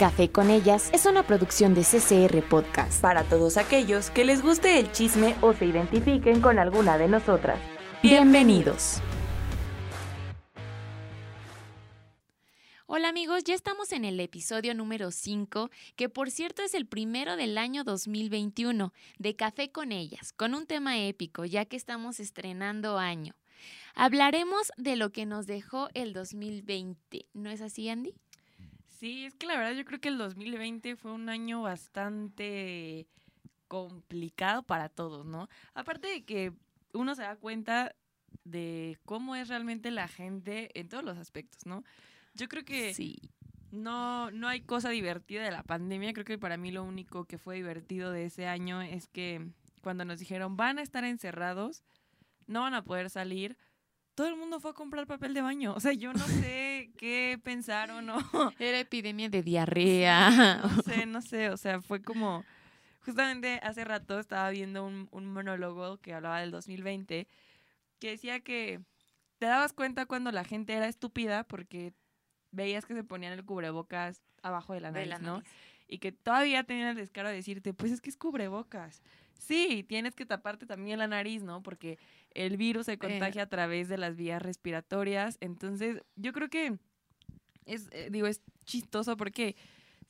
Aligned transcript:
Café 0.00 0.30
con 0.30 0.48
ellas 0.48 0.88
es 0.94 1.04
una 1.04 1.26
producción 1.26 1.74
de 1.74 1.82
CCR 1.82 2.42
Podcast. 2.48 3.02
Para 3.02 3.22
todos 3.24 3.58
aquellos 3.58 4.08
que 4.08 4.24
les 4.24 4.40
guste 4.40 4.78
el 4.78 4.90
chisme 4.92 5.36
o 5.42 5.52
se 5.52 5.66
identifiquen 5.66 6.40
con 6.40 6.58
alguna 6.58 6.96
de 6.96 7.06
nosotras. 7.06 7.60
Bienvenidos. 8.02 9.02
Hola 12.86 13.10
amigos, 13.10 13.44
ya 13.44 13.52
estamos 13.52 13.92
en 13.92 14.06
el 14.06 14.18
episodio 14.20 14.74
número 14.74 15.10
5, 15.10 15.68
que 15.96 16.08
por 16.08 16.30
cierto 16.30 16.62
es 16.62 16.72
el 16.72 16.86
primero 16.86 17.36
del 17.36 17.58
año 17.58 17.84
2021, 17.84 18.94
de 19.18 19.36
Café 19.36 19.70
con 19.70 19.92
ellas, 19.92 20.32
con 20.32 20.54
un 20.54 20.66
tema 20.66 20.98
épico, 20.98 21.44
ya 21.44 21.66
que 21.66 21.76
estamos 21.76 22.20
estrenando 22.20 22.96
año. 22.96 23.34
Hablaremos 23.94 24.72
de 24.78 24.96
lo 24.96 25.12
que 25.12 25.26
nos 25.26 25.46
dejó 25.46 25.90
el 25.92 26.14
2020, 26.14 27.26
¿no 27.34 27.50
es 27.50 27.60
así 27.60 27.90
Andy? 27.90 28.14
Sí, 29.00 29.24
es 29.24 29.34
que 29.34 29.46
la 29.46 29.56
verdad 29.56 29.72
yo 29.72 29.86
creo 29.86 29.98
que 29.98 30.10
el 30.10 30.18
2020 30.18 30.94
fue 30.94 31.12
un 31.12 31.30
año 31.30 31.62
bastante 31.62 33.06
complicado 33.66 34.62
para 34.62 34.90
todos, 34.90 35.24
¿no? 35.24 35.48
Aparte 35.72 36.08
de 36.08 36.22
que 36.22 36.52
uno 36.92 37.14
se 37.14 37.22
da 37.22 37.36
cuenta 37.36 37.94
de 38.44 38.98
cómo 39.06 39.36
es 39.36 39.48
realmente 39.48 39.90
la 39.90 40.06
gente 40.06 40.68
en 40.78 40.90
todos 40.90 41.02
los 41.02 41.16
aspectos, 41.16 41.64
¿no? 41.64 41.82
Yo 42.34 42.46
creo 42.48 42.62
que 42.66 42.92
sí. 42.92 43.18
no, 43.70 44.30
no 44.32 44.48
hay 44.48 44.60
cosa 44.60 44.90
divertida 44.90 45.44
de 45.44 45.50
la 45.50 45.62
pandemia. 45.62 46.12
Creo 46.12 46.26
que 46.26 46.36
para 46.36 46.58
mí 46.58 46.70
lo 46.70 46.84
único 46.84 47.24
que 47.24 47.38
fue 47.38 47.54
divertido 47.56 48.12
de 48.12 48.26
ese 48.26 48.48
año 48.48 48.82
es 48.82 49.08
que 49.08 49.48
cuando 49.80 50.04
nos 50.04 50.18
dijeron 50.18 50.58
van 50.58 50.78
a 50.78 50.82
estar 50.82 51.04
encerrados, 51.04 51.84
no 52.46 52.60
van 52.60 52.74
a 52.74 52.84
poder 52.84 53.08
salir, 53.08 53.56
todo 54.20 54.28
el 54.28 54.36
mundo 54.36 54.60
fue 54.60 54.72
a 54.72 54.74
comprar 54.74 55.06
papel 55.06 55.32
de 55.32 55.40
baño. 55.40 55.72
O 55.74 55.80
sea, 55.80 55.94
yo 55.94 56.12
no 56.12 56.18
sé 56.26 56.90
qué 56.98 57.40
pensaron 57.42 58.10
o 58.10 58.20
no. 58.20 58.52
Era 58.58 58.78
epidemia 58.78 59.30
de 59.30 59.42
diarrea. 59.42 60.60
No 60.62 60.82
sé, 60.84 61.06
no 61.06 61.22
sé. 61.22 61.48
O 61.48 61.56
sea, 61.56 61.80
fue 61.80 62.02
como. 62.02 62.44
Justamente 63.02 63.60
hace 63.62 63.82
rato 63.82 64.20
estaba 64.20 64.50
viendo 64.50 64.84
un, 64.84 65.08
un 65.10 65.24
monólogo 65.24 65.96
que 66.02 66.12
hablaba 66.12 66.40
del 66.40 66.50
2020 66.50 67.28
que 67.98 68.10
decía 68.10 68.40
que 68.40 68.82
te 69.38 69.46
dabas 69.46 69.72
cuenta 69.72 70.04
cuando 70.04 70.30
la 70.32 70.44
gente 70.44 70.74
era 70.74 70.86
estúpida 70.86 71.44
porque 71.44 71.94
veías 72.50 72.84
que 72.84 72.92
se 72.92 73.04
ponían 73.04 73.32
el 73.32 73.46
cubrebocas 73.46 74.20
abajo 74.42 74.74
de 74.74 74.80
la 74.82 74.90
nariz, 74.90 75.08
De 75.08 75.14
la 75.14 75.18
¿no? 75.18 75.36
nariz. 75.38 75.48
Y 75.88 75.96
que 75.96 76.12
todavía 76.12 76.62
tenían 76.64 76.88
el 76.88 76.96
descaro 76.96 77.30
de 77.30 77.36
decirte, 77.36 77.72
pues 77.72 77.90
es 77.90 78.02
que 78.02 78.10
es 78.10 78.18
cubrebocas. 78.18 79.00
Sí, 79.40 79.84
tienes 79.88 80.14
que 80.14 80.26
taparte 80.26 80.66
también 80.66 80.98
la 80.98 81.06
nariz, 81.06 81.42
¿no? 81.42 81.62
Porque 81.62 81.98
el 82.32 82.58
virus 82.58 82.86
se 82.86 82.98
contagia 82.98 83.44
a 83.44 83.48
través 83.48 83.88
de 83.88 83.96
las 83.96 84.14
vías 84.14 84.42
respiratorias. 84.42 85.38
Entonces, 85.40 86.02
yo 86.16 86.32
creo 86.34 86.50
que 86.50 86.78
es, 87.64 87.88
eh, 87.92 88.08
digo, 88.10 88.26
es 88.26 88.42
chistoso 88.66 89.16
porque 89.16 89.56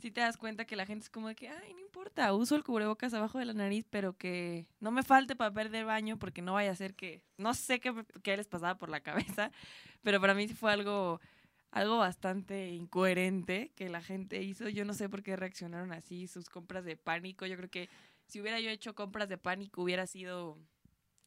si 0.01 0.11
te 0.11 0.21
das 0.21 0.37
cuenta 0.37 0.65
que 0.65 0.75
la 0.75 0.85
gente 0.85 1.05
es 1.05 1.11
como 1.11 1.29
de 1.29 1.37
que, 1.37 1.49
ay, 1.49 1.75
no 1.75 1.81
importa, 1.81 2.33
uso 2.35 2.57
el 2.57 2.65
cubrebocas 2.65 3.15
abajo 3.15 3.39
de 3.39 3.45
la 3.45 3.53
nariz, 3.53 3.87
pero 3.89 4.15
que 4.17 4.67
no 4.81 4.91
me 4.91 5.05
falte 5.05 5.37
papel 5.37 5.71
de 5.71 5.85
baño 5.85 6.19
porque 6.19 6.43
no 6.43 6.55
vaya 6.55 6.73
a 6.73 6.75
ser 6.75 6.95
que, 6.95 7.23
no 7.37 7.55
sé 7.55 7.79
qué, 7.79 7.95
qué 8.23 8.37
les 8.37 8.49
pasaba 8.49 8.79
por 8.79 8.89
la 8.89 9.01
cabeza, 9.01 9.53
pero 10.03 10.21
para 10.21 10.35
mí 10.35 10.49
sí 10.49 10.55
fue 10.55 10.73
algo, 10.73 11.21
algo 11.71 11.99
bastante 11.99 12.71
incoherente 12.71 13.71
que 13.77 13.89
la 13.89 14.03
gente 14.03 14.43
hizo. 14.43 14.69
Yo 14.69 14.85
no 14.85 14.95
sé 14.95 15.09
por 15.09 15.23
qué 15.23 15.37
reaccionaron 15.37 15.93
así, 15.93 16.27
sus 16.27 16.49
compras 16.49 16.85
de 16.85 16.97
pánico. 16.97 17.47
Yo 17.47 17.57
creo 17.57 17.71
que 17.71 17.89
si 18.31 18.41
hubiera 18.41 18.61
yo 18.61 18.71
hecho 18.71 18.95
compras 18.95 19.29
de 19.29 19.39
pánico 19.39 19.83
hubiera 19.83 20.07
sido 20.07 20.57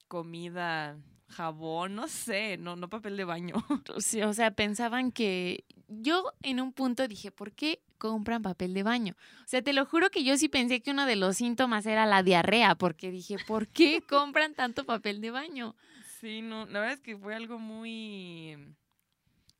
comida, 0.08 0.98
jabón, 1.28 1.96
no 1.96 2.08
sé, 2.08 2.58
no, 2.58 2.76
no 2.76 2.90
papel 2.90 3.18
de 3.18 3.26
baño. 3.26 3.56
Sí, 4.00 4.22
o 4.22 4.34
sea, 4.34 4.52
pensaban 4.52 5.12
que 5.12 5.66
yo 5.88 6.32
en 6.42 6.62
un 6.62 6.72
punto 6.72 7.08
dije, 7.08 7.32
¿por 7.32 7.52
qué 7.52 7.82
compran 7.98 8.42
papel 8.42 8.74
de 8.74 8.84
baño? 8.84 9.16
O 9.42 9.48
sea, 9.48 9.62
te 9.62 9.74
lo 9.74 9.86
juro 9.86 10.10
que 10.10 10.24
yo 10.24 10.38
sí 10.38 10.48
pensé 10.48 10.82
que 10.82 10.92
uno 10.92 11.06
de 11.06 11.16
los 11.16 11.38
síntomas 11.38 11.86
era 11.86 12.06
la 12.06 12.24
diarrea, 12.24 12.76
porque 12.76 13.12
dije, 13.12 13.38
¿por 13.48 13.68
qué 13.68 14.02
compran 14.08 14.54
tanto 14.54 14.86
papel 14.86 15.20
de 15.20 15.32
baño? 15.32 15.76
Sí, 16.20 16.42
no, 16.42 16.66
la 16.68 16.80
verdad 16.80 16.94
es 16.94 17.02
que 17.02 17.18
fue 17.18 17.36
algo 17.36 17.60
muy... 17.60 18.56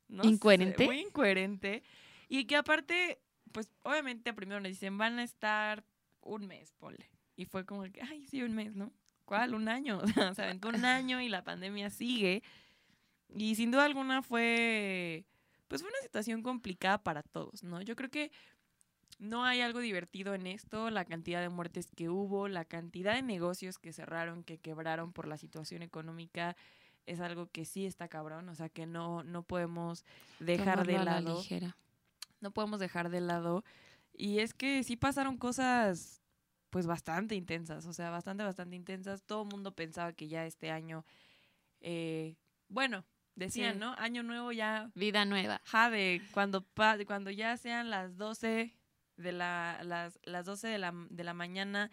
no 0.08 0.22
sé, 0.22 0.30
¿Incoherente? 0.30 0.86
muy 0.86 1.00
incoherente. 1.00 1.82
Y 2.28 2.46
que 2.46 2.56
aparte, 2.56 3.20
pues 3.52 3.70
obviamente 3.82 4.32
primero 4.32 4.60
nos 4.60 4.70
dicen, 4.70 4.96
van 4.96 5.18
a 5.18 5.24
estar 5.24 5.84
un 6.22 6.46
mes, 6.46 6.72
ponle. 6.78 7.13
Y 7.36 7.46
fue 7.46 7.64
como 7.64 7.82
que, 7.84 8.02
ay, 8.02 8.26
sí, 8.26 8.42
un 8.42 8.54
mes, 8.54 8.74
¿no? 8.74 8.92
¿Cuál? 9.24 9.54
Un 9.54 9.68
año. 9.68 10.00
O 10.04 10.06
sea, 10.08 10.34
se 10.34 10.42
aventó 10.42 10.68
un 10.68 10.84
año 10.84 11.20
y 11.20 11.28
la 11.28 11.44
pandemia 11.44 11.90
sigue. 11.90 12.42
Y 13.34 13.54
sin 13.54 13.70
duda 13.70 13.84
alguna 13.84 14.22
fue, 14.22 15.24
pues 15.68 15.82
fue 15.82 15.90
una 15.90 16.00
situación 16.02 16.42
complicada 16.42 16.98
para 16.98 17.22
todos, 17.22 17.64
¿no? 17.64 17.82
Yo 17.82 17.96
creo 17.96 18.10
que 18.10 18.30
no 19.18 19.44
hay 19.44 19.60
algo 19.60 19.80
divertido 19.80 20.34
en 20.34 20.46
esto, 20.46 20.90
la 20.90 21.04
cantidad 21.04 21.40
de 21.40 21.48
muertes 21.48 21.88
que 21.94 22.08
hubo, 22.08 22.48
la 22.48 22.64
cantidad 22.64 23.14
de 23.14 23.22
negocios 23.22 23.78
que 23.78 23.92
cerraron, 23.92 24.44
que 24.44 24.58
quebraron 24.58 25.12
por 25.12 25.26
la 25.26 25.38
situación 25.38 25.82
económica, 25.82 26.56
es 27.06 27.20
algo 27.20 27.46
que 27.46 27.64
sí 27.64 27.86
está 27.86 28.08
cabrón, 28.08 28.48
o 28.48 28.54
sea 28.54 28.68
que 28.68 28.86
no, 28.86 29.22
no 29.24 29.42
podemos 29.42 30.04
dejar 30.40 30.86
de 30.86 30.94
Tomarlo 30.94 31.00
a 31.00 31.04
la 31.04 31.20
lado 31.20 31.38
ligera. 31.38 31.76
no 32.40 32.50
podemos 32.50 32.80
dejar 32.80 33.10
de 33.10 33.20
lado. 33.20 33.64
Y 34.16 34.38
es 34.38 34.54
que 34.54 34.82
sí 34.84 34.96
pasaron 34.96 35.36
cosas 35.36 36.22
pues 36.74 36.88
bastante 36.88 37.36
intensas, 37.36 37.86
o 37.86 37.92
sea, 37.92 38.10
bastante, 38.10 38.42
bastante 38.42 38.74
intensas. 38.74 39.22
Todo 39.22 39.42
el 39.42 39.48
mundo 39.48 39.76
pensaba 39.76 40.12
que 40.12 40.26
ya 40.26 40.44
este 40.44 40.72
año, 40.72 41.04
eh, 41.80 42.34
bueno, 42.66 43.04
decían, 43.36 43.74
Sí. 43.74 43.78
¿no? 43.78 43.94
Año 43.96 44.24
nuevo 44.24 44.50
ya, 44.50 44.90
Vida 44.96 45.24
nueva. 45.24 45.60
ja, 45.66 45.88
de 45.88 46.20
cuando, 46.32 46.62
pa- 46.64 46.98
cuando 47.06 47.30
ya 47.30 47.56
sean 47.58 47.90
las 47.90 48.16
12 48.16 48.74
de 49.16 49.30
la, 49.30 49.82
las, 49.84 50.18
las 50.24 50.44
12 50.46 50.66
de 50.66 50.78
la, 50.78 50.92
de 51.10 51.22
la 51.22 51.32
mañana, 51.32 51.92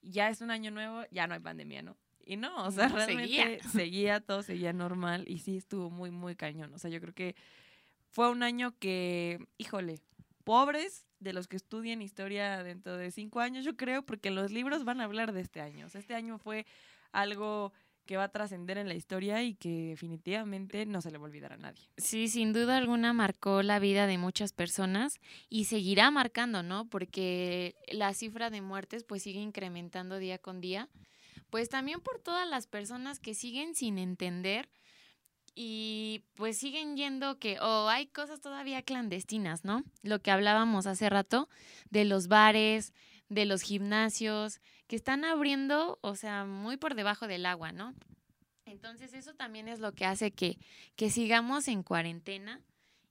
ya 0.00 0.30
es 0.30 0.40
un 0.40 0.50
año 0.50 0.70
nuevo, 0.70 1.02
ya 1.10 1.26
no 1.26 1.34
hay 1.34 1.40
pandemia, 1.40 1.82
¿no? 1.82 1.98
Y 2.24 2.38
no, 2.38 2.64
o 2.64 2.70
sea, 2.70 2.88
No, 2.88 2.96
realmente 2.96 3.28
seguía. 3.60 3.68
seguía, 3.68 4.20
todo 4.20 4.42
seguía 4.42 4.72
normal 4.72 5.26
y 5.28 5.40
sí 5.40 5.58
estuvo 5.58 5.90
muy, 5.90 6.10
muy 6.10 6.34
cañón. 6.34 6.72
O 6.72 6.78
sea, 6.78 6.90
yo 6.90 6.98
creo 6.98 7.12
que 7.12 7.36
fue 8.08 8.30
un 8.30 8.42
año 8.42 8.72
que, 8.78 9.38
híjole, 9.58 10.00
pobres 10.44 11.04
de 11.22 11.32
los 11.32 11.48
que 11.48 11.56
estudien 11.56 12.02
historia 12.02 12.62
dentro 12.62 12.96
de 12.96 13.10
cinco 13.10 13.40
años, 13.40 13.64
yo 13.64 13.76
creo, 13.76 14.02
porque 14.02 14.30
los 14.30 14.50
libros 14.50 14.84
van 14.84 15.00
a 15.00 15.04
hablar 15.04 15.32
de 15.32 15.40
este 15.40 15.60
año. 15.60 15.86
Este 15.92 16.14
año 16.14 16.38
fue 16.38 16.66
algo 17.12 17.72
que 18.06 18.16
va 18.16 18.24
a 18.24 18.28
trascender 18.28 18.78
en 18.78 18.88
la 18.88 18.94
historia 18.94 19.42
y 19.42 19.54
que 19.54 19.88
definitivamente 19.90 20.86
no 20.86 21.00
se 21.00 21.10
le 21.10 21.18
va 21.18 21.24
a 21.24 21.28
olvidar 21.28 21.52
a 21.52 21.56
nadie. 21.56 21.88
Sí, 21.96 22.28
sin 22.28 22.52
duda 22.52 22.76
alguna 22.76 23.12
marcó 23.12 23.62
la 23.62 23.78
vida 23.78 24.06
de 24.06 24.18
muchas 24.18 24.52
personas 24.52 25.20
y 25.48 25.66
seguirá 25.66 26.10
marcando, 26.10 26.62
¿no? 26.62 26.88
Porque 26.88 27.76
la 27.92 28.12
cifra 28.12 28.50
de 28.50 28.60
muertes 28.60 29.04
pues 29.04 29.22
sigue 29.22 29.40
incrementando 29.40 30.18
día 30.18 30.38
con 30.38 30.60
día. 30.60 30.88
Pues 31.50 31.68
también 31.68 32.00
por 32.00 32.18
todas 32.18 32.48
las 32.48 32.66
personas 32.66 33.20
que 33.20 33.34
siguen 33.34 33.74
sin 33.74 33.98
entender 33.98 34.68
y 35.54 36.24
pues 36.34 36.58
siguen 36.58 36.96
yendo 36.96 37.38
que, 37.38 37.60
o 37.60 37.88
hay 37.88 38.06
cosas 38.06 38.40
todavía 38.40 38.82
clandestinas, 38.82 39.64
¿no? 39.64 39.84
Lo 40.02 40.20
que 40.20 40.30
hablábamos 40.30 40.86
hace 40.86 41.10
rato 41.10 41.48
de 41.90 42.04
los 42.04 42.28
bares, 42.28 42.92
de 43.28 43.44
los 43.44 43.62
gimnasios, 43.62 44.60
que 44.86 44.96
están 44.96 45.24
abriendo, 45.24 45.98
o 46.02 46.14
sea, 46.14 46.44
muy 46.44 46.76
por 46.76 46.94
debajo 46.94 47.26
del 47.26 47.46
agua, 47.46 47.72
¿no? 47.72 47.94
Entonces 48.64 49.12
eso 49.12 49.34
también 49.34 49.68
es 49.68 49.80
lo 49.80 49.92
que 49.92 50.06
hace 50.06 50.30
que, 50.30 50.58
que 50.96 51.10
sigamos 51.10 51.68
en 51.68 51.82
cuarentena 51.82 52.62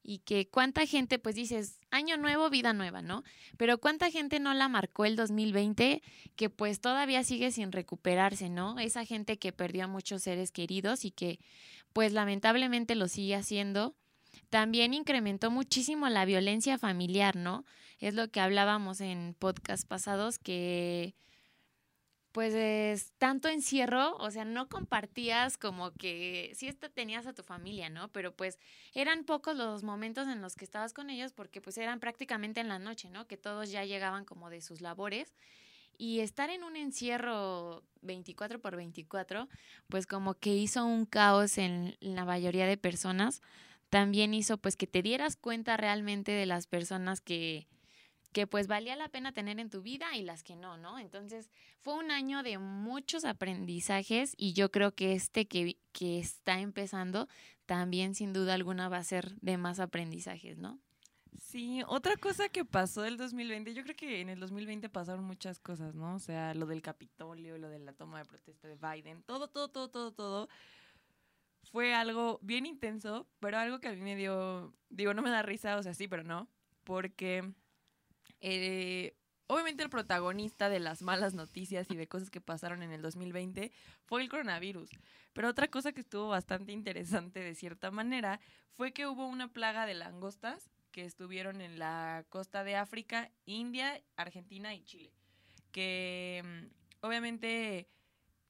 y 0.04 0.20
que 0.20 0.48
cuánta 0.48 0.86
gente, 0.86 1.20
pues 1.20 1.36
dices, 1.36 1.78
año 1.92 2.18
nuevo, 2.18 2.50
vida 2.50 2.74
nueva, 2.74 3.02
¿no? 3.02 3.24
Pero 3.58 3.78
cuánta 3.78 4.10
gente 4.10 4.40
no 4.40 4.54
la 4.54 4.68
marcó 4.68 5.06
el 5.06 5.16
2020 5.16 6.02
que 6.36 6.50
pues 6.50 6.82
todavía 6.82 7.24
sigue 7.24 7.52
sin 7.52 7.72
recuperarse, 7.72 8.50
¿no? 8.50 8.80
Esa 8.80 9.06
gente 9.06 9.38
que 9.38 9.52
perdió 9.52 9.84
a 9.84 9.88
muchos 9.88 10.24
seres 10.24 10.52
queridos 10.52 11.06
y 11.06 11.12
que 11.12 11.40
pues 11.94 12.14
lamentablemente 12.14 12.96
lo 12.96 13.08
sigue 13.08 13.36
haciendo. 13.36 13.96
También 14.50 14.94
incrementó 14.94 15.52
muchísimo 15.52 16.10
la 16.10 16.26
violencia 16.26 16.78
familiar, 16.78 17.36
¿no? 17.36 17.66
Es 18.00 18.16
lo 18.16 18.30
que 18.30 18.40
hablábamos 18.40 19.00
en 19.02 19.36
podcast 19.38 19.88
pasados 19.88 20.40
que 20.40 21.16
pues 22.32 22.54
es 22.54 23.12
tanto 23.18 23.50
encierro, 23.50 24.16
o 24.16 24.32
sea, 24.32 24.46
no 24.46 24.70
compartías 24.70 25.58
como 25.58 25.92
que 25.92 26.52
sí 26.56 26.72
tenías 26.94 27.28
a 27.28 27.34
tu 27.34 27.44
familia, 27.44 27.90
¿no? 27.90 28.08
Pero 28.10 28.34
pues 28.34 28.58
eran 28.94 29.26
pocos 29.26 29.58
los 29.58 29.84
momentos 29.84 30.28
en 30.30 30.42
los 30.42 30.56
que 30.56 30.64
estabas 30.64 30.94
con 30.94 31.10
ellos 31.10 31.34
porque 31.34 31.62
pues 31.62 31.78
eran 31.78 32.00
prácticamente 32.00 32.62
en 32.62 32.70
la 32.70 32.80
noche, 32.80 33.10
¿no? 33.10 33.28
Que 33.28 33.38
todos 33.38 33.70
ya 33.70 33.84
llegaban 33.84 34.24
como 34.24 34.50
de 34.50 34.62
sus 34.62 34.80
labores 34.80 35.34
y 36.02 36.22
estar 36.22 36.50
en 36.50 36.64
un 36.64 36.76
encierro 36.76 37.84
24 38.02 38.60
por 38.60 38.76
24, 38.76 39.48
pues 39.88 40.08
como 40.08 40.34
que 40.34 40.50
hizo 40.56 40.84
un 40.84 41.06
caos 41.06 41.60
en 41.60 41.96
la 42.00 42.26
mayoría 42.26 42.66
de 42.66 42.76
personas. 42.76 43.44
También 43.92 44.34
hizo 44.34 44.58
pues 44.58 44.76
que 44.76 44.88
te 44.88 45.04
dieras 45.04 45.36
cuenta 45.36 45.78
realmente 45.78 46.32
de 46.32 46.48
las 46.48 46.66
personas 46.66 47.22
que 47.22 47.68
que 48.34 48.48
pues 48.48 48.66
valía 48.66 48.96
la 48.96 49.10
pena 49.10 49.34
tener 49.34 49.60
en 49.60 49.70
tu 49.70 49.84
vida 49.84 50.16
y 50.16 50.24
las 50.24 50.42
que 50.42 50.56
no, 50.56 50.78
¿no? 50.78 50.98
Entonces 50.98 51.52
fue 51.82 51.94
un 51.94 52.10
año 52.10 52.42
de 52.42 52.58
muchos 52.58 53.24
aprendizajes 53.24 54.34
y 54.38 54.54
yo 54.54 54.72
creo 54.72 54.96
que 54.96 55.14
este 55.14 55.48
que, 55.48 55.78
que 55.92 56.18
está 56.18 56.62
empezando 56.62 57.28
también 57.68 58.16
sin 58.16 58.34
duda 58.34 58.56
alguna 58.56 58.90
va 58.90 58.98
a 58.98 59.04
ser 59.04 59.36
de 59.42 59.58
más 59.58 59.80
aprendizajes, 59.80 60.58
¿no? 60.58 60.80
Sí, 61.38 61.82
otra 61.88 62.18
cosa 62.18 62.50
que 62.50 62.66
pasó 62.66 63.06
el 63.06 63.18
2020, 63.18 63.74
yo 63.74 63.84
creo 63.84 63.96
que 63.96 64.22
en 64.22 64.30
el 64.30 64.40
2020 64.40 64.90
pasaron 64.90 65.24
muchas 65.24 65.60
cosas, 65.60 65.96
¿no? 65.96 66.16
O 66.16 66.20
sea, 66.20 66.54
lo 66.54 66.66
del 66.66 66.82
Capitolio, 66.82 67.58
lo 67.58 67.70
de 67.70 67.80
la 67.80 67.94
toma 67.94 68.20
de 68.20 68.26
protesta 68.26 68.68
de 68.68 68.76
Biden, 68.76 69.24
todo, 69.24 69.48
todo, 69.48 69.70
todo, 69.70 69.90
todo, 69.90 70.12
todo. 70.12 70.50
Fue 71.72 71.94
algo 71.94 72.40
bien 72.42 72.66
intenso, 72.66 73.28
pero 73.40 73.58
algo 73.58 73.80
que 73.80 73.88
a 73.88 73.94
mí 73.94 74.02
me 74.02 74.16
dio, 74.16 74.74
digo, 74.90 75.14
no 75.14 75.22
me 75.22 75.30
da 75.30 75.42
risa, 75.42 75.78
o 75.78 75.84
sea, 75.84 75.94
sí, 75.94 76.08
pero 76.08 76.24
no, 76.24 76.50
porque 76.84 77.54
eh, 78.42 79.16
obviamente 79.48 79.84
el 79.84 79.90
protagonista 79.90 80.68
de 80.68 80.80
las 80.80 81.02
malas 81.02 81.34
noticias 81.34 81.88
y 81.90 81.96
de 81.96 82.08
cosas 82.08 82.30
que 82.30 82.42
pasaron 82.42 82.84
en 82.84 82.92
el 82.92 83.02
2020 83.02 83.72
fue 84.06 84.22
el 84.22 84.30
coronavirus. 84.30 84.90
Pero 85.34 85.48
otra 85.48 85.70
cosa 85.70 85.94
que 85.94 86.02
estuvo 86.02 86.28
bastante 86.28 86.74
interesante 86.74 87.40
de 87.40 87.56
cierta 87.56 87.90
manera 87.90 88.42
fue 88.74 88.92
que 88.92 89.08
hubo 89.08 89.28
una 89.28 89.48
plaga 89.48 89.86
de 89.86 89.94
langostas 89.94 90.70
que 90.92 91.06
estuvieron 91.06 91.62
en 91.62 91.80
la 91.80 92.26
costa 92.30 92.64
de 92.64 92.76
África, 92.76 93.32
India, 93.46 94.02
Argentina 94.16 94.74
y 94.76 94.84
Chile. 94.84 95.12
Que 95.72 96.44
mm, 96.44 97.06
obviamente 97.06 97.88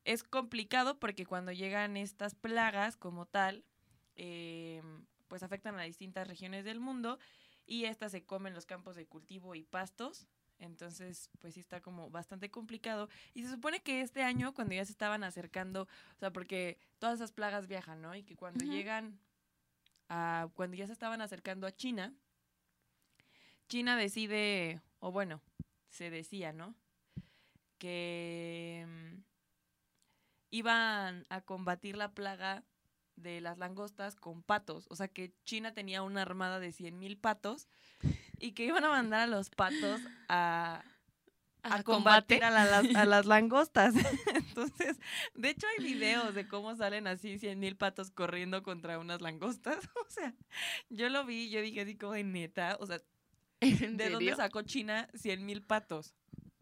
es 0.04 0.24
complicado 0.24 1.00
porque 1.00 1.26
cuando 1.26 1.52
llegan 1.52 1.98
estas 1.98 2.36
plagas 2.36 2.98
como 2.98 3.26
tal, 3.26 3.64
eh, 4.16 4.82
pues 5.28 5.44
afectan 5.44 5.78
a 5.80 5.84
distintas 5.84 6.28
regiones 6.28 6.66
del 6.66 6.80
mundo 6.80 7.20
y 7.66 7.86
estas 7.86 8.12
se 8.12 8.24
comen 8.26 8.54
los 8.54 8.66
campos 8.66 8.96
de 8.96 9.06
cultivo 9.06 9.56
y 9.56 9.64
pastos. 9.64 10.28
Entonces, 10.60 11.30
pues 11.40 11.56
sí 11.56 11.60
está 11.60 11.82
como 11.82 12.10
bastante 12.10 12.52
complicado. 12.52 13.10
Y 13.34 13.44
se 13.44 13.50
supone 13.50 13.82
que 13.82 14.02
este 14.02 14.22
año, 14.22 14.54
cuando 14.54 14.76
ya 14.76 14.86
se 14.86 14.92
estaban 14.92 15.24
acercando, 15.24 15.84
o 15.84 16.20
sea, 16.20 16.32
porque 16.32 16.78
todas 17.00 17.16
esas 17.16 17.32
plagas 17.32 17.68
viajan, 17.68 18.02
¿no? 18.02 18.16
Y 18.16 18.24
que 18.24 18.36
cuando 18.36 18.64
llegan 18.64 19.20
a, 20.08 20.50
cuando 20.54 20.78
ya 20.78 20.86
se 20.86 20.94
estaban 20.94 21.22
acercando 21.22 21.66
a 21.66 21.72
China, 21.72 22.14
China 23.72 23.96
decide, 23.96 24.82
o 25.00 25.14
bueno, 25.14 25.40
se 25.88 26.10
decía, 26.10 26.52
¿no? 26.52 26.76
Que 27.78 28.86
mm, 28.86 29.24
iban 30.50 31.26
a 31.30 31.40
combatir 31.40 31.96
la 31.96 32.12
plaga 32.12 32.66
de 33.16 33.40
las 33.40 33.58
langostas 33.58 34.18
con 34.18 34.44
patos. 34.44 34.88
O 34.90 34.98
sea 34.98 35.08
que 35.08 35.32
China 35.46 35.74
tenía 35.74 36.02
una 36.02 36.22
armada 36.22 36.60
de 36.60 36.74
100.000 36.74 37.18
patos 37.18 37.70
y 38.40 38.52
que 38.52 38.66
iban 38.66 38.84
a 38.84 38.90
mandar 38.90 39.22
a 39.22 39.28
los 39.28 39.50
patos 39.50 40.02
a, 40.28 40.84
a, 41.64 41.84
combatir 41.84 42.44
a, 42.44 42.80
a, 42.80 43.06
las 43.06 43.26
langostas. 43.26 43.96
Entonces, 44.36 45.00
de 45.34 45.50
hecho 45.50 45.66
hay 45.68 45.86
videos 45.86 46.36
de 46.36 46.46
cómo 46.46 46.76
salen 46.76 47.08
así 47.08 47.40
100.000 47.40 47.78
patos 47.78 48.12
corriendo 48.12 48.64
contra 48.64 49.00
unas 49.00 49.22
langostas. 49.22 49.78
O 49.96 50.14
sea, 50.14 50.36
yo 50.90 51.08
lo 51.08 51.24
vi, 51.26 51.50
yo 51.50 51.62
dije 51.62 51.80
así 51.80 51.96
como 51.96 52.12
de 52.12 52.26
neta, 52.26 52.76
o 52.82 52.86
sea, 52.86 53.02
¿De 53.62 54.10
dónde 54.10 54.36
sacó 54.36 54.64
China 54.64 55.08
100 55.14 55.46
mil 55.46 55.62
patos? 55.62 56.16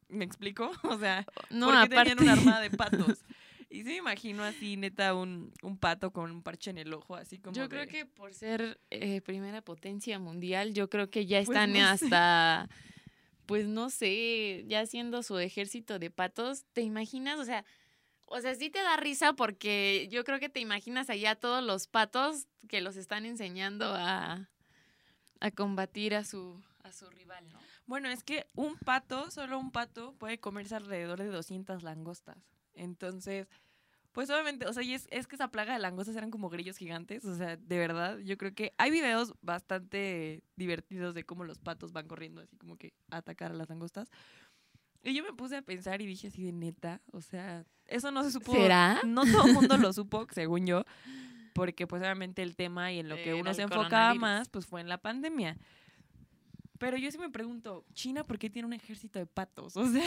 ¿Me 0.09 0.25
explico? 0.25 0.71
O 0.83 0.99
sea, 0.99 1.25
no, 1.49 1.67
porque 1.67 1.95
tenían 1.95 2.19
una 2.19 2.33
armada 2.33 2.61
de 2.61 2.69
patos. 2.77 3.23
Y 3.69 3.83
sí 3.83 3.89
me 3.89 3.97
imagino 3.97 4.43
así, 4.43 4.77
neta, 4.77 5.13
un, 5.13 5.53
un, 5.61 5.77
pato 5.77 6.11
con 6.11 6.31
un 6.31 6.41
parche 6.41 6.71
en 6.71 6.79
el 6.79 6.91
ojo, 6.93 7.15
así 7.15 7.37
como. 7.37 7.55
Yo 7.55 7.69
creo 7.69 7.87
que 7.87 8.05
por 8.05 8.33
ser 8.33 8.79
eh, 8.89 9.21
primera 9.21 9.61
potencia 9.61 10.17
mundial, 10.17 10.73
yo 10.73 10.89
creo 10.89 11.11
que 11.11 11.27
ya 11.27 11.37
pues 11.43 11.49
están 11.49 11.75
hasta. 11.77 12.67
Pues 13.45 13.67
no 13.67 13.89
sé, 13.89 14.65
ya 14.67 14.81
haciendo 14.81 15.23
su 15.23 15.37
ejército 15.39 15.99
de 15.99 16.09
patos. 16.09 16.65
¿Te 16.73 16.81
imaginas? 16.81 17.39
O 17.39 17.45
sea, 17.45 17.63
o 18.25 18.41
sea, 18.41 18.55
sí 18.55 18.69
te 18.69 18.79
da 18.79 18.97
risa 18.97 19.33
porque 19.33 20.07
yo 20.11 20.23
creo 20.23 20.39
que 20.39 20.49
te 20.49 20.59
imaginas 20.59 21.09
allá 21.09 21.35
todos 21.35 21.63
los 21.63 21.87
patos 21.87 22.47
que 22.67 22.81
los 22.81 22.95
están 22.95 23.25
enseñando 23.25 23.85
a, 23.95 24.49
a 25.39 25.51
combatir 25.51 26.13
a 26.13 26.23
su, 26.23 26.61
a 26.89 26.93
su 26.93 27.09
rival, 27.09 27.47
¿no? 27.51 27.59
Bueno, 27.85 28.09
es 28.09 28.23
que 28.23 28.45
un 28.55 28.77
pato, 28.77 29.31
solo 29.31 29.59
un 29.59 29.71
pato, 29.71 30.13
puede 30.13 30.39
comerse 30.39 30.75
alrededor 30.75 31.19
de 31.19 31.27
200 31.27 31.83
langostas. 31.83 32.37
Entonces, 32.73 33.47
pues 34.11 34.29
obviamente, 34.29 34.65
o 34.65 34.73
sea, 34.73 34.83
y 34.83 34.93
es, 34.93 35.07
es 35.11 35.27
que 35.27 35.35
esa 35.35 35.49
plaga 35.49 35.73
de 35.73 35.79
langostas 35.79 36.15
eran 36.15 36.31
como 36.31 36.49
grillos 36.49 36.77
gigantes. 36.77 37.23
O 37.25 37.35
sea, 37.35 37.57
de 37.57 37.77
verdad, 37.77 38.17
yo 38.19 38.37
creo 38.37 38.53
que 38.53 38.73
hay 38.77 38.91
videos 38.91 39.33
bastante 39.41 40.43
divertidos 40.55 41.13
de 41.13 41.23
cómo 41.23 41.43
los 41.43 41.59
patos 41.59 41.93
van 41.93 42.07
corriendo 42.07 42.41
así 42.41 42.57
como 42.57 42.75
que 42.77 42.93
a 43.11 43.17
atacar 43.17 43.51
a 43.51 43.55
las 43.55 43.69
langostas. 43.69 44.09
Y 45.03 45.13
yo 45.13 45.23
me 45.23 45.33
puse 45.33 45.57
a 45.57 45.61
pensar 45.61 46.01
y 46.01 46.05
dije 46.05 46.27
así 46.27 46.43
de 46.43 46.51
neta, 46.51 47.01
o 47.11 47.21
sea, 47.21 47.65
eso 47.85 48.11
no 48.11 48.23
se 48.23 48.31
supo. 48.31 48.51
¿Será? 48.51 48.99
No 49.05 49.23
todo 49.25 49.45
el 49.45 49.53
mundo 49.53 49.77
lo 49.77 49.93
supo, 49.93 50.27
según 50.31 50.65
yo, 50.65 50.83
porque 51.53 51.87
pues 51.87 52.01
obviamente 52.01 52.41
el 52.41 52.55
tema 52.55 52.91
y 52.91 52.99
en 52.99 53.09
lo 53.09 53.15
que 53.15 53.33
uno 53.33 53.53
se 53.53 53.61
enfocaba 53.61 54.13
más, 54.15 54.49
pues 54.49 54.65
fue 54.65 54.81
en 54.81 54.89
la 54.89 54.97
pandemia. 54.97 55.57
Pero 56.79 56.97
yo 56.97 57.11
sí 57.11 57.17
me 57.17 57.29
pregunto, 57.29 57.85
¿China 57.93 58.23
por 58.23 58.39
qué 58.39 58.49
tiene 58.49 58.65
un 58.65 58.73
ejército 58.73 59.19
de 59.19 59.27
patos? 59.27 59.75
O 59.77 59.85
sea, 59.85 60.03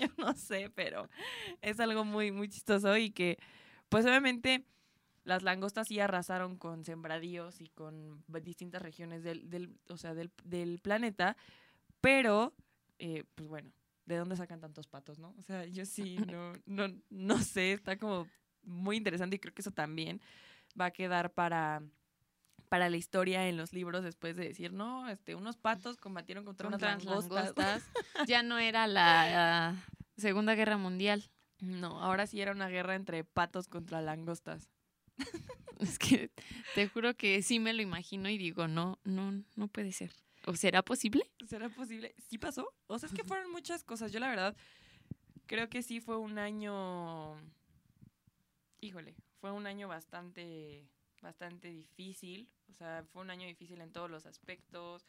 yo 0.00 0.08
no 0.18 0.34
sé, 0.34 0.70
pero 0.74 1.08
es 1.62 1.80
algo 1.80 2.04
muy, 2.04 2.30
muy 2.30 2.48
chistoso 2.48 2.96
y 2.96 3.10
que, 3.10 3.38
pues 3.88 4.04
obviamente, 4.04 4.66
las 5.24 5.42
langostas 5.42 5.88
sí 5.88 6.00
arrasaron 6.00 6.58
con 6.58 6.84
sembradíos 6.84 7.60
y 7.60 7.68
con 7.68 8.22
distintas 8.42 8.82
regiones 8.82 9.22
del, 9.22 9.48
del, 9.48 9.74
o 9.88 9.96
sea, 9.96 10.14
del, 10.14 10.30
del 10.44 10.80
planeta, 10.80 11.36
pero, 12.00 12.52
eh, 12.98 13.24
pues 13.34 13.48
bueno, 13.48 13.72
¿de 14.06 14.16
dónde 14.16 14.36
sacan 14.36 14.60
tantos 14.60 14.88
patos, 14.88 15.18
no? 15.18 15.34
O 15.38 15.42
sea, 15.42 15.64
yo 15.66 15.86
sí 15.86 16.16
no, 16.36 16.52
no, 16.66 16.88
no 17.10 17.38
sé, 17.38 17.72
está 17.72 17.96
como 17.96 18.26
muy 18.64 18.96
interesante 18.96 19.36
y 19.36 19.38
creo 19.38 19.54
que 19.54 19.62
eso 19.62 19.70
también 19.70 20.20
va 20.78 20.86
a 20.86 20.90
quedar 20.90 21.32
para 21.32 21.82
para 22.72 22.88
la 22.88 22.96
historia 22.96 23.50
en 23.50 23.58
los 23.58 23.74
libros 23.74 24.02
después 24.02 24.34
de 24.34 24.48
decir, 24.48 24.72
no, 24.72 25.06
este, 25.10 25.34
unos 25.34 25.58
patos 25.58 25.98
combatieron 25.98 26.46
contra, 26.46 26.68
unas 26.68 26.80
langostas. 26.80 27.84
ya 28.26 28.42
no 28.42 28.58
era 28.58 28.86
la 28.86 29.76
Segunda 30.16 30.54
Guerra 30.54 30.78
Mundial. 30.78 31.22
No, 31.60 32.00
ahora 32.00 32.26
sí 32.26 32.40
era 32.40 32.50
una 32.50 32.70
guerra 32.70 32.94
entre 32.94 33.24
patos 33.24 33.68
contra 33.68 34.00
langostas. 34.00 34.70
es 35.80 35.98
que 35.98 36.30
te 36.74 36.88
juro 36.88 37.12
que 37.12 37.42
sí 37.42 37.60
me 37.60 37.74
lo 37.74 37.82
imagino 37.82 38.30
y 38.30 38.38
digo, 38.38 38.66
no, 38.68 38.98
no, 39.04 39.44
no 39.54 39.68
puede 39.68 39.92
ser. 39.92 40.10
¿O 40.46 40.56
será 40.56 40.80
posible? 40.82 41.30
¿Será 41.46 41.68
posible? 41.68 42.14
¿Sí 42.30 42.38
pasó? 42.38 42.72
O 42.86 42.98
sea, 42.98 43.06
es 43.06 43.14
que 43.14 43.22
fueron 43.22 43.52
muchas 43.52 43.84
cosas. 43.84 44.12
Yo 44.12 44.18
la 44.18 44.30
verdad 44.30 44.56
creo 45.44 45.68
que 45.68 45.82
sí 45.82 46.00
fue 46.00 46.16
un 46.16 46.38
año... 46.38 47.36
Híjole, 48.80 49.14
fue 49.42 49.52
un 49.52 49.66
año 49.66 49.88
bastante 49.88 50.88
bastante 51.22 51.68
difícil, 51.68 52.48
o 52.70 52.74
sea, 52.74 53.04
fue 53.12 53.22
un 53.22 53.30
año 53.30 53.46
difícil 53.46 53.80
en 53.80 53.92
todos 53.92 54.10
los 54.10 54.26
aspectos, 54.26 55.06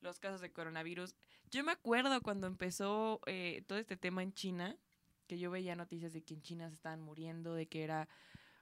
los 0.00 0.18
casos 0.18 0.40
de 0.40 0.52
coronavirus. 0.52 1.14
Yo 1.50 1.64
me 1.64 1.72
acuerdo 1.72 2.22
cuando 2.22 2.46
empezó 2.46 3.20
eh, 3.26 3.64
todo 3.66 3.78
este 3.78 3.96
tema 3.96 4.22
en 4.22 4.32
China, 4.32 4.76
que 5.26 5.38
yo 5.38 5.50
veía 5.50 5.74
noticias 5.74 6.12
de 6.12 6.22
que 6.22 6.34
en 6.34 6.42
China 6.42 6.68
se 6.68 6.74
estaban 6.74 7.02
muriendo, 7.02 7.54
de 7.54 7.66
que 7.66 7.82
era 7.82 8.08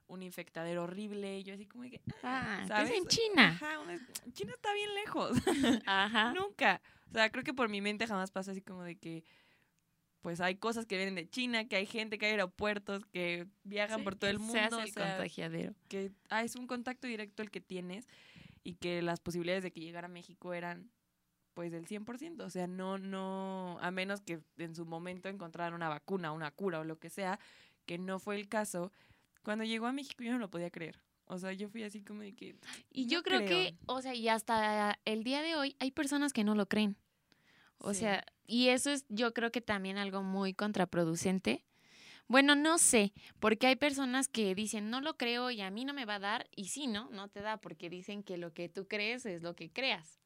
un 0.06 0.22
infectadero 0.22 0.84
horrible, 0.84 1.38
y 1.38 1.44
yo 1.44 1.54
así 1.54 1.66
como 1.66 1.84
que, 1.84 2.00
ah, 2.22 2.60
ah 2.62 2.66
¿sabes? 2.66 2.92
en 2.92 3.06
China. 3.06 3.48
Ajá, 3.48 3.78
China 4.32 4.52
está 4.54 4.72
bien 4.74 4.94
lejos. 4.94 5.32
Ajá. 5.86 6.32
Nunca. 6.32 6.80
O 7.10 7.12
sea, 7.12 7.30
creo 7.30 7.44
que 7.44 7.54
por 7.54 7.68
mi 7.68 7.80
mente 7.80 8.06
jamás 8.06 8.30
pasa 8.30 8.52
así 8.52 8.60
como 8.60 8.82
de 8.82 8.96
que 8.96 9.24
pues 10.24 10.40
hay 10.40 10.54
cosas 10.54 10.86
que 10.86 10.96
vienen 10.96 11.16
de 11.16 11.28
China, 11.28 11.68
que 11.68 11.76
hay 11.76 11.84
gente, 11.84 12.16
que 12.16 12.24
hay 12.24 12.32
aeropuertos, 12.32 13.04
que 13.04 13.46
viajan 13.62 14.04
por 14.04 14.16
todo 14.16 14.30
el 14.30 14.38
mundo. 14.38 14.54
Se 14.54 14.58
hace 14.60 14.82
el 14.84 14.94
contagiadero. 14.94 15.74
Que 15.88 16.12
ah, 16.30 16.42
es 16.42 16.56
un 16.56 16.66
contacto 16.66 17.06
directo 17.06 17.42
el 17.42 17.50
que 17.50 17.60
tienes 17.60 18.08
y 18.62 18.76
que 18.76 19.02
las 19.02 19.20
posibilidades 19.20 19.64
de 19.64 19.70
que 19.70 19.82
llegara 19.82 20.06
a 20.06 20.08
México 20.08 20.54
eran 20.54 20.90
pues 21.52 21.72
del 21.72 21.86
100%, 21.86 22.40
o 22.40 22.48
sea, 22.48 22.66
no, 22.66 22.96
no, 22.96 23.76
a 23.82 23.90
menos 23.90 24.22
que 24.22 24.40
en 24.56 24.74
su 24.74 24.86
momento 24.86 25.28
encontraran 25.28 25.74
una 25.74 25.90
vacuna, 25.90 26.32
una 26.32 26.50
cura 26.50 26.80
o 26.80 26.84
lo 26.84 26.98
que 26.98 27.10
sea, 27.10 27.38
que 27.84 27.98
no 27.98 28.18
fue 28.18 28.36
el 28.36 28.48
caso. 28.48 28.92
Cuando 29.42 29.64
llegó 29.64 29.84
a 29.84 29.92
México 29.92 30.24
yo 30.24 30.32
no 30.32 30.38
lo 30.38 30.48
podía 30.48 30.70
creer. 30.70 31.02
O 31.26 31.38
sea, 31.38 31.52
yo 31.52 31.68
fui 31.68 31.82
así 31.82 32.02
como 32.02 32.22
de 32.22 32.32
que... 32.32 32.56
Y 32.90 33.08
yo 33.08 33.22
creo, 33.22 33.40
que, 33.40 33.76
o 33.84 34.00
sea, 34.00 34.14
y 34.14 34.30
hasta 34.30 34.98
el 35.04 35.22
día 35.22 35.42
de 35.42 35.54
hoy 35.54 35.76
hay 35.80 35.90
personas 35.90 36.32
que 36.32 36.44
no 36.44 36.54
lo 36.54 36.64
creen. 36.64 36.96
O 37.84 37.92
sea, 37.92 38.24
y 38.46 38.68
eso 38.68 38.90
es 38.90 39.04
yo 39.08 39.34
creo 39.34 39.52
que 39.52 39.60
también 39.60 39.98
algo 39.98 40.22
muy 40.22 40.54
contraproducente. 40.54 41.64
Bueno, 42.26 42.54
no 42.54 42.78
sé, 42.78 43.12
porque 43.38 43.66
hay 43.66 43.76
personas 43.76 44.28
que 44.28 44.54
dicen, 44.54 44.88
no 44.88 45.02
lo 45.02 45.18
creo 45.18 45.50
y 45.50 45.60
a 45.60 45.70
mí 45.70 45.84
no 45.84 45.92
me 45.92 46.06
va 46.06 46.14
a 46.14 46.18
dar, 46.18 46.48
y 46.56 46.68
sí, 46.68 46.86
¿no? 46.86 47.10
No 47.10 47.28
te 47.28 47.42
da, 47.42 47.58
porque 47.58 47.90
dicen 47.90 48.22
que 48.22 48.38
lo 48.38 48.54
que 48.54 48.70
tú 48.70 48.88
crees 48.88 49.26
es 49.26 49.42
lo 49.42 49.54
que 49.54 49.70
creas. 49.70 50.18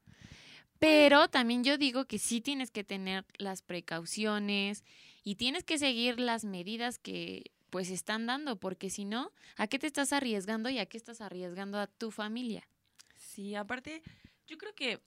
Pero 0.79 1.27
también 1.27 1.65
yo 1.65 1.77
digo 1.77 2.05
que 2.05 2.19
sí 2.19 2.41
tienes 2.41 2.71
que 2.71 2.85
tener 2.85 3.25
las 3.37 3.63
precauciones 3.63 4.85
y 5.25 5.35
tienes 5.35 5.65
que 5.65 5.77
seguir 5.77 6.21
las 6.21 6.45
medidas 6.45 7.01
que 7.01 7.51
pues 7.71 7.91
están 7.91 8.27
dando, 8.27 8.61
porque 8.61 8.89
si 8.89 9.05
no, 9.05 9.33
¿a 9.57 9.67
qué 9.67 9.81
te 9.81 9.89
estás 9.89 10.13
arriesgando 10.13 10.71
y 10.71 10.79
a 10.79 10.87
qué 10.87 10.97
estás 10.97 11.21
arriesgando 11.21 11.81
a 11.81 11.89
tu 11.89 12.13
familia? 12.13 12.69
Sí, 13.17 13.57
aparte, 13.57 14.03
yo 14.47 14.57
creo 14.57 14.75
que 14.77 15.01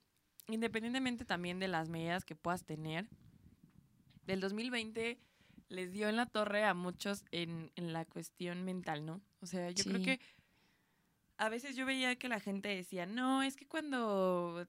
independientemente 0.54 1.26
también 1.26 1.60
de 1.60 1.68
las 1.68 1.90
medidas 1.90 2.26
que 2.26 2.36
puedas 2.36 2.64
tener, 2.64 3.08
del 4.26 4.40
2020 4.40 5.20
les 5.70 5.92
dio 5.92 6.10
en 6.10 6.18
la 6.18 6.26
torre 6.26 6.66
a 6.66 6.74
muchos 6.74 7.24
en, 7.32 7.72
la 7.76 8.06
cuestión 8.06 8.64
mental, 8.64 9.06
¿no? 9.06 9.22
O 9.42 9.46
sea, 9.46 9.72
yo 9.72 9.84
creo 9.86 10.04
que 10.04 10.20
a 11.38 11.50
veces 11.50 11.76
yo 11.76 11.86
veía 11.86 12.16
que 12.18 12.28
la 12.28 12.40
gente 12.40 12.70
decía, 12.70 13.06
no, 13.06 13.42
es 13.42 13.56
que 13.56 13.66
cuando 13.66 14.68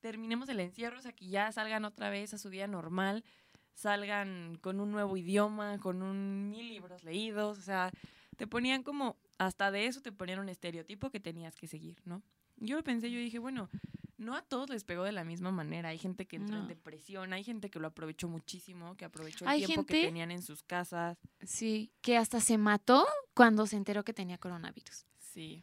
terminemos 0.00 0.48
el 0.48 0.60
encierro, 0.60 0.98
o 0.98 1.02
sea, 1.02 1.12
que 1.12 1.28
ya 1.28 1.50
salgan 1.52 1.84
otra 1.84 2.10
vez 2.10 2.34
a 2.34 2.38
su 2.38 2.50
vida 2.50 2.66
normal, 2.66 3.24
salgan 3.72 4.58
con 4.60 4.80
un 4.80 4.90
nuevo 4.90 5.16
idioma, 5.16 5.78
con 5.78 6.02
un 6.02 6.50
mil 6.50 6.68
libros 6.68 7.04
leídos, 7.04 7.58
o 7.58 7.62
sea, 7.62 7.90
te 8.36 8.46
ponían 8.46 8.82
como, 8.82 9.16
hasta 9.38 9.70
de 9.70 9.86
eso 9.86 10.02
te 10.02 10.12
ponían 10.12 10.40
un 10.40 10.48
estereotipo 10.48 11.10
que 11.10 11.20
tenías 11.20 11.56
que 11.56 11.68
seguir, 11.68 11.96
¿no? 12.04 12.22
Yo 12.56 12.76
lo 12.76 12.84
pensé, 12.84 13.10
yo 13.10 13.18
dije, 13.18 13.38
bueno, 13.38 13.68
no 14.16 14.36
a 14.36 14.42
todos 14.42 14.70
les 14.70 14.84
pegó 14.84 15.04
de 15.04 15.12
la 15.12 15.24
misma 15.24 15.50
manera. 15.50 15.88
Hay 15.88 15.98
gente 15.98 16.26
que 16.26 16.36
entró 16.36 16.58
en 16.58 16.68
depresión, 16.68 17.32
hay 17.32 17.44
gente 17.44 17.70
que 17.70 17.78
lo 17.78 17.88
aprovechó 17.88 18.28
muchísimo, 18.28 18.96
que 18.96 19.04
aprovechó 19.04 19.44
el 19.44 19.50
Hay 19.50 19.64
tiempo 19.64 19.86
que 19.86 20.04
tenían 20.04 20.30
en 20.30 20.42
sus 20.42 20.62
casas. 20.62 21.18
Sí, 21.42 21.90
que 22.00 22.16
hasta 22.16 22.40
se 22.40 22.58
mató 22.58 23.06
cuando 23.34 23.66
se 23.66 23.76
enteró 23.76 24.04
que 24.04 24.14
tenía 24.14 24.38
coronavirus. 24.38 25.06
Sí. 25.18 25.62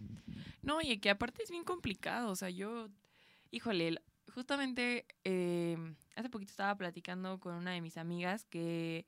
No, 0.62 0.82
y 0.82 0.98
que 0.98 1.10
aparte 1.10 1.44
es 1.44 1.50
bien 1.50 1.64
complicado. 1.64 2.30
O 2.30 2.36
sea, 2.36 2.50
yo, 2.50 2.90
híjole, 3.52 4.02
justamente 4.34 5.06
eh, 5.24 5.78
hace 6.16 6.30
poquito 6.30 6.52
estaba 6.52 6.76
platicando 6.76 7.40
con 7.40 7.56
una 7.56 7.72
de 7.72 7.82
mis 7.82 7.98
amigas 7.98 8.46
que 8.46 9.06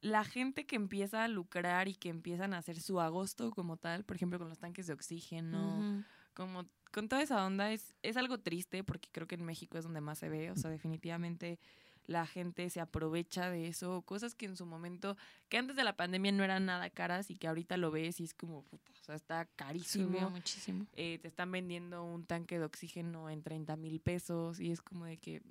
la 0.00 0.22
gente 0.22 0.66
que 0.66 0.76
empieza 0.76 1.24
a 1.24 1.28
lucrar 1.28 1.88
y 1.88 1.94
que 1.94 2.10
empiezan 2.10 2.52
a 2.52 2.58
hacer 2.58 2.78
su 2.78 3.00
agosto 3.00 3.50
como 3.50 3.78
tal, 3.78 4.04
por 4.04 4.16
ejemplo, 4.16 4.38
con 4.38 4.50
los 4.50 4.58
tanques 4.58 4.86
de 4.86 4.92
oxígeno, 4.92 6.04
como 6.34 6.66
con 6.94 7.08
toda 7.08 7.22
esa 7.22 7.44
onda, 7.44 7.72
es, 7.72 7.92
es 8.04 8.16
algo 8.16 8.38
triste 8.38 8.84
porque 8.84 9.08
creo 9.10 9.26
que 9.26 9.34
en 9.34 9.44
México 9.44 9.76
es 9.76 9.82
donde 9.82 10.00
más 10.00 10.16
se 10.16 10.28
ve. 10.28 10.52
O 10.52 10.56
sea, 10.56 10.70
definitivamente 10.70 11.58
la 12.06 12.24
gente 12.24 12.70
se 12.70 12.80
aprovecha 12.80 13.50
de 13.50 13.66
eso, 13.66 14.02
cosas 14.02 14.36
que 14.36 14.46
en 14.46 14.56
su 14.56 14.64
momento, 14.64 15.16
que 15.48 15.58
antes 15.58 15.74
de 15.74 15.82
la 15.82 15.96
pandemia 15.96 16.30
no 16.30 16.44
eran 16.44 16.66
nada 16.66 16.90
caras 16.90 17.30
y 17.30 17.34
que 17.34 17.48
ahorita 17.48 17.78
lo 17.78 17.90
ves 17.90 18.20
y 18.20 18.24
es 18.24 18.32
como, 18.32 18.62
puta, 18.62 18.92
o 18.92 19.04
sea, 19.04 19.16
está 19.16 19.46
carísimo. 19.56 20.30
Muchísimo. 20.30 20.86
Eh, 20.92 21.18
te 21.20 21.26
están 21.26 21.50
vendiendo 21.50 22.04
un 22.04 22.24
tanque 22.24 22.60
de 22.60 22.64
oxígeno 22.64 23.28
en 23.28 23.42
30 23.42 23.74
mil 23.74 23.98
pesos 23.98 24.60
y 24.60 24.70
es 24.70 24.80
como 24.80 25.04
de 25.04 25.16
que, 25.16 25.42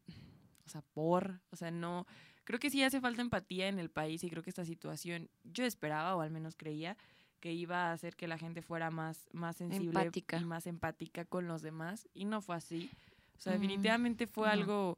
o 0.65 0.69
sea, 0.69 0.81
por, 0.93 1.41
o 1.49 1.57
sea, 1.57 1.71
no, 1.71 2.07
creo 2.45 2.59
que 2.59 2.69
sí 2.69 2.83
hace 2.83 3.01
falta 3.01 3.21
empatía 3.21 3.67
en 3.67 3.79
el 3.79 3.89
país 3.89 4.23
y 4.23 4.29
creo 4.29 4.43
que 4.43 4.49
esta 4.49 4.63
situación, 4.63 5.29
yo 5.43 5.65
esperaba 5.65 6.15
o 6.15 6.21
al 6.21 6.31
menos 6.31 6.55
creía 6.55 6.95
que 7.43 7.51
iba 7.51 7.89
a 7.89 7.91
hacer 7.91 8.15
que 8.15 8.25
la 8.29 8.37
gente 8.37 8.61
fuera 8.61 8.89
más, 8.89 9.27
más 9.33 9.57
sensible 9.57 9.87
Empática. 9.89 10.37
y 10.37 10.45
más 10.45 10.65
empática 10.65 11.25
con 11.25 11.45
los 11.45 11.61
demás 11.61 12.07
y 12.13 12.23
no 12.23 12.39
fue 12.39 12.55
así. 12.55 12.89
O 13.37 13.41
sea, 13.41 13.51
Mm, 13.51 13.55
definitivamente 13.59 14.27
fue 14.27 14.47
no. 14.47 14.53
algo 14.53 14.97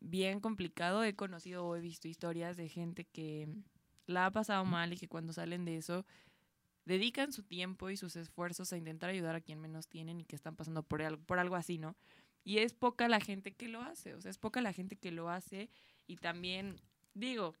bien 0.00 0.38
complicado. 0.38 1.02
He 1.02 1.16
conocido 1.16 1.66
o 1.66 1.74
he 1.74 1.80
visto 1.80 2.06
historias 2.06 2.56
de 2.56 2.68
gente 2.68 3.04
que 3.04 3.48
la 4.06 4.26
ha 4.26 4.30
pasado 4.30 4.64
mal 4.64 4.92
y 4.92 4.96
que 4.96 5.08
cuando 5.08 5.32
salen 5.32 5.64
de 5.64 5.76
eso 5.78 6.06
dedican 6.84 7.32
su 7.32 7.42
tiempo 7.42 7.90
y 7.90 7.96
sus 7.96 8.14
esfuerzos 8.14 8.72
a 8.72 8.76
intentar 8.76 9.10
ayudar 9.10 9.34
a 9.34 9.40
quien 9.40 9.60
menos 9.60 9.88
tienen 9.88 10.20
y 10.20 10.24
que 10.24 10.36
están 10.36 10.54
pasando 10.54 10.84
por 10.84 11.02
algo, 11.02 11.20
por 11.24 11.40
algo 11.40 11.56
así, 11.56 11.78
¿no? 11.78 11.96
Y 12.44 12.58
es 12.58 12.74
poca 12.74 13.08
la 13.08 13.18
gente 13.18 13.50
que 13.54 13.66
lo 13.66 13.82
hace, 13.82 14.14
o 14.14 14.20
sea, 14.20 14.30
es 14.30 14.38
poca 14.38 14.60
la 14.60 14.72
gente 14.72 14.94
que 14.94 15.10
lo 15.10 15.30
hace 15.30 15.68
y 16.06 16.18
también, 16.18 16.76
digo, 17.14 17.56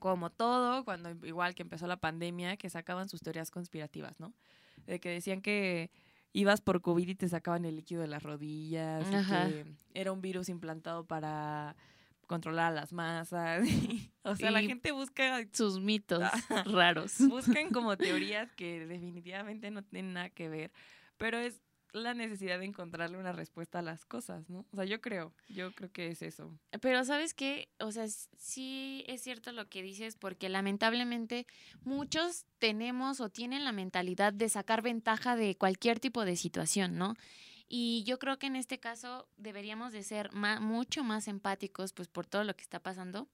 como 0.00 0.30
todo, 0.30 0.84
cuando 0.84 1.10
igual 1.24 1.54
que 1.54 1.62
empezó 1.62 1.86
la 1.86 1.98
pandemia, 1.98 2.56
que 2.56 2.68
sacaban 2.68 3.08
sus 3.08 3.20
teorías 3.20 3.50
conspirativas, 3.50 4.18
¿no? 4.18 4.34
De 4.86 4.98
que 4.98 5.10
decían 5.10 5.40
que 5.42 5.90
ibas 6.32 6.60
por 6.60 6.80
COVID 6.80 7.08
y 7.08 7.14
te 7.14 7.28
sacaban 7.28 7.64
el 7.64 7.76
líquido 7.76 8.00
de 8.00 8.08
las 8.08 8.22
rodillas, 8.22 9.06
y 9.06 9.30
que 9.30 9.66
era 9.94 10.10
un 10.10 10.20
virus 10.20 10.48
implantado 10.48 11.04
para 11.04 11.76
controlar 12.26 12.72
a 12.72 12.74
las 12.74 12.92
masas. 12.92 13.66
o 14.22 14.36
sea, 14.36 14.50
la 14.50 14.62
gente 14.62 14.92
busca 14.92 15.44
Sus 15.52 15.80
mitos 15.80 16.22
raros. 16.66 17.16
buscan 17.28 17.70
como 17.70 17.96
teorías 17.96 18.52
que 18.52 18.86
definitivamente 18.86 19.70
no 19.70 19.82
tienen 19.82 20.14
nada 20.14 20.30
que 20.30 20.48
ver, 20.48 20.72
pero 21.16 21.38
es 21.38 21.60
la 21.92 22.14
necesidad 22.14 22.58
de 22.58 22.64
encontrarle 22.66 23.18
una 23.18 23.32
respuesta 23.32 23.80
a 23.80 23.82
las 23.82 24.04
cosas, 24.04 24.48
¿no? 24.48 24.66
O 24.72 24.76
sea, 24.76 24.84
yo 24.84 25.00
creo, 25.00 25.32
yo 25.48 25.72
creo 25.72 25.90
que 25.92 26.08
es 26.08 26.22
eso. 26.22 26.58
Pero 26.80 27.04
sabes 27.04 27.34
qué, 27.34 27.68
o 27.78 27.90
sea, 27.92 28.06
sí 28.08 29.04
es 29.08 29.22
cierto 29.22 29.52
lo 29.52 29.68
que 29.68 29.82
dices, 29.82 30.16
porque 30.16 30.48
lamentablemente 30.48 31.46
muchos 31.84 32.46
tenemos 32.58 33.20
o 33.20 33.28
tienen 33.28 33.64
la 33.64 33.72
mentalidad 33.72 34.32
de 34.32 34.48
sacar 34.48 34.82
ventaja 34.82 35.36
de 35.36 35.56
cualquier 35.56 36.00
tipo 36.00 36.24
de 36.24 36.36
situación, 36.36 36.96
¿no? 36.96 37.14
Y 37.68 38.02
yo 38.04 38.18
creo 38.18 38.38
que 38.38 38.46
en 38.48 38.56
este 38.56 38.80
caso 38.80 39.28
deberíamos 39.36 39.92
de 39.92 40.02
ser 40.02 40.32
ma- 40.32 40.60
mucho 40.60 41.04
más 41.04 41.28
empáticos, 41.28 41.92
pues 41.92 42.08
por 42.08 42.26
todo 42.26 42.44
lo 42.44 42.54
que 42.56 42.62
está 42.62 42.80
pasando. 42.80 43.28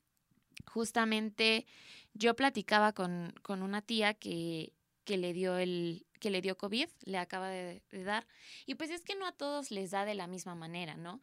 Justamente 0.66 1.66
yo 2.14 2.34
platicaba 2.34 2.92
con, 2.92 3.34
con 3.42 3.62
una 3.62 3.82
tía 3.82 4.14
que, 4.14 4.72
que 5.04 5.16
le 5.16 5.32
dio 5.32 5.56
el 5.58 6.05
que 6.18 6.30
le 6.30 6.40
dio 6.40 6.56
COVID, 6.56 6.88
le 7.04 7.18
acaba 7.18 7.48
de, 7.48 7.82
dar. 8.04 8.26
Y 8.66 8.74
pues 8.74 8.90
es 8.90 9.02
que 9.02 9.14
no 9.14 9.26
a 9.26 9.32
todos 9.32 9.70
les 9.70 9.90
da 9.90 10.04
de 10.04 10.14
la 10.14 10.26
misma 10.26 10.54
manera, 10.54 10.96
¿no? 10.96 11.20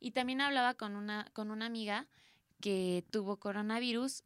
Y 0.00 0.10
también 0.12 0.40
hablaba 0.40 0.74
con 0.74 0.96
una, 0.96 1.30
con 1.32 1.50
una 1.50 1.66
amiga 1.66 2.06
que 2.60 3.04
tuvo 3.10 3.38
coronavirus 3.38 4.22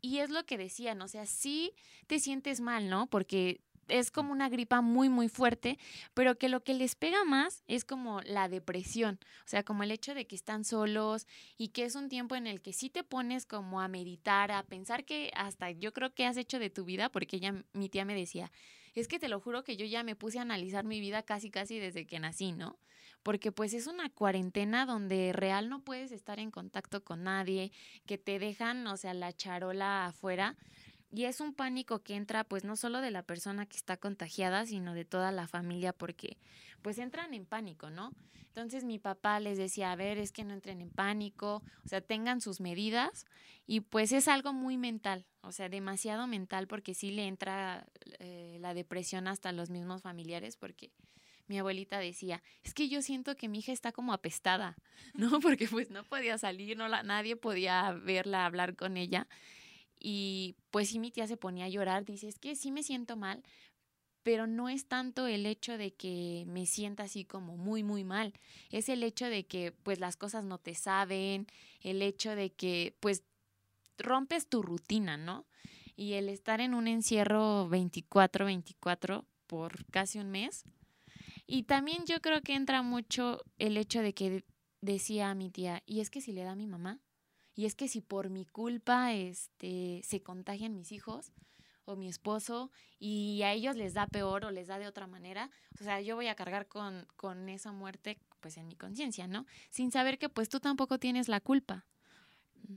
y 0.00 0.18
es 0.18 0.30
lo 0.30 0.44
que 0.44 0.58
decían, 0.58 1.00
o 1.02 1.08
sea, 1.08 1.26
sí 1.26 1.72
te 2.06 2.18
sientes 2.18 2.60
mal, 2.60 2.90
¿no? 2.90 3.06
Porque 3.06 3.60
es 3.88 4.10
como 4.10 4.32
una 4.32 4.48
gripa 4.48 4.80
muy, 4.80 5.08
muy 5.08 5.28
fuerte, 5.28 5.78
pero 6.14 6.36
que 6.38 6.48
lo 6.48 6.62
que 6.62 6.74
les 6.74 6.94
pega 6.94 7.24
más 7.24 7.62
es 7.66 7.84
como 7.84 8.20
la 8.22 8.48
depresión, 8.48 9.18
o 9.44 9.48
sea, 9.48 9.62
como 9.62 9.82
el 9.82 9.90
hecho 9.90 10.14
de 10.14 10.26
que 10.26 10.36
están 10.36 10.64
solos 10.64 11.26
y 11.56 11.68
que 11.68 11.84
es 11.84 11.94
un 11.94 12.08
tiempo 12.08 12.34
en 12.34 12.46
el 12.46 12.60
que 12.60 12.72
sí 12.72 12.90
te 12.90 13.04
pones 13.04 13.46
como 13.46 13.80
a 13.80 13.88
meditar, 13.88 14.52
a 14.52 14.62
pensar 14.62 15.04
que 15.04 15.30
hasta 15.34 15.70
yo 15.70 15.92
creo 15.92 16.14
que 16.14 16.26
has 16.26 16.36
hecho 16.36 16.58
de 16.58 16.70
tu 16.70 16.84
vida, 16.84 17.08
porque 17.10 17.36
ella, 17.36 17.64
mi 17.72 17.88
tía 17.88 18.04
me 18.04 18.14
decía, 18.14 18.50
es 18.94 19.08
que 19.08 19.18
te 19.18 19.28
lo 19.28 19.40
juro 19.40 19.64
que 19.64 19.76
yo 19.76 19.86
ya 19.86 20.02
me 20.02 20.16
puse 20.16 20.38
a 20.38 20.42
analizar 20.42 20.84
mi 20.84 21.00
vida 21.00 21.22
casi, 21.22 21.50
casi 21.50 21.78
desde 21.78 22.06
que 22.06 22.18
nací, 22.18 22.52
¿no? 22.52 22.78
Porque 23.22 23.52
pues 23.52 23.74
es 23.74 23.86
una 23.86 24.10
cuarentena 24.10 24.86
donde 24.86 25.32
real 25.32 25.68
no 25.68 25.82
puedes 25.82 26.12
estar 26.12 26.38
en 26.38 26.50
contacto 26.50 27.02
con 27.02 27.24
nadie, 27.24 27.72
que 28.06 28.18
te 28.18 28.38
dejan, 28.38 28.86
o 28.86 28.96
sea, 28.96 29.14
la 29.14 29.32
charola 29.32 30.06
afuera. 30.06 30.56
Y 31.10 31.24
es 31.24 31.40
un 31.40 31.54
pánico 31.54 32.02
que 32.02 32.16
entra 32.16 32.44
pues 32.44 32.64
no 32.64 32.76
solo 32.76 33.00
de 33.00 33.10
la 33.10 33.22
persona 33.22 33.66
que 33.66 33.76
está 33.76 33.96
contagiada, 33.96 34.66
sino 34.66 34.94
de 34.94 35.04
toda 35.04 35.30
la 35.32 35.46
familia 35.46 35.92
porque 35.92 36.36
pues 36.84 36.98
entran 36.98 37.32
en 37.32 37.46
pánico, 37.46 37.88
¿no? 37.88 38.12
Entonces 38.42 38.84
mi 38.84 38.98
papá 38.98 39.40
les 39.40 39.56
decía, 39.56 39.90
a 39.90 39.96
ver, 39.96 40.18
es 40.18 40.32
que 40.32 40.44
no 40.44 40.52
entren 40.52 40.82
en 40.82 40.90
pánico, 40.90 41.62
o 41.82 41.88
sea, 41.88 42.02
tengan 42.02 42.42
sus 42.42 42.60
medidas 42.60 43.24
y 43.66 43.80
pues 43.80 44.12
es 44.12 44.28
algo 44.28 44.52
muy 44.52 44.76
mental, 44.76 45.24
o 45.40 45.50
sea, 45.50 45.70
demasiado 45.70 46.26
mental 46.26 46.68
porque 46.68 46.92
sí 46.92 47.10
le 47.10 47.26
entra 47.26 47.86
eh, 48.18 48.58
la 48.60 48.74
depresión 48.74 49.28
hasta 49.28 49.50
los 49.50 49.70
mismos 49.70 50.02
familiares 50.02 50.58
porque 50.58 50.92
mi 51.46 51.58
abuelita 51.58 51.98
decía, 51.98 52.42
es 52.62 52.74
que 52.74 52.90
yo 52.90 53.00
siento 53.00 53.34
que 53.34 53.48
mi 53.48 53.60
hija 53.60 53.72
está 53.72 53.90
como 53.90 54.12
apestada, 54.12 54.76
¿no? 55.14 55.40
Porque 55.40 55.66
pues 55.66 55.88
no 55.88 56.04
podía 56.04 56.36
salir, 56.36 56.76
no 56.76 56.86
la, 56.86 57.02
nadie 57.02 57.34
podía 57.34 57.92
verla, 57.92 58.44
hablar 58.44 58.76
con 58.76 58.98
ella. 58.98 59.26
Y 59.98 60.56
pues 60.70 60.90
sí, 60.90 60.98
mi 60.98 61.10
tía 61.10 61.26
se 61.26 61.38
ponía 61.38 61.64
a 61.64 61.68
llorar, 61.70 62.04
dice, 62.04 62.28
es 62.28 62.38
que 62.38 62.56
sí 62.56 62.70
me 62.70 62.82
siento 62.82 63.16
mal, 63.16 63.42
pero 64.24 64.46
no 64.46 64.68
es 64.68 64.86
tanto 64.88 65.26
el 65.28 65.46
hecho 65.46 65.78
de 65.78 65.92
que 65.92 66.44
me 66.48 66.66
sienta 66.66 67.04
así 67.04 67.24
como 67.24 67.56
muy, 67.56 67.84
muy 67.84 68.04
mal, 68.04 68.32
es 68.70 68.88
el 68.88 69.04
hecho 69.04 69.26
de 69.26 69.46
que 69.46 69.72
pues 69.84 70.00
las 70.00 70.16
cosas 70.16 70.44
no 70.44 70.58
te 70.58 70.74
saben, 70.74 71.46
el 71.82 72.02
hecho 72.02 72.34
de 72.34 72.50
que 72.50 72.96
pues 73.00 73.22
rompes 73.98 74.48
tu 74.48 74.62
rutina, 74.62 75.16
¿no? 75.16 75.46
Y 75.94 76.14
el 76.14 76.28
estar 76.28 76.60
en 76.60 76.74
un 76.74 76.88
encierro 76.88 77.68
24-24 77.68 79.24
por 79.46 79.84
casi 79.90 80.18
un 80.18 80.30
mes. 80.30 80.64
Y 81.46 81.64
también 81.64 82.04
yo 82.06 82.20
creo 82.20 82.40
que 82.40 82.54
entra 82.54 82.82
mucho 82.82 83.42
el 83.58 83.76
hecho 83.76 84.00
de 84.00 84.14
que 84.14 84.44
decía 84.80 85.30
a 85.30 85.34
mi 85.34 85.50
tía, 85.50 85.82
y 85.86 86.00
es 86.00 86.08
que 86.08 86.22
si 86.22 86.32
le 86.32 86.42
da 86.42 86.52
a 86.52 86.56
mi 86.56 86.66
mamá, 86.66 86.98
y 87.54 87.66
es 87.66 87.74
que 87.74 87.88
si 87.88 88.00
por 88.00 88.30
mi 88.30 88.46
culpa 88.46 89.12
este, 89.12 90.00
se 90.02 90.22
contagian 90.22 90.74
mis 90.74 90.90
hijos 90.92 91.30
o 91.84 91.96
mi 91.96 92.08
esposo 92.08 92.70
y 92.98 93.42
a 93.42 93.52
ellos 93.52 93.76
les 93.76 93.94
da 93.94 94.06
peor 94.06 94.44
o 94.44 94.50
les 94.50 94.66
da 94.68 94.78
de 94.78 94.86
otra 94.86 95.06
manera, 95.06 95.50
o 95.80 95.84
sea, 95.84 96.00
yo 96.00 96.16
voy 96.16 96.28
a 96.28 96.34
cargar 96.34 96.66
con, 96.66 97.06
con 97.16 97.48
esa 97.48 97.72
muerte 97.72 98.18
pues 98.40 98.56
en 98.56 98.66
mi 98.66 98.76
conciencia, 98.76 99.26
¿no? 99.26 99.46
Sin 99.70 99.90
saber 99.90 100.18
que 100.18 100.28
pues 100.28 100.48
tú 100.48 100.60
tampoco 100.60 100.98
tienes 100.98 101.28
la 101.28 101.40
culpa. 101.40 101.86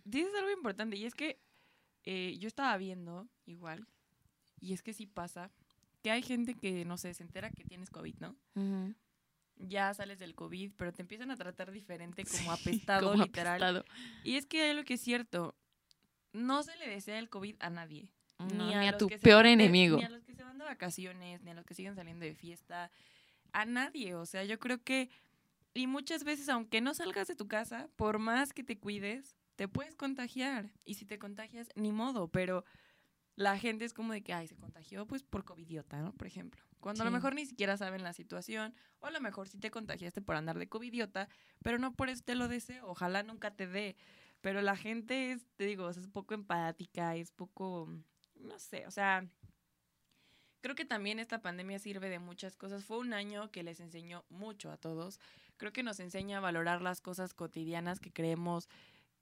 Dices 0.06 0.34
algo 0.38 0.52
importante 0.52 0.96
y 0.98 1.06
es 1.06 1.14
que 1.14 1.40
eh, 2.04 2.38
yo 2.40 2.48
estaba 2.48 2.76
viendo 2.78 3.28
igual, 3.46 3.86
y 4.60 4.74
es 4.74 4.82
que 4.82 4.94
sí 4.94 5.06
pasa, 5.08 5.52
que 6.02 6.12
hay 6.12 6.22
gente 6.22 6.56
que, 6.56 6.86
no 6.86 6.98
sé, 6.98 7.14
se 7.14 7.24
entera 7.24 7.50
que 7.52 7.64
tienes 7.66 7.90
COVID, 7.90 8.16
¿no? 8.20 8.36
Ya 9.58 9.94
sales 9.94 10.20
del 10.20 10.36
COVID, 10.36 10.74
pero 10.78 10.94
te 10.94 11.02
empiezan 11.02 11.32
a 11.32 11.36
tratar 11.36 11.72
diferente 11.72 12.24
como 12.24 12.56
Sí, 12.56 12.62
apestado, 12.82 13.12
como 13.12 13.24
literal. 13.24 13.62
apestado. 13.62 13.86
Y 14.24 14.36
es 14.36 14.46
que 14.46 14.62
hay 14.62 14.70
algo 14.72 14.84
que 14.84 14.94
es 14.96 15.02
cierto, 15.02 15.56
no 16.34 16.64
se 16.64 16.76
le 16.78 16.88
desea 16.88 17.20
el 17.20 17.30
COVID 17.30 17.56
a 17.60 17.70
nadie. 17.70 18.12
No, 18.40 18.68
ni 18.68 18.88
a, 18.88 18.98
tu 18.98 19.10
se 19.10 19.20
peor 19.20 19.46
enemigo. 19.46 19.98
Ni 19.98 20.04
a 20.04 20.10
los 20.10 20.24
que 20.24 20.34
se 20.34 20.44
van 20.44 20.58
de 20.58 20.66
vacaciones, 20.66 21.42
ni 21.42 21.52
a 21.52 21.54
los 21.54 21.66
que 21.66 21.74
siguen 21.74 21.96
saliendo 21.96 22.26
de 22.26 22.36
fiesta, 22.36 22.92
a 23.52 23.66
nadie. 23.66 24.16
O 24.16 24.26
sea, 24.26 24.44
yo 24.44 24.60
creo 24.60 24.84
que, 24.84 25.10
y 25.74 25.88
muchas 25.88 26.24
veces, 26.24 26.50
aunque 26.50 26.82
no 26.82 26.94
salgas 26.94 27.28
de 27.28 27.36
tu 27.36 27.48
casa, 27.48 27.90
por 27.96 28.20
más 28.20 28.54
que 28.54 28.64
te 28.64 28.78
cuides, 28.78 29.36
te 29.56 29.68
puedes 29.68 29.96
contagiar. 29.96 30.72
Y 30.86 30.94
si 30.96 31.06
te 31.06 31.18
contagias, 31.18 31.70
ni 31.76 31.92
modo, 31.92 32.28
pero 32.28 32.64
la 33.36 33.58
gente 33.58 33.86
es 33.86 33.94
como 33.94 34.14
de 34.14 34.24
que, 34.24 34.34
ay, 34.34 34.48
se 34.48 34.56
contagió 34.56 35.06
pues 35.06 35.24
por 35.24 35.46
covidiota, 35.46 36.02
¿no? 36.02 36.14
Por 36.14 36.28
ejemplo. 36.28 36.64
Cuando 36.80 37.04
a 37.04 37.06
lo 37.06 37.12
mejor 37.12 37.36
ni 37.36 37.46
siquiera 37.46 37.78
saben 37.78 38.04
la 38.04 38.14
situación, 38.14 38.74
o 39.00 39.08
a 39.08 39.12
lo 39.12 39.20
mejor 39.20 39.48
sí 39.48 39.58
te 39.58 39.72
contagiaste 39.72 40.22
por 40.22 40.36
andar 40.36 40.58
de 40.58 40.68
covidiota, 40.68 41.28
pero 41.62 41.80
no 41.80 41.94
por 41.94 42.10
eso 42.10 42.24
te 42.24 42.36
lo 42.36 42.48
deseo, 42.48 42.88
ojalá 42.88 43.24
nunca 43.24 43.56
te 43.56 43.68
dé. 43.68 43.96
Pero 44.42 44.62
la 44.62 44.76
gente 44.76 45.32
es, 45.32 45.46
te 45.56 45.66
digo, 45.66 45.90
es 45.90 46.08
poco 46.08 46.34
empática, 46.34 47.16
es 47.16 47.32
poco, 47.32 47.90
no 48.42 48.60
sé, 48.60 48.86
o 48.88 48.92
sea, 48.92 49.28
creo 50.62 50.76
que 50.76 50.86
también 50.86 51.20
esta 51.20 51.42
pandemia 51.42 51.80
sirve 51.80 52.10
de 52.10 52.20
muchas 52.20 52.56
cosas. 52.56 52.84
Fue 52.84 52.98
un 52.98 53.14
año 53.14 53.52
que 53.52 53.64
les 53.64 53.80
enseñó 53.80 54.26
mucho 54.30 54.72
a 54.72 54.78
todos. 54.78 55.20
Creo 55.58 55.74
que 55.74 55.84
nos 55.84 56.00
enseña 56.00 56.38
a 56.38 56.42
valorar 56.42 56.82
las 56.82 57.02
cosas 57.02 57.34
cotidianas 57.34 58.00
que 58.00 58.12
creemos 58.12 58.70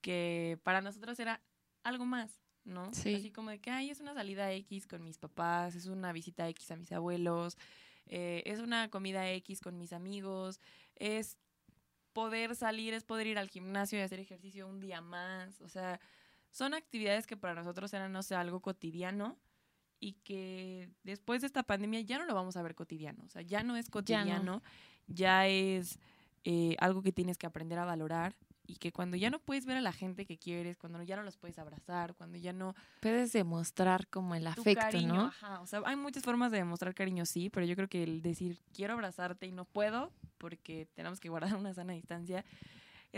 que 0.01 0.59
para 0.63 0.81
nosotros 0.81 1.19
era 1.19 1.41
algo 1.83 2.05
más, 2.05 2.41
¿no? 2.63 2.93
Sí. 2.93 3.15
Así 3.15 3.31
como 3.31 3.49
de 3.49 3.59
que, 3.59 3.71
ay, 3.71 3.89
es 3.89 3.99
una 3.99 4.13
salida 4.13 4.51
X 4.51 4.87
con 4.87 5.03
mis 5.03 5.17
papás, 5.17 5.75
es 5.75 5.85
una 5.87 6.11
visita 6.11 6.47
X 6.49 6.71
a 6.71 6.75
mis 6.75 6.91
abuelos, 6.91 7.57
eh, 8.07 8.43
es 8.45 8.59
una 8.59 8.89
comida 8.89 9.31
X 9.31 9.61
con 9.61 9.77
mis 9.77 9.93
amigos, 9.93 10.59
es 10.95 11.37
poder 12.13 12.55
salir, 12.55 12.93
es 12.93 13.03
poder 13.03 13.27
ir 13.27 13.37
al 13.37 13.49
gimnasio 13.49 13.99
y 13.99 14.01
hacer 14.01 14.19
ejercicio 14.19 14.67
un 14.67 14.79
día 14.79 15.01
más. 15.01 15.59
O 15.61 15.67
sea, 15.67 15.99
son 16.55 16.73
actividades 16.73 17.27
que 17.27 17.35
para 17.35 17.53
nosotros 17.53 17.93
eran, 17.93 18.13
no 18.13 18.23
sé, 18.23 18.33
algo 18.33 18.61
cotidiano 18.61 19.37
y 19.99 20.13
que 20.23 20.89
después 21.03 21.41
de 21.41 21.47
esta 21.47 21.63
pandemia 21.63 21.99
ya 21.99 22.17
no 22.17 22.23
lo 22.25 22.33
vamos 22.33 22.55
a 22.55 22.61
ver 22.61 22.75
cotidiano. 22.75 23.25
O 23.25 23.27
sea, 23.27 23.41
ya 23.41 23.61
no 23.61 23.75
es 23.75 23.87
Ya 23.87 23.91
no. 23.91 23.91
cotidiano, 23.91 24.63
ya, 25.07 25.47
es 25.47 25.99
eh, 26.45 26.77
algo 26.79 27.01
que 27.01 27.11
tienes 27.11 27.37
que 27.37 27.45
aprender 27.45 27.77
a 27.77 27.83
valorar 27.83 28.37
y 28.65 28.77
que 28.77 28.93
cuando 28.93 29.17
ya 29.17 29.29
no 29.29 29.39
puedes 29.39 29.65
ver 29.65 29.75
a 29.75 29.81
la 29.81 29.91
gente 29.91 30.25
que 30.25 30.37
quieres, 30.37 30.77
cuando 30.77 31.03
ya 31.03 31.17
no 31.17 31.23
los 31.23 31.35
puedes 31.35 31.59
abrazar, 31.59 32.15
cuando 32.15 32.37
ya 32.37 32.53
no 32.53 32.73
Puedes 33.01 33.33
demostrar 33.33 34.07
como 34.07 34.33
el 34.33 34.47
afecto, 34.47 34.79
cariño, 34.79 35.13
¿no? 35.13 35.25
ajá, 35.25 35.59
o 35.59 35.67
sea, 35.67 35.81
hay 35.85 35.97
muchas 35.97 36.23
formas 36.23 36.53
de 36.53 36.59
demostrar 36.59 36.95
cariño, 36.95 37.25
sí, 37.25 37.49
pero 37.49 37.65
yo 37.65 37.75
creo 37.75 37.89
que 37.89 38.01
el 38.03 38.21
decir 38.21 38.61
quiero 38.73 38.93
abrazarte 38.93 39.45
y 39.45 39.51
no 39.51 39.65
puedo 39.65 40.09
porque 40.37 40.87
tenemos 40.93 41.19
que 41.19 41.27
guardar 41.51 41.53
una 41.57 41.73
sana 41.73 41.91
distancia 41.91 42.45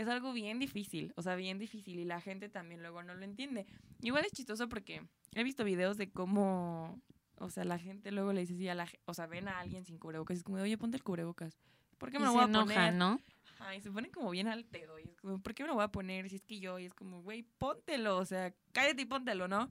es 0.00 0.06
algo 0.06 0.32
bien 0.32 0.60
difícil, 0.60 1.12
o 1.16 1.22
sea, 1.22 1.34
bien 1.34 1.58
difícil 1.58 1.98
y 1.98 2.04
la 2.04 2.20
gente 2.20 2.48
también 2.48 2.82
luego 2.82 3.02
no 3.02 3.14
lo 3.14 3.24
entiende. 3.24 3.66
Igual 4.00 4.24
es 4.24 4.30
chistoso 4.32 4.68
porque 4.68 5.02
he 5.34 5.42
visto 5.42 5.64
videos 5.64 5.96
de 5.96 6.08
cómo, 6.08 7.02
o 7.38 7.50
sea, 7.50 7.64
la 7.64 7.80
gente 7.80 8.12
luego 8.12 8.32
le 8.32 8.42
dice 8.42 8.54
así 8.54 8.68
a 8.68 8.76
la, 8.76 8.88
o 9.06 9.14
sea, 9.14 9.26
ven 9.26 9.48
a 9.48 9.58
alguien 9.58 9.84
sin 9.84 9.98
cubrebocas 9.98 10.36
y 10.36 10.38
es 10.38 10.44
como, 10.44 10.58
oye, 10.58 10.78
ponte 10.78 10.96
el 10.96 11.02
cubrebocas. 11.02 11.58
¿Por 11.98 12.12
qué 12.12 12.20
me 12.20 12.22
Y 12.22 12.26
lo 12.26 12.30
se 12.30 12.36
voy 12.36 12.44
a 12.44 12.48
enojan, 12.48 12.68
poner? 12.68 12.94
¿no? 12.94 13.20
Ajá, 13.58 13.74
y 13.74 13.80
se 13.80 13.90
ponen 13.90 14.12
como 14.12 14.30
bien 14.30 14.46
al 14.46 14.64
pedo. 14.64 15.00
Y 15.00 15.02
es 15.02 15.16
como, 15.16 15.42
¿por 15.42 15.52
qué 15.52 15.64
me 15.64 15.68
lo 15.68 15.74
voy 15.74 15.82
a 15.82 15.88
poner 15.88 16.30
si 16.30 16.36
es 16.36 16.44
que 16.44 16.60
yo? 16.60 16.78
Y 16.78 16.84
es 16.84 16.94
como, 16.94 17.22
güey, 17.22 17.42
póntelo. 17.42 18.18
O 18.18 18.24
sea, 18.24 18.54
cállate 18.70 19.02
y 19.02 19.06
póntelo, 19.06 19.48
¿no? 19.48 19.68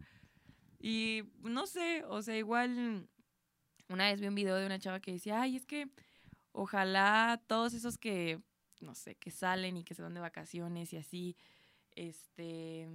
Y 0.82 1.24
no 1.42 1.68
sé, 1.68 2.04
o 2.04 2.22
sea, 2.22 2.36
igual 2.38 3.08
una 3.88 4.10
vez 4.10 4.20
vi 4.20 4.28
un 4.28 4.36
video 4.36 4.58
de 4.58 4.66
una 4.66 4.78
chava 4.78 5.00
que 5.00 5.14
decía, 5.14 5.42
ay, 5.42 5.56
es 5.56 5.66
que 5.66 5.88
ojalá 6.52 7.42
todos 7.48 7.74
esos 7.74 7.98
que, 7.98 8.42
no 8.82 8.96
sé, 8.96 9.16
que 9.16 9.32
salen 9.32 9.78
y 9.78 9.84
que 9.84 9.94
se 9.94 10.02
van 10.02 10.14
de 10.14 10.20
vacaciones 10.20 10.94
y 10.94 10.98
así, 10.98 11.36
este, 11.96 12.88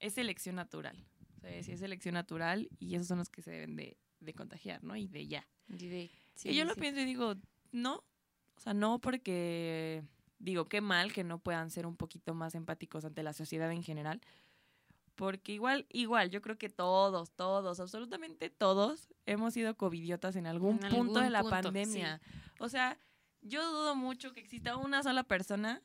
es 0.00 0.14
selección 0.14 0.56
natural. 0.56 0.96
O 1.36 1.40
sea, 1.40 1.62
sí 1.62 1.72
es 1.72 1.80
selección 1.80 2.14
natural 2.14 2.68
y 2.78 2.94
esos 2.94 3.06
son 3.08 3.18
los 3.18 3.28
que 3.30 3.42
se 3.42 3.50
deben 3.50 3.76
de, 3.76 3.96
de 4.20 4.34
contagiar, 4.34 4.82
¿no? 4.84 4.96
Y 4.96 5.06
de 5.08 5.26
ya. 5.26 5.46
Y 5.68 5.86
de- 5.88 6.10
sí, 6.34 6.50
y 6.50 6.54
yo 6.56 6.62
sí, 6.62 6.68
lo 6.68 6.74
pienso 6.76 7.00
y 7.00 7.04
digo, 7.04 7.34
no. 7.72 8.04
O 8.56 8.60
sea, 8.60 8.74
no 8.74 9.00
porque 9.00 10.02
digo, 10.38 10.68
qué 10.68 10.80
mal 10.80 11.12
que 11.12 11.24
no 11.24 11.38
puedan 11.38 11.70
ser 11.70 11.86
un 11.86 11.96
poquito 11.96 12.34
más 12.34 12.54
empáticos 12.54 13.04
ante 13.04 13.22
la 13.22 13.32
sociedad 13.32 13.70
en 13.72 13.82
general. 13.82 14.20
Porque 15.14 15.52
igual, 15.52 15.86
igual, 15.90 16.30
yo 16.30 16.40
creo 16.40 16.56
que 16.58 16.68
todos, 16.68 17.30
todos, 17.32 17.80
absolutamente 17.80 18.50
todos 18.50 19.08
hemos 19.26 19.52
sido 19.54 19.76
covidiotas 19.76 20.36
en 20.36 20.46
algún 20.46 20.82
En 20.84 20.90
punto 20.90 21.20
de 21.20 21.30
la 21.30 21.40
punto, 21.42 21.56
sí. 21.56 21.62
pandemia. 21.62 22.20
O 22.60 22.68
sea, 22.68 22.98
yo 23.42 23.70
dudo 23.70 23.94
mucho 23.94 24.32
que 24.32 24.40
exista 24.40 24.76
una 24.76 25.02
sola 25.02 25.24
persona, 25.24 25.82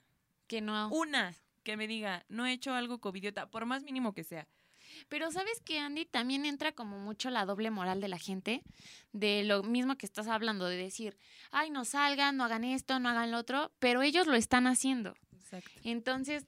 Que 0.48 0.62
no. 0.62 0.90
una, 0.90 1.34
que 1.64 1.76
me 1.78 1.88
diga, 1.88 2.26
no 2.30 2.46
he 2.46 2.54
hecho 2.54 2.74
algo 2.74 3.00
covidiota, 3.00 3.50
por 3.50 3.66
más 3.66 3.84
mínimo 3.84 4.14
que 4.14 4.24
sea. 4.24 4.48
Pero 5.10 5.32
sabes 5.32 5.60
que 5.62 5.80
Andy 5.80 6.06
también 6.06 6.46
entra 6.46 6.72
como 6.72 6.98
mucho 7.00 7.30
la 7.30 7.46
doble 7.46 7.72
moral 7.72 8.00
de 8.00 8.08
la 8.08 8.18
gente, 8.18 8.64
de 9.12 9.44
lo 9.44 9.64
mismo 9.64 9.98
que 9.98 10.06
estás 10.06 10.28
hablando, 10.28 10.66
de 10.68 10.78
decir, 10.78 11.18
ay, 11.52 11.70
no 11.70 11.84
salgan, 11.84 12.38
no 12.38 12.46
hagan 12.46 12.64
esto, 12.64 13.00
no 13.00 13.10
hagan 13.10 13.32
lo 13.32 13.38
otro, 13.38 13.72
pero 13.80 14.02
ellos 14.02 14.28
lo 14.28 14.36
están 14.36 14.66
haciendo. 14.66 15.14
Exacto. 15.34 15.70
Entonces, 15.84 16.46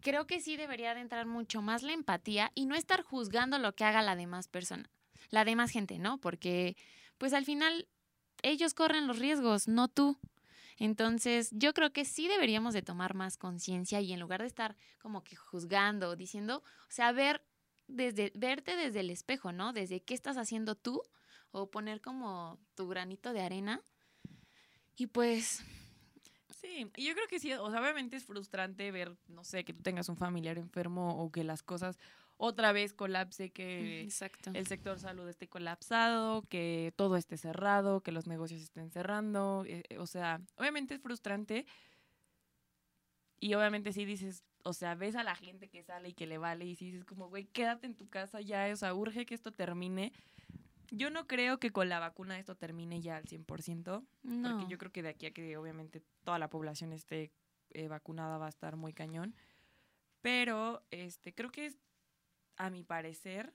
creo 0.00 0.26
que 0.26 0.40
sí 0.40 0.56
debería 0.56 0.94
de 0.94 1.00
entrar 1.00 1.26
mucho 1.26 1.62
más 1.62 1.82
la 1.82 1.92
empatía 1.92 2.52
y 2.54 2.66
no 2.66 2.74
estar 2.74 3.02
juzgando 3.02 3.58
lo 3.58 3.74
que 3.74 3.84
haga 3.84 4.02
la 4.02 4.16
demás 4.16 4.48
persona, 4.48 4.90
la 5.30 5.44
demás 5.44 5.70
gente, 5.70 5.98
¿no? 5.98 6.18
Porque, 6.18 6.76
pues 7.16 7.32
al 7.32 7.44
final, 7.44 7.88
ellos 8.42 8.74
corren 8.74 9.06
los 9.06 9.18
riesgos, 9.18 9.68
no 9.68 9.88
tú. 9.88 10.18
Entonces, 10.78 11.50
yo 11.52 11.74
creo 11.74 11.92
que 11.92 12.04
sí 12.04 12.28
deberíamos 12.28 12.72
de 12.72 12.82
tomar 12.82 13.14
más 13.14 13.36
conciencia 13.36 14.00
y 14.00 14.12
en 14.12 14.20
lugar 14.20 14.40
de 14.40 14.46
estar 14.46 14.76
como 15.00 15.24
que 15.24 15.36
juzgando, 15.36 16.16
diciendo, 16.16 16.62
o 16.64 16.90
sea, 16.90 17.12
ver 17.12 17.44
desde, 17.88 18.32
verte 18.34 18.76
desde 18.76 19.00
el 19.00 19.10
espejo, 19.10 19.52
¿no? 19.52 19.72
Desde 19.72 20.00
qué 20.00 20.14
estás 20.14 20.36
haciendo 20.36 20.76
tú 20.76 21.02
o 21.50 21.70
poner 21.70 22.00
como 22.00 22.58
tu 22.74 22.88
granito 22.88 23.32
de 23.32 23.40
arena. 23.40 23.80
Y 24.96 25.06
pues, 25.06 25.64
Sí, 26.60 26.90
yo 26.96 27.14
creo 27.14 27.28
que 27.28 27.38
sí, 27.38 27.52
o 27.52 27.70
sea, 27.70 27.80
obviamente 27.80 28.16
es 28.16 28.24
frustrante 28.24 28.90
ver, 28.90 29.16
no 29.28 29.44
sé, 29.44 29.64
que 29.64 29.72
tú 29.72 29.80
tengas 29.80 30.08
un 30.08 30.16
familiar 30.16 30.58
enfermo 30.58 31.22
o 31.22 31.30
que 31.30 31.44
las 31.44 31.62
cosas 31.62 31.98
otra 32.38 32.72
vez 32.72 32.94
colapse, 32.94 33.50
que 33.50 34.00
exacto. 34.00 34.52
el 34.54 34.66
sector 34.66 34.98
salud 34.98 35.28
esté 35.28 35.48
colapsado, 35.48 36.42
que 36.42 36.94
todo 36.96 37.16
esté 37.16 37.36
cerrado, 37.36 38.00
que 38.00 38.12
los 38.12 38.26
negocios 38.26 38.62
estén 38.62 38.90
cerrando, 38.90 39.64
eh, 39.66 39.82
eh, 39.90 39.98
o 39.98 40.06
sea, 40.06 40.40
obviamente 40.56 40.94
es 40.94 41.00
frustrante 41.00 41.66
y 43.40 43.54
obviamente 43.54 43.92
sí 43.92 44.04
dices, 44.04 44.44
o 44.62 44.72
sea, 44.72 44.94
ves 44.94 45.16
a 45.16 45.24
la 45.24 45.34
gente 45.34 45.68
que 45.68 45.82
sale 45.82 46.10
y 46.10 46.14
que 46.14 46.26
le 46.26 46.38
vale 46.38 46.64
y 46.64 46.76
sí 46.76 46.86
dices 46.86 47.04
como, 47.04 47.28
güey, 47.28 47.46
quédate 47.46 47.86
en 47.86 47.96
tu 47.96 48.08
casa 48.08 48.40
ya, 48.40 48.68
o 48.72 48.76
sea, 48.76 48.94
urge 48.94 49.26
que 49.26 49.34
esto 49.34 49.52
termine. 49.52 50.12
Yo 50.90 51.10
no 51.10 51.26
creo 51.26 51.58
que 51.58 51.70
con 51.70 51.88
la 51.88 51.98
vacuna 51.98 52.38
esto 52.38 52.54
termine 52.54 53.00
ya 53.02 53.16
al 53.16 53.24
100%. 53.24 54.06
no. 54.22 54.50
Porque 54.50 54.70
yo 54.70 54.78
creo 54.78 54.92
que 54.92 55.02
de 55.02 55.10
aquí 55.10 55.26
a 55.26 55.32
que 55.32 55.56
obviamente 55.56 56.02
toda 56.24 56.38
la 56.38 56.48
población 56.48 56.92
esté 56.92 57.32
eh, 57.70 57.88
vacunada 57.88 58.38
va 58.38 58.46
a 58.46 58.50
estar 58.50 58.76
muy 58.76 58.92
cañón. 58.92 59.34
Pero 60.22 60.82
este 60.90 61.34
creo 61.34 61.50
que 61.50 61.66
es, 61.66 61.78
a 62.58 62.70
mi 62.70 62.82
parecer, 62.82 63.52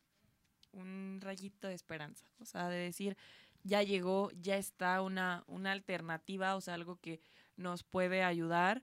un 0.72 1.20
rayito 1.22 1.68
de 1.68 1.76
esperanza. 1.76 2.26
O 2.40 2.46
sea, 2.46 2.70
de 2.70 2.78
decir, 2.78 3.16
ya 3.64 3.84
llegó, 3.84 4.32
ya 4.32 4.58
está 4.58 5.02
una, 5.02 5.44
una 5.48 5.72
alternativa, 5.72 6.56
o 6.56 6.62
sea, 6.62 6.74
algo 6.74 6.98
que 6.98 7.22
nos 7.56 7.84
puede 7.84 8.24
ayudar. 8.24 8.82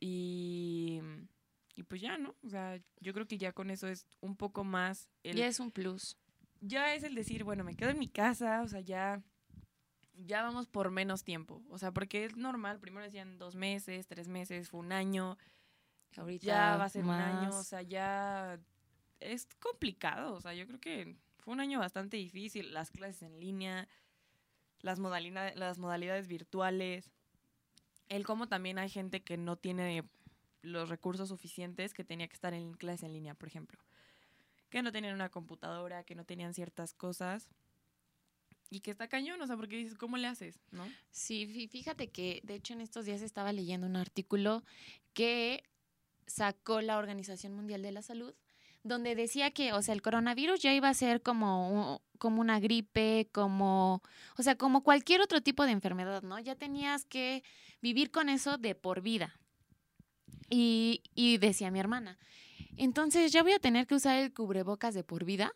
Y, 0.00 1.00
y 1.76 1.82
pues 1.84 2.00
ya, 2.00 2.18
¿no? 2.18 2.34
O 2.42 2.48
sea, 2.48 2.80
yo 3.00 3.12
creo 3.12 3.26
que 3.26 3.38
ya 3.38 3.52
con 3.52 3.70
eso 3.70 3.86
es 3.86 4.06
un 4.20 4.36
poco 4.36 4.64
más 4.64 5.08
el, 5.22 5.36
ya 5.36 5.46
es 5.46 5.60
un 5.60 5.70
plus. 5.70 6.16
ya 6.60 6.94
es 6.94 7.04
el 7.04 7.14
decir, 7.14 7.44
bueno, 7.44 7.64
me 7.64 7.76
quedo 7.76 7.90
en 7.90 7.98
mi 7.98 8.08
casa, 8.08 8.62
o 8.62 8.68
sea, 8.68 8.80
ya, 8.80 9.22
ya 10.14 10.42
vamos 10.42 10.66
por 10.68 10.90
menos 10.90 11.22
tiempo. 11.22 11.62
O 11.68 11.78
sea, 11.78 11.92
porque 11.92 12.24
es 12.24 12.36
normal, 12.36 12.80
primero 12.80 13.04
decían 13.04 13.38
dos 13.38 13.54
meses, 13.56 14.06
tres 14.06 14.26
meses, 14.26 14.70
fue 14.70 14.80
un 14.80 14.92
año, 14.92 15.36
Ahorita 16.16 16.44
ya 16.44 16.76
va 16.76 16.84
a 16.84 16.88
ser 16.88 17.04
un 17.04 17.10
año, 17.10 17.56
o 17.56 17.62
sea, 17.62 17.82
ya 17.82 18.58
es 19.20 19.46
complicado. 19.58 20.34
O 20.34 20.40
sea, 20.40 20.54
yo 20.54 20.66
creo 20.66 20.80
que 20.80 21.16
fue 21.38 21.52
un 21.54 21.60
año 21.60 21.78
bastante 21.78 22.16
difícil, 22.16 22.72
las 22.74 22.90
clases 22.90 23.22
en 23.22 23.38
línea, 23.40 23.88
las, 24.80 24.98
modalidades 24.98 25.56
las 25.56 25.78
modalidades 25.78 26.26
virtuales, 26.28 27.10
el 28.08 28.24
cómo 28.24 28.48
también 28.48 28.78
hay 28.78 28.88
gente 28.90 29.22
que 29.22 29.36
no 29.36 29.56
tiene 29.56 30.04
los 30.62 30.88
recursos 30.88 31.28
suficientes 31.28 31.94
que 31.94 32.04
tenía 32.04 32.28
que 32.28 32.34
estar 32.34 32.52
en 32.54 32.74
clases 32.74 33.04
en 33.04 33.12
línea, 33.14 33.34
por 33.34 33.48
ejemplo 33.48 33.78
que 34.68 34.82
no 34.82 34.92
tenían 34.92 35.14
una 35.14 35.30
computadora, 35.30 36.04
que 36.04 36.14
no 36.14 36.24
tenían 36.24 36.54
ciertas 36.54 36.94
cosas. 36.94 37.48
Y 38.70 38.78
que 38.82 38.92
está 38.92 39.08
cañón, 39.08 39.42
o 39.42 39.46
sea, 39.48 39.56
porque 39.56 39.76
dices, 39.76 39.98
¿cómo 39.98 40.16
le 40.16 40.28
haces? 40.28 40.60
¿No? 40.70 40.86
Sí, 41.10 41.44
fí- 41.48 41.68
fíjate 41.68 42.06
que 42.10 42.40
de 42.44 42.54
hecho 42.54 42.74
en 42.74 42.80
estos 42.80 43.04
días 43.04 43.20
estaba 43.20 43.52
leyendo 43.52 43.88
un 43.88 43.96
artículo 43.96 44.62
que 45.12 45.64
sacó 46.28 46.80
la 46.82 46.98
Organización 46.98 47.52
Mundial 47.52 47.82
de 47.82 47.90
la 47.90 48.02
Salud, 48.02 48.32
donde 48.82 49.14
decía 49.14 49.50
que, 49.50 49.72
o 49.72 49.82
sea, 49.82 49.94
el 49.94 50.02
coronavirus 50.02 50.60
ya 50.60 50.72
iba 50.72 50.88
a 50.88 50.94
ser 50.94 51.22
como, 51.22 52.02
como 52.18 52.40
una 52.40 52.60
gripe, 52.60 53.28
como, 53.32 54.02
o 54.36 54.42
sea, 54.42 54.56
como 54.56 54.82
cualquier 54.82 55.20
otro 55.20 55.40
tipo 55.40 55.64
de 55.64 55.72
enfermedad, 55.72 56.22
¿no? 56.22 56.38
Ya 56.38 56.54
tenías 56.54 57.04
que 57.04 57.42
vivir 57.82 58.10
con 58.10 58.28
eso 58.28 58.58
de 58.58 58.74
por 58.74 59.02
vida. 59.02 59.34
Y, 60.48 61.02
y 61.14 61.38
decía 61.38 61.70
mi 61.70 61.78
hermana, 61.78 62.18
entonces 62.76 63.32
ya 63.32 63.42
voy 63.42 63.52
a 63.52 63.58
tener 63.58 63.86
que 63.86 63.94
usar 63.94 64.18
el 64.18 64.32
cubrebocas 64.32 64.94
de 64.94 65.04
por 65.04 65.24
vida. 65.24 65.54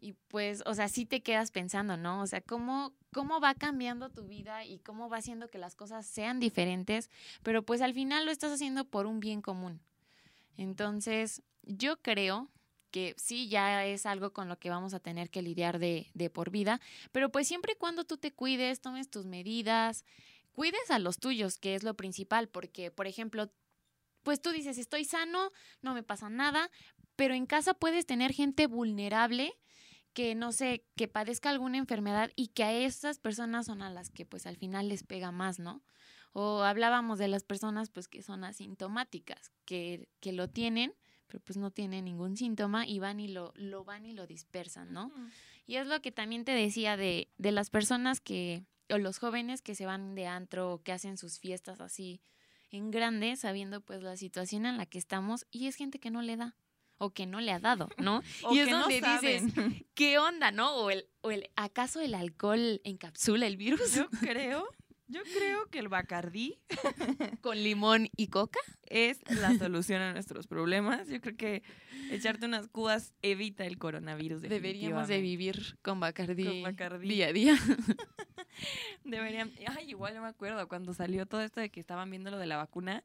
Y 0.00 0.14
pues, 0.28 0.62
o 0.66 0.74
sea, 0.74 0.88
sí 0.88 1.06
te 1.06 1.22
quedas 1.22 1.50
pensando, 1.52 1.96
¿no? 1.96 2.22
O 2.22 2.26
sea, 2.26 2.40
¿cómo, 2.40 2.92
cómo 3.12 3.40
va 3.40 3.54
cambiando 3.54 4.08
tu 4.10 4.26
vida 4.26 4.64
y 4.64 4.78
cómo 4.80 5.08
va 5.08 5.18
haciendo 5.18 5.48
que 5.48 5.58
las 5.58 5.76
cosas 5.76 6.06
sean 6.06 6.40
diferentes, 6.40 7.10
pero 7.42 7.62
pues 7.62 7.82
al 7.82 7.94
final 7.94 8.24
lo 8.24 8.32
estás 8.32 8.52
haciendo 8.52 8.84
por 8.84 9.06
un 9.06 9.20
bien 9.20 9.42
común. 9.42 9.80
Entonces, 10.56 11.42
yo 11.62 12.00
creo 12.00 12.48
que 12.90 13.14
sí 13.16 13.48
ya 13.48 13.86
es 13.86 14.04
algo 14.06 14.32
con 14.32 14.48
lo 14.48 14.58
que 14.58 14.70
vamos 14.70 14.94
a 14.94 15.00
tener 15.00 15.30
que 15.30 15.42
lidiar 15.42 15.78
de, 15.78 16.10
de 16.14 16.30
por 16.30 16.50
vida, 16.50 16.80
pero 17.10 17.30
pues 17.30 17.48
siempre 17.48 17.72
y 17.72 17.76
cuando 17.76 18.04
tú 18.04 18.18
te 18.18 18.32
cuides, 18.32 18.80
tomes 18.80 19.10
tus 19.10 19.24
medidas, 19.24 20.04
cuides 20.52 20.90
a 20.90 20.98
los 20.98 21.18
tuyos, 21.18 21.58
que 21.58 21.74
es 21.74 21.82
lo 21.82 21.94
principal, 21.94 22.48
porque, 22.48 22.90
por 22.90 23.06
ejemplo, 23.06 23.50
pues 24.22 24.40
tú 24.42 24.50
dices, 24.50 24.78
estoy 24.78 25.04
sano, 25.04 25.52
no 25.80 25.94
me 25.94 26.02
pasa 26.02 26.28
nada, 26.28 26.70
pero 27.16 27.34
en 27.34 27.46
casa 27.46 27.74
puedes 27.74 28.06
tener 28.06 28.32
gente 28.32 28.66
vulnerable 28.66 29.54
que 30.12 30.34
no 30.34 30.52
sé, 30.52 30.84
que 30.96 31.08
padezca 31.08 31.50
alguna 31.50 31.78
enfermedad 31.78 32.30
y 32.36 32.48
que 32.48 32.64
a 32.64 32.72
esas 32.72 33.18
personas 33.18 33.66
son 33.66 33.82
a 33.82 33.90
las 33.90 34.10
que 34.10 34.26
pues 34.26 34.46
al 34.46 34.56
final 34.56 34.88
les 34.88 35.04
pega 35.04 35.32
más, 35.32 35.58
¿no? 35.58 35.82
O 36.32 36.62
hablábamos 36.62 37.18
de 37.18 37.28
las 37.28 37.44
personas 37.44 37.90
pues 37.90 38.08
que 38.08 38.22
son 38.22 38.44
asintomáticas, 38.44 39.52
que, 39.64 40.08
que 40.20 40.32
lo 40.32 40.48
tienen, 40.48 40.94
pero 41.26 41.40
pues 41.40 41.56
no 41.56 41.70
tienen 41.70 42.04
ningún 42.04 42.36
síntoma 42.36 42.86
y 42.86 42.98
van 42.98 43.20
y 43.20 43.28
lo, 43.28 43.52
lo 43.56 43.84
van 43.84 44.06
y 44.06 44.12
lo 44.12 44.26
dispersan, 44.26 44.92
¿no? 44.92 45.12
Y 45.66 45.76
es 45.76 45.86
lo 45.86 46.00
que 46.00 46.12
también 46.12 46.44
te 46.44 46.52
decía 46.52 46.96
de, 46.96 47.30
de 47.38 47.52
las 47.52 47.70
personas 47.70 48.20
que, 48.20 48.64
o 48.90 48.98
los 48.98 49.18
jóvenes 49.18 49.62
que 49.62 49.74
se 49.74 49.86
van 49.86 50.14
de 50.14 50.26
antro 50.26 50.72
o 50.72 50.82
que 50.82 50.92
hacen 50.92 51.16
sus 51.16 51.38
fiestas 51.38 51.80
así 51.80 52.20
en 52.70 52.90
grande, 52.90 53.36
sabiendo 53.36 53.80
pues 53.80 54.02
la 54.02 54.16
situación 54.16 54.66
en 54.66 54.76
la 54.78 54.86
que 54.86 54.98
estamos 54.98 55.46
y 55.50 55.66
es 55.66 55.76
gente 55.76 55.98
que 55.98 56.10
no 56.10 56.22
le 56.22 56.36
da 56.36 56.56
o 56.98 57.10
que 57.10 57.26
no 57.26 57.40
le 57.40 57.50
ha 57.50 57.58
dado, 57.58 57.88
¿no? 57.98 58.22
O 58.44 58.54
y 58.54 58.60
es 58.60 58.66
que 58.66 58.70
no 58.72 58.80
donde 58.80 59.00
dices. 59.00 59.42
¿qué 59.94 60.18
onda, 60.18 60.50
no? 60.50 60.76
O 60.76 60.90
el, 60.90 61.06
o 61.20 61.30
el, 61.30 61.50
¿acaso 61.56 62.00
el 62.00 62.14
alcohol 62.14 62.80
encapsula 62.84 63.46
el 63.46 63.56
virus 63.56 63.94
Yo 63.94 64.08
creo, 64.20 64.68
yo 65.12 65.22
creo 65.36 65.66
que 65.70 65.78
el 65.78 65.88
Bacardí 65.88 66.58
con 67.40 67.62
limón 67.62 68.08
y 68.16 68.28
coca? 68.28 68.58
es 68.86 69.20
la 69.30 69.56
solución 69.58 70.02
a 70.02 70.12
nuestros 70.12 70.46
problemas. 70.46 71.08
Yo 71.08 71.20
creo 71.20 71.36
que 71.36 71.62
echarte 72.10 72.44
unas 72.46 72.68
cubas 72.68 73.14
evita 73.22 73.64
el 73.64 73.78
coronavirus. 73.78 74.42
Deberíamos 74.42 75.08
de 75.08 75.20
vivir 75.22 75.78
con 75.82 75.98
Bacardí, 76.00 76.44
Con 76.44 76.62
Bacardí. 76.62 77.08
día 77.08 77.28
a 77.28 77.32
día. 77.32 77.56
Deberían. 79.04 79.50
Ay, 79.66 79.90
igual 79.90 80.14
yo 80.14 80.22
me 80.22 80.28
acuerdo 80.28 80.68
cuando 80.68 80.92
salió 80.94 81.26
todo 81.26 81.40
esto 81.42 81.60
de 81.60 81.70
que 81.70 81.80
estaban 81.80 82.10
viendo 82.10 82.30
lo 82.30 82.38
de 82.38 82.46
la 82.46 82.56
vacuna. 82.56 83.02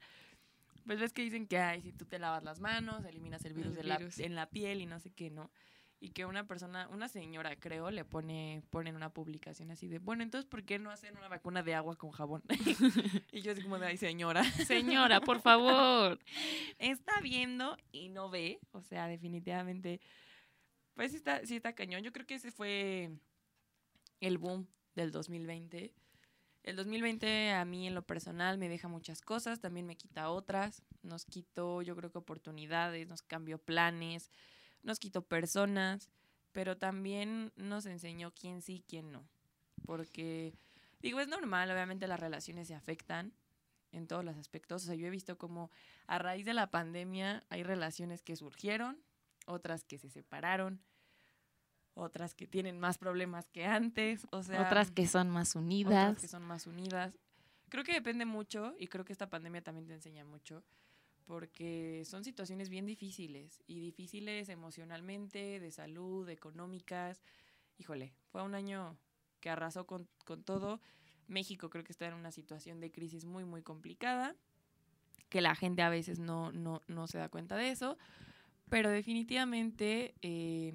Pues 0.85 0.99
ves 0.99 1.11
que 1.13 1.21
dicen 1.21 1.47
que 1.47 1.57
ay, 1.57 1.81
si 1.81 1.91
tú 1.91 2.05
te 2.05 2.17
lavas 2.19 2.43
las 2.43 2.59
manos, 2.59 3.03
eliminas 3.05 3.43
el 3.45 3.53
virus, 3.53 3.71
El 3.71 3.77
de 3.77 3.83
la- 3.83 3.97
virus. 3.97 4.19
en 4.19 4.35
la 4.35 4.45
piel 4.49 4.81
y 4.81 4.85
no 4.85 4.99
sé 4.99 5.09
qué, 5.11 5.29
¿no? 5.29 5.51
Y 5.99 6.09
que 6.09 6.25
una 6.25 6.45
persona, 6.45 6.87
una 6.89 7.07
señora 7.07 7.55
creo, 7.55 7.89
le 7.89 8.05
pone, 8.05 8.61
pone 8.69 8.91
en 8.91 8.95
una 8.95 9.11
publicación 9.11 9.71
así 9.71 9.87
de, 9.87 9.97
bueno, 9.97 10.21
entonces, 10.21 10.47
¿por 10.47 10.63
qué 10.63 10.77
no 10.77 10.91
hacen 10.91 11.17
una 11.17 11.27
vacuna 11.27 11.63
de 11.63 11.73
agua 11.73 11.95
con 11.95 12.11
jabón? 12.11 12.43
y 13.31 13.41
yo 13.41 13.51
así 13.51 13.63
como 13.63 13.79
de, 13.79 13.87
ay, 13.87 13.97
señora, 13.97 14.43
Señora, 14.67 15.21
por 15.21 15.41
favor. 15.41 16.19
está 16.77 17.19
viendo 17.21 17.75
y 17.91 18.09
no 18.09 18.29
ve. 18.29 18.59
O 18.71 18.81
sea, 18.81 19.07
definitivamente, 19.07 19.99
pues 20.93 21.11
sí 21.11 21.17
está, 21.17 21.43
sí 21.45 21.55
está 21.55 21.73
cañón. 21.73 22.03
Yo 22.03 22.11
creo 22.11 22.27
que 22.27 22.35
ese 22.35 22.51
fue 22.51 23.09
el 24.19 24.37
boom 24.37 24.67
del 24.95 25.11
2020. 25.11 25.93
El 26.63 26.75
2020 26.75 27.53
a 27.53 27.63
mí 27.63 27.87
en 27.87 27.95
lo 27.95 28.01
personal 28.01 28.57
me 28.57 28.67
deja 28.67 28.89
muchas 28.89 29.21
cosas, 29.21 29.61
también 29.61 29.85
me 29.85 29.95
quita 29.95 30.29
otras, 30.29 30.83
nos 31.01 31.23
quitó 31.23 31.81
yo 31.81 31.95
creo 31.95 32.11
que 32.11 32.17
oportunidades, 32.17 33.07
nos 33.07 33.21
cambió 33.21 33.57
planes, 33.57 34.31
nos 34.83 34.99
quitó 34.99 35.21
personas, 35.21 36.09
pero 36.51 36.77
también 36.77 37.51
nos 37.55 37.85
enseñó 37.85 38.33
quién 38.33 38.61
sí, 38.61 38.83
quién 38.87 39.11
no. 39.11 39.27
Porque, 39.85 40.53
digo, 40.99 41.19
es 41.19 41.27
normal, 41.27 41.69
obviamente 41.71 42.07
las 42.07 42.19
relaciones 42.19 42.67
se 42.67 42.75
afectan 42.75 43.33
en 43.91 44.07
todos 44.07 44.23
los 44.23 44.35
aspectos. 44.37 44.83
O 44.83 44.85
sea, 44.87 44.95
yo 44.95 45.07
he 45.07 45.11
visto 45.11 45.37
como 45.37 45.71
a 46.07 46.19
raíz 46.19 46.45
de 46.45 46.53
la 46.53 46.69
pandemia 46.69 47.43
hay 47.49 47.63
relaciones 47.63 48.21
que 48.21 48.35
surgieron, 48.35 49.01
otras 49.45 49.83
que 49.83 49.97
se 49.97 50.09
separaron, 50.09 50.81
otras 51.93 52.33
que 52.35 52.47
tienen 52.47 52.79
más 52.79 52.97
problemas 52.97 53.49
que 53.49 53.65
antes, 53.65 54.27
o 54.31 54.43
sea, 54.43 54.61
Otras 54.61 54.91
que 54.91 55.07
son 55.07 55.29
más 55.29 55.51
otras 55.51 55.63
unidas. 55.63 56.19
que 56.19 56.27
son 56.27 56.43
más 56.43 56.67
unidas. 56.67 57.17
Creo 57.69 57.83
que 57.83 57.93
depende 57.93 58.25
mucho 58.25 58.75
y 58.79 58.87
creo 58.87 59.03
que 59.03 59.13
esta 59.13 59.29
pandemia 59.29 59.61
también 59.63 59.87
te 59.87 59.93
enseña 59.93 60.23
mucho 60.23 60.63
porque 61.27 62.03
son 62.05 62.23
situaciones 62.23 62.69
bien 62.69 62.85
difíciles 62.85 63.61
y 63.67 63.81
difíciles 63.81 64.47
emocionalmente, 64.47 65.59
de 65.59 65.71
salud, 65.71 66.27
económicas. 66.29 67.21
Híjole, 67.77 68.13
fue 68.31 68.41
un 68.43 68.55
año 68.55 68.97
que 69.41 69.49
arrasó 69.49 69.85
con, 69.85 70.07
con 70.25 70.43
todo. 70.43 70.79
México 71.27 71.69
creo 71.69 71.83
que 71.83 71.91
está 71.91 72.07
en 72.07 72.13
una 72.13 72.31
situación 72.31 72.79
de 72.79 72.91
crisis 72.91 73.25
muy, 73.25 73.43
muy 73.43 73.61
complicada, 73.61 74.35
que 75.27 75.41
la 75.41 75.53
gente 75.53 75.81
a 75.81 75.89
veces 75.89 76.17
no, 76.19 76.53
no, 76.53 76.81
no 76.87 77.07
se 77.07 77.17
da 77.17 77.27
cuenta 77.27 77.57
de 77.57 77.71
eso, 77.71 77.97
pero 78.69 78.89
definitivamente 78.89 80.15
eh, 80.21 80.73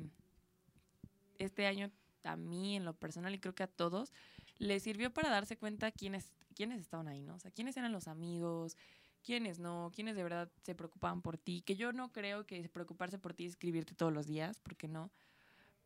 este 1.38 1.66
año 1.66 1.90
a 2.24 2.36
mí 2.36 2.76
en 2.76 2.84
lo 2.84 2.92
personal 2.92 3.34
y 3.34 3.38
creo 3.38 3.54
que 3.54 3.62
a 3.62 3.68
todos 3.68 4.12
les 4.58 4.82
sirvió 4.82 5.12
para 5.12 5.30
darse 5.30 5.56
cuenta 5.56 5.90
quiénes, 5.90 6.30
quiénes 6.54 6.80
estaban 6.80 7.08
ahí, 7.08 7.22
¿no? 7.22 7.34
O 7.34 7.38
sea, 7.38 7.50
quiénes 7.50 7.76
eran 7.78 7.90
los 7.90 8.06
amigos, 8.06 8.76
quiénes 9.24 9.58
no, 9.58 9.90
quiénes 9.94 10.16
de 10.16 10.22
verdad 10.22 10.50
se 10.62 10.74
preocupaban 10.74 11.22
por 11.22 11.38
ti, 11.38 11.62
que 11.62 11.76
yo 11.76 11.92
no 11.92 12.12
creo 12.12 12.46
que 12.46 12.68
preocuparse 12.68 13.18
por 13.18 13.34
ti 13.34 13.44
es 13.46 13.52
escribirte 13.52 13.94
todos 13.94 14.12
los 14.12 14.26
días, 14.26 14.58
porque 14.60 14.88
no, 14.88 15.10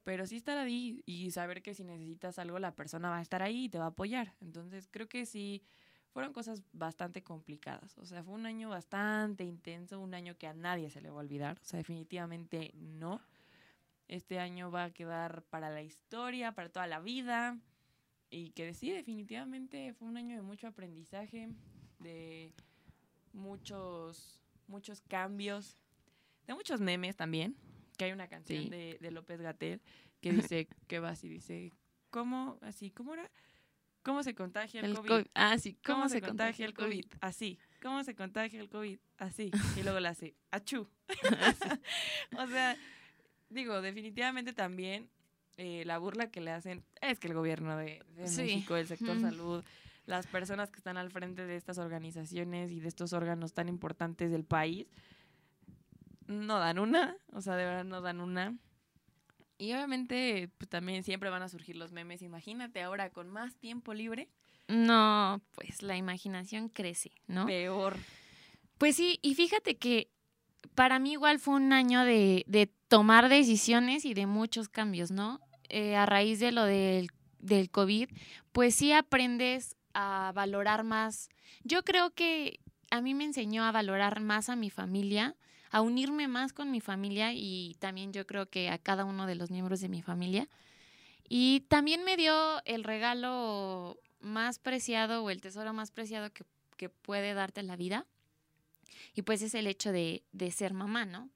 pero 0.05 0.27
sí 0.27 0.37
estar 0.37 0.57
ahí 0.57 1.03
y 1.05 1.31
saber 1.33 1.63
que 1.63 1.75
si 1.75 1.83
necesitas 1.83 2.39
algo 2.39 2.59
la 2.59 2.75
persona 2.75 3.11
va 3.11 3.19
a 3.19 3.23
estar 3.23 3.43
ahí 3.43 3.65
y 3.65 3.69
te 3.69 3.79
va 3.79 3.87
a 3.87 3.89
apoyar. 3.89 4.35
Entonces 4.41 4.89
creo 4.89 5.09
que 5.09 5.27
sí 5.27 5.63
fueron 6.17 6.33
cosas 6.33 6.63
bastante 6.73 7.23
complicadas. 7.23 7.99
O 7.99 8.07
sea, 8.07 8.23
fue 8.23 8.33
un 8.33 8.47
año 8.47 8.71
bastante 8.71 9.45
intenso, 9.45 10.01
un 10.01 10.15
año 10.15 10.39
que 10.39 10.47
a 10.47 10.55
nadie 10.55 10.91
se 10.91 11.01
le 11.01 11.11
va 11.11 11.17
a 11.17 11.25
olvidar. 11.25 11.59
O 11.61 11.65
sea, 11.65 11.79
definitivamente 11.79 12.73
no. 12.77 13.21
Este 14.09 14.39
año 14.39 14.71
va 14.71 14.85
a 14.85 14.91
quedar 14.93 15.43
para 15.51 15.71
la 15.71 15.83
historia, 15.83 16.53
para 16.53 16.69
toda 16.69 16.87
la 16.87 17.01
vida. 17.01 17.59
Y 18.31 18.51
que 18.53 18.73
sí, 18.75 18.93
definitivamente 18.93 19.93
fue 19.93 20.09
un 20.09 20.17
año 20.17 20.37
de 20.37 20.43
mucho 20.43 20.69
aprendizaje, 20.69 21.51
de 21.99 22.55
muchos, 23.37 24.41
muchos 24.67 25.01
cambios, 25.03 25.77
de 26.47 26.55
muchos 26.55 26.81
memes 26.81 27.17
también. 27.17 27.57
Que 27.97 28.07
hay 28.07 28.13
una 28.13 28.29
canción 28.29 28.65
Sí. 28.65 28.69
de, 28.71 28.99
de 29.01 29.11
López 29.11 29.41
Gatel 29.41 29.81
que 30.21 30.33
dice, 30.33 30.69
que 30.89 30.99
va 30.99 31.11
así, 31.11 31.29
dice, 31.29 31.73
¿cómo, 32.11 32.59
así, 32.63 32.91
cómo 32.91 33.15
era? 33.15 33.31
¿Cómo 34.03 34.23
se 34.23 34.35
contagia 34.35 34.81
el, 34.81 34.87
El 34.91 34.95
COVID? 34.97 35.09
COVID. 35.09 35.27
Ah, 35.35 35.59
sí, 35.59 35.77
¿Cómo, 35.85 36.09
se, 36.09 36.21
contagia 36.21 36.65
el 36.67 36.75
COVID? 36.75 37.07
Así. 37.21 37.59
¿Cómo 37.83 38.05
se 38.05 38.15
contagia 38.15 38.61
el 38.61 38.69
COVID? 38.69 38.99
Así. 39.19 39.51
Y 39.77 39.83
luego 39.83 39.99
la 40.01 40.11
hace, 40.11 40.35
achú. 40.51 40.89
o 42.39 42.47
sea, 42.47 42.77
digo, 43.49 43.81
definitivamente 43.83 44.53
también 44.53 45.09
eh, 45.57 45.85
la 45.87 45.99
burla 45.99 46.31
que 46.31 46.41
le 46.41 46.51
hacen 46.53 46.85
es 47.01 47.19
que 47.19 47.29
el 47.29 47.35
gobierno 47.35 47.77
de, 47.77 48.03
de 48.15 48.29
Sí. 48.29 48.43
México, 48.43 48.77
el 48.77 48.87
sector 48.87 49.19
salud, 49.21 49.65
las 50.07 50.27
personas 50.27 50.71
que 50.71 50.79
están 50.79 50.97
al 50.97 51.11
frente 51.11 51.47
de 51.47 51.57
estas 51.57 51.79
organizaciones 51.79 52.71
y 52.71 52.81
de 52.81 52.89
estos 52.89 53.13
órganos 53.13 53.53
tan 53.53 53.69
importantes 53.69 54.31
del 54.31 54.45
país, 54.45 54.87
no 56.27 56.59
dan 56.59 56.79
una, 56.79 57.17
o 57.33 57.41
sea, 57.41 57.57
de 57.57 57.65
verdad 57.65 57.85
no 57.85 58.01
dan 58.01 58.21
una. 58.21 58.57
Y 59.59 59.73
obviamente, 59.73 60.51
pues 60.59 60.69
también 60.69 61.03
siempre 61.03 61.31
van 61.31 61.43
a 61.43 61.49
surgir 61.49 61.77
los 61.77 61.93
memes. 61.93 62.21
Imagínate 62.23 62.83
ahora 62.83 63.11
con 63.11 63.31
más 63.31 63.57
tiempo 63.57 63.95
libre, 63.95 64.29
No, 64.69 65.41
pues 65.55 65.83
la 65.83 65.97
imaginación 65.97 66.69
crece, 66.69 67.13
¿no? 67.27 67.47
peor. 67.47 67.97
Pues 68.79 68.97
sí, 68.97 69.19
y 69.23 69.35
fíjate 69.35 69.77
que 69.77 70.11
para 70.75 70.99
mí 70.99 71.13
igual 71.13 71.39
fue 71.39 71.55
un 71.55 71.73
año 71.73 72.05
de, 72.05 72.45
de 72.47 72.67
tomar 72.89 73.29
decisiones 73.29 74.05
y 74.05 74.13
de 74.13 74.27
muchos 74.27 74.69
cambios, 74.69 75.11
¿no? 75.11 75.41
Eh, 75.69 75.97
a 75.97 76.05
raíz 76.05 76.39
de 76.41 76.53
lo 76.53 76.65
del, 76.65 77.09
del 77.39 77.71
COVID, 77.71 78.09
pues 78.53 78.75
sí 78.75 78.93
aprendes 78.93 79.76
a 79.99 80.31
valorar 80.35 80.85
más. 80.85 81.31
Yo 81.65 81.83
creo 81.83 82.11
que 82.11 82.61
a 82.91 83.01
mí 83.01 83.15
me 83.15 83.25
enseñó 83.25 83.65
a 83.65 83.73
valorar 83.73 84.21
más 84.21 84.51
a 84.51 84.55
mi 84.55 84.69
familia, 84.69 85.35
a 85.71 85.81
unirme 85.81 86.29
más 86.29 86.53
con 86.53 86.71
mi 86.71 86.83
familia 86.83 87.33
y 87.33 87.77
también 87.79 88.13
yo 88.13 88.27
creo 88.27 88.51
que 88.51 88.69
a 88.69 88.77
cada 88.77 89.07
uno 89.07 89.27
de 89.27 89.37
los 89.37 89.51
miembros 89.51 89.81
de 89.81 89.89
mi 89.89 90.03
familia. 90.03 90.49
Y 91.29 91.61
también 91.69 92.05
me 92.05 92.19
dio 92.19 92.63
el 92.67 92.85
regalo 92.85 93.99
más 94.21 94.59
preciado 94.59 95.25
o 95.25 95.31
el 95.31 95.41
tesoro 95.41 95.73
más 95.73 95.91
preciado 95.91 96.31
que, 96.31 96.45
que 96.77 96.91
puede 96.91 97.33
darte 97.33 97.63
la 97.63 97.77
vida. 97.77 98.07
Y 99.15 99.23
pues 99.23 99.41
es 99.41 99.55
el 99.55 99.67
hecho 99.67 99.93
de, 99.93 100.23
de 100.33 100.51
ser 100.51 100.75
mamá, 100.75 101.07
¿no? 101.07 101.31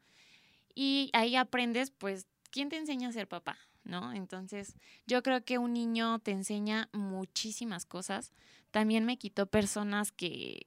Y 0.75 1.09
ahí 1.15 1.35
aprendes, 1.35 1.91
pues, 1.91 2.27
¿quién 2.51 2.69
te 2.69 2.77
enseña 2.77 3.09
a 3.09 3.13
ser 3.13 3.27
papá? 3.27 3.59
¿No? 3.85 4.13
Entonces, 4.13 4.77
yo 5.07 5.23
creo 5.23 5.45
que 5.45 5.59
un 5.59 5.73
niño 5.73 6.19
te 6.21 6.33
enseña 6.33 6.89
muchísimas 6.93 7.87
cosas. 7.87 8.31
También 8.71 9.05
me 9.05 9.17
quitó 9.19 9.47
personas 9.47 10.13
que, 10.13 10.67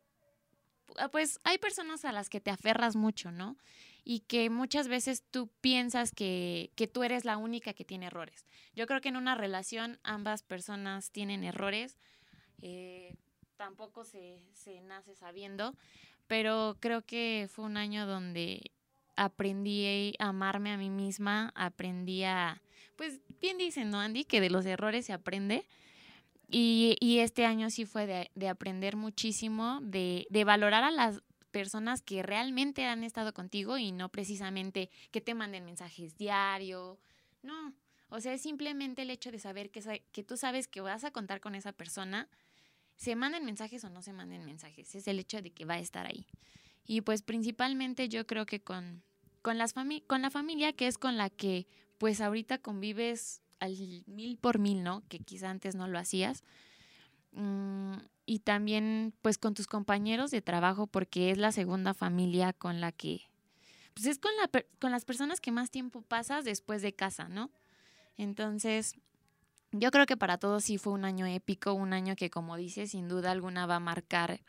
ah, 0.98 1.10
pues, 1.10 1.40
hay 1.44 1.58
personas 1.58 2.06
a 2.06 2.12
las 2.12 2.30
que 2.30 2.42
te 2.42 2.52
aferras 2.52 2.96
mucho, 2.96 3.32
¿no? 3.32 3.58
Y 4.04 4.22
que 4.22 4.50
muchas 4.50 4.88
veces 4.88 5.24
tú 5.32 5.48
piensas 5.62 6.12
que, 6.12 6.72
que 6.76 6.88
tú 6.88 7.04
eres 7.04 7.24
la 7.24 7.38
única 7.38 7.74
que 7.74 7.86
tiene 7.86 8.08
errores. 8.08 8.46
Yo 8.76 8.88
creo 8.88 9.00
que 9.00 9.10
en 9.10 9.18
una 9.18 9.36
relación 9.36 10.00
ambas 10.04 10.44
personas 10.44 11.12
tienen 11.12 11.44
errores. 11.44 11.98
eh, 12.62 13.16
tampoco 13.58 14.04
se, 14.04 14.42
se 14.54 14.82
nace 14.82 15.16
sabiendo, 15.16 15.76
pero 16.28 16.76
creo 16.80 17.04
que 17.06 17.48
fue 17.50 17.66
un 17.66 17.78
año 17.78 18.06
donde 18.06 18.72
aprendí 19.16 20.14
a 20.20 20.30
amarme 20.30 20.72
a 20.72 20.78
mí 20.78 20.90
misma, 20.90 21.52
aprendí 21.56 22.24
a, 22.24 22.62
pues 22.96 23.20
bien 23.42 23.58
dicen, 23.58 23.90
¿no, 23.90 24.00
Andy? 24.00 24.26
Que 24.26 24.42
de 24.42 24.50
los 24.50 24.66
errores 24.66 25.06
se 25.06 25.14
aprende. 25.14 25.66
Y, 26.50 26.98
y 27.00 27.20
este 27.20 27.46
año 27.46 27.70
sí 27.70 27.86
fue 27.86 28.06
de, 28.06 28.32
de 28.36 28.48
aprender 28.48 28.96
muchísimo, 28.96 29.80
de, 29.82 30.28
de 30.30 30.44
valorar 30.44 30.84
a 30.84 30.92
las 30.92 31.22
personas 31.52 32.02
que 32.02 32.24
realmente 32.24 32.86
han 32.86 33.04
estado 33.04 33.34
contigo 33.34 33.78
y 33.78 33.92
no 33.92 34.10
precisamente 34.10 34.90
que 35.12 35.22
te 35.22 35.34
manden 35.34 35.66
mensajes 35.66 36.18
diario. 36.18 37.00
No, 37.42 37.74
o 38.10 38.20
sea, 38.20 38.34
es 38.34 38.42
simplemente 38.42 39.02
el 39.02 39.10
hecho 39.10 39.32
de 39.32 39.40
saber 39.40 39.72
que, 39.72 40.04
que 40.12 40.24
tú 40.24 40.38
sabes 40.38 40.68
que 40.68 40.82
vas 40.82 41.04
a 41.04 41.12
contar 41.12 41.40
con 41.40 41.56
esa 41.56 41.72
persona, 41.72 42.30
se 42.96 43.16
manden 43.16 43.46
mensajes 43.46 43.84
o 43.84 43.90
no 43.90 44.02
se 44.02 44.14
manden 44.14 44.46
mensajes, 44.46 44.94
es 44.94 45.08
el 45.08 45.20
hecho 45.20 45.42
de 45.42 45.52
que 45.52 45.66
va 45.66 45.76
a 45.76 45.80
estar 45.80 46.06
ahí. 46.06 46.28
Y 46.86 47.02
pues 47.02 47.22
principalmente 47.22 48.10
yo 48.10 48.28
creo 48.28 48.46
que 48.46 48.62
con, 48.62 49.04
con, 49.42 49.58
las 49.58 49.74
con 49.74 50.22
la 50.22 50.30
familia, 50.30 50.74
que 50.74 50.88
es 50.88 50.98
con 50.98 51.18
la 51.18 51.30
que 51.30 51.68
pues 51.98 52.22
ahorita 52.22 52.58
convives 52.58 53.42
al 53.60 53.76
mil 54.08 54.38
por 54.38 54.60
mil, 54.60 54.84
¿no? 54.84 55.04
Que 55.08 55.20
quizá 55.20 55.50
antes 55.50 55.76
no 55.76 55.88
lo 55.88 55.98
hacías. 55.98 56.44
Mm, 57.32 57.94
y 58.26 58.40
también 58.40 59.14
pues 59.22 59.38
con 59.38 59.54
tus 59.54 59.68
compañeros 59.68 60.32
de 60.32 60.42
trabajo, 60.42 60.88
porque 60.88 61.32
es 61.32 61.38
la 61.38 61.52
segunda 61.52 61.94
familia 61.94 62.54
con 62.54 62.80
la 62.82 62.92
que, 62.92 63.22
pues 63.94 64.06
es 64.06 64.20
con, 64.20 64.32
la, 64.38 64.50
con 64.80 64.92
las 64.92 65.06
personas 65.06 65.42
que 65.42 65.52
más 65.52 65.72
tiempo 65.72 66.02
pasas 66.02 66.46
después 66.46 66.82
de 66.82 66.94
casa, 66.94 67.28
¿no? 67.28 67.52
Entonces, 68.18 68.96
yo 69.72 69.92
creo 69.92 70.06
que 70.06 70.18
para 70.18 70.38
todos 70.38 70.64
sí 70.64 70.78
fue 70.78 70.94
un 70.94 71.04
año 71.04 71.26
épico, 71.26 71.74
un 71.74 71.94
año 71.94 72.16
que 72.16 72.30
como 72.30 72.58
dices, 72.58 72.92
sin 72.92 73.08
duda 73.08 73.32
alguna 73.32 73.66
va 73.66 73.78
a 73.78 73.80
marcar 73.80 74.42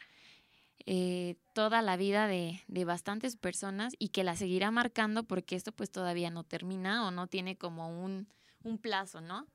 eh, 0.87 1.37
toda 1.55 1.81
la 1.83 1.97
vida 1.97 2.27
de, 2.27 2.63
de, 2.69 2.85
bastantes 2.85 3.37
personas 3.37 3.95
y 3.99 4.09
que 4.11 4.25
la 4.25 4.37
seguirá 4.37 4.71
marcando 4.71 5.25
porque 5.25 5.57
esto 5.57 5.73
pues 5.73 5.91
todavía 5.91 6.31
no 6.31 6.45
termina 6.45 7.07
o 7.07 7.11
no 7.11 7.27
tiene 7.27 7.57
como 7.57 7.89
un, 8.05 8.29
un 8.63 8.79
plazo, 8.79 9.21
¿no? 9.21 9.47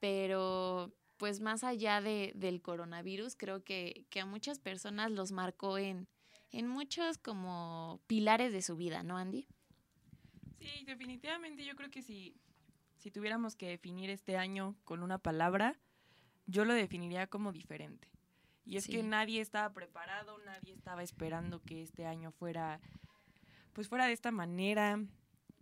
Pero 0.00 0.92
pues 1.16 1.40
más 1.40 1.64
allá 1.64 2.00
de, 2.00 2.32
del 2.34 2.62
coronavirus, 2.62 3.36
creo 3.36 3.62
que, 3.62 4.06
que, 4.10 4.20
a 4.20 4.26
muchas 4.26 4.58
personas 4.58 5.10
los 5.10 5.32
marcó 5.32 5.78
en, 5.78 6.08
en 6.50 6.66
muchos 6.68 7.18
como 7.18 8.00
pilares 8.06 8.52
de 8.52 8.62
su 8.62 8.76
vida, 8.76 9.02
¿no, 9.02 9.18
Andy? 9.18 9.46
Sí, 10.58 10.84
definitivamente 10.86 11.64
yo 11.64 11.74
creo 11.76 11.90
que 11.90 12.02
si, 12.02 12.34
si 12.96 13.10
tuviéramos 13.10 13.56
que 13.56 13.68
definir 13.68 14.10
este 14.10 14.36
año 14.36 14.76
con 14.84 15.02
una 15.02 15.18
palabra, 15.18 15.78
yo 16.46 16.64
lo 16.64 16.74
definiría 16.74 17.26
como 17.26 17.52
diferente. 17.52 18.08
Y 18.68 18.76
es 18.76 18.86
que 18.86 19.02
nadie 19.02 19.40
estaba 19.40 19.72
preparado, 19.72 20.36
nadie 20.44 20.74
estaba 20.74 21.02
esperando 21.02 21.62
que 21.62 21.80
este 21.80 22.04
año 22.04 22.32
fuera, 22.32 22.80
pues 23.72 23.88
fuera 23.88 24.06
de 24.06 24.12
esta 24.12 24.30
manera. 24.30 25.02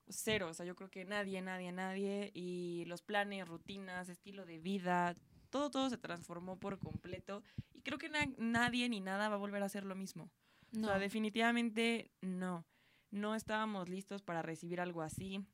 Cero, 0.08 0.48
o 0.48 0.54
sea, 0.54 0.66
yo 0.66 0.74
creo 0.74 0.90
que 0.90 1.04
nadie, 1.04 1.40
nadie, 1.40 1.70
nadie. 1.70 2.32
Y 2.34 2.84
los 2.86 3.02
planes, 3.02 3.46
rutinas, 3.46 4.08
estilo 4.08 4.44
de 4.44 4.58
vida, 4.58 5.14
todo, 5.50 5.70
todo 5.70 5.88
se 5.88 5.98
transformó 5.98 6.58
por 6.58 6.80
completo. 6.80 7.44
Y 7.74 7.82
creo 7.82 7.98
que 7.98 8.10
nadie 8.38 8.88
ni 8.88 8.98
nada 8.98 9.28
va 9.28 9.36
a 9.36 9.38
volver 9.38 9.62
a 9.62 9.68
ser 9.68 9.84
lo 9.84 9.94
mismo. 9.94 10.28
O 10.76 10.84
sea, 10.84 10.98
definitivamente 10.98 12.10
no. 12.22 12.64
No 13.12 13.36
estábamos 13.36 13.88
listos 13.88 14.22
para 14.22 14.42
recibir 14.42 14.80
algo 14.80 15.02
así 15.02 15.46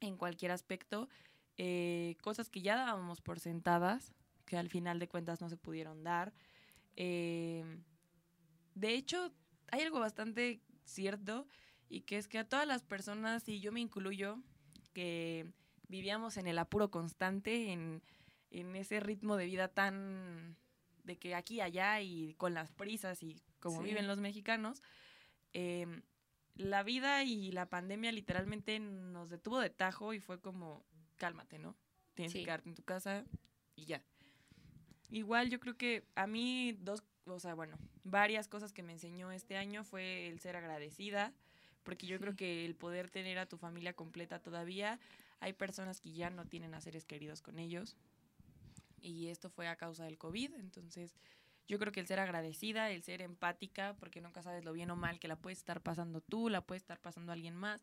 en 0.00 0.16
cualquier 0.16 0.52
aspecto. 0.52 1.10
Eh, 1.58 2.16
cosas 2.22 2.48
que 2.48 2.62
ya 2.62 2.76
dábamos 2.76 3.20
por 3.20 3.40
sentadas, 3.40 4.14
que 4.46 4.56
al 4.56 4.70
final 4.70 4.98
de 4.98 5.08
cuentas 5.08 5.42
no 5.42 5.50
se 5.50 5.58
pudieron 5.58 6.02
dar. 6.02 6.32
Eh, 7.00 7.64
de 8.74 8.94
hecho, 8.94 9.32
hay 9.70 9.82
algo 9.82 10.00
bastante 10.00 10.60
cierto 10.84 11.46
y 11.88 12.00
que 12.00 12.18
es 12.18 12.26
que 12.26 12.38
a 12.38 12.48
todas 12.48 12.66
las 12.66 12.82
personas, 12.82 13.48
y 13.48 13.60
yo 13.60 13.70
me 13.70 13.78
incluyo, 13.78 14.42
que 14.92 15.46
vivíamos 15.86 16.36
en 16.36 16.48
el 16.48 16.58
apuro 16.58 16.90
constante, 16.90 17.72
en, 17.72 18.02
ese 18.50 18.98
ritmo 18.98 19.36
de 19.36 19.46
vida 19.46 19.68
tan 19.68 20.56
de 21.04 21.18
que 21.18 21.34
aquí 21.34 21.56
y 21.56 21.60
allá 21.60 22.00
y 22.00 22.34
con 22.34 22.54
las 22.54 22.72
prisas 22.72 23.22
y 23.22 23.42
como 23.60 23.82
viven 23.82 24.08
los 24.08 24.18
mexicanos, 24.18 24.82
em, 25.52 26.02
la 26.56 26.82
vida 26.82 27.22
y 27.22 27.52
la 27.52 27.66
pandemia 27.66 28.10
literalmente 28.10 28.80
nos 28.80 29.28
detuvo 29.30 29.60
de 29.60 29.70
tajo 29.70 30.14
y 30.14 30.20
fue 30.20 30.40
como, 30.40 30.84
cálmate, 31.16 31.58
¿no? 31.58 31.76
Tienes 32.14 32.32
que 32.32 32.42
quedarte 32.42 32.70
en 32.70 32.74
tu 32.74 32.82
casa 32.82 33.24
y 33.76 33.84
ya. 33.84 34.02
Igual 35.10 35.50
yo 35.50 35.60
creo 35.60 35.76
que 35.76 36.04
a 36.14 36.26
mí 36.26 36.76
dos, 36.80 37.02
o 37.26 37.40
sea, 37.40 37.54
bueno, 37.54 37.78
varias 38.04 38.48
cosas 38.48 38.72
que 38.72 38.82
me 38.82 38.92
enseñó 38.92 39.32
este 39.32 39.56
año 39.56 39.84
fue 39.84 40.28
el 40.28 40.40
ser 40.40 40.56
agradecida, 40.56 41.32
porque 41.82 42.06
yo 42.06 42.18
creo 42.18 42.36
que 42.36 42.64
el 42.64 42.74
poder 42.74 43.10
tener 43.10 43.38
a 43.38 43.46
tu 43.46 43.56
familia 43.56 43.94
completa 43.94 44.38
todavía, 44.38 45.00
hay 45.40 45.52
personas 45.52 46.00
que 46.00 46.12
ya 46.12 46.30
no 46.30 46.44
tienen 46.44 46.74
a 46.74 46.80
seres 46.80 47.06
queridos 47.06 47.40
con 47.40 47.58
ellos, 47.58 47.96
y 49.00 49.28
esto 49.28 49.48
fue 49.48 49.68
a 49.68 49.76
causa 49.76 50.04
del 50.04 50.18
COVID, 50.18 50.54
entonces 50.54 51.14
yo 51.68 51.78
creo 51.78 51.92
que 51.92 52.00
el 52.00 52.06
ser 52.06 52.18
agradecida, 52.18 52.90
el 52.90 53.02
ser 53.02 53.20
empática, 53.20 53.94
porque 54.00 54.22
nunca 54.22 54.42
sabes 54.42 54.64
lo 54.64 54.72
bien 54.72 54.90
o 54.90 54.96
mal 54.96 55.20
que 55.20 55.28
la 55.28 55.36
puedes 55.36 55.58
estar 55.58 55.82
pasando 55.82 56.22
tú, 56.22 56.48
la 56.48 56.62
puedes 56.62 56.82
estar 56.82 56.98
pasando 56.98 57.30
alguien 57.30 57.54
más. 57.54 57.82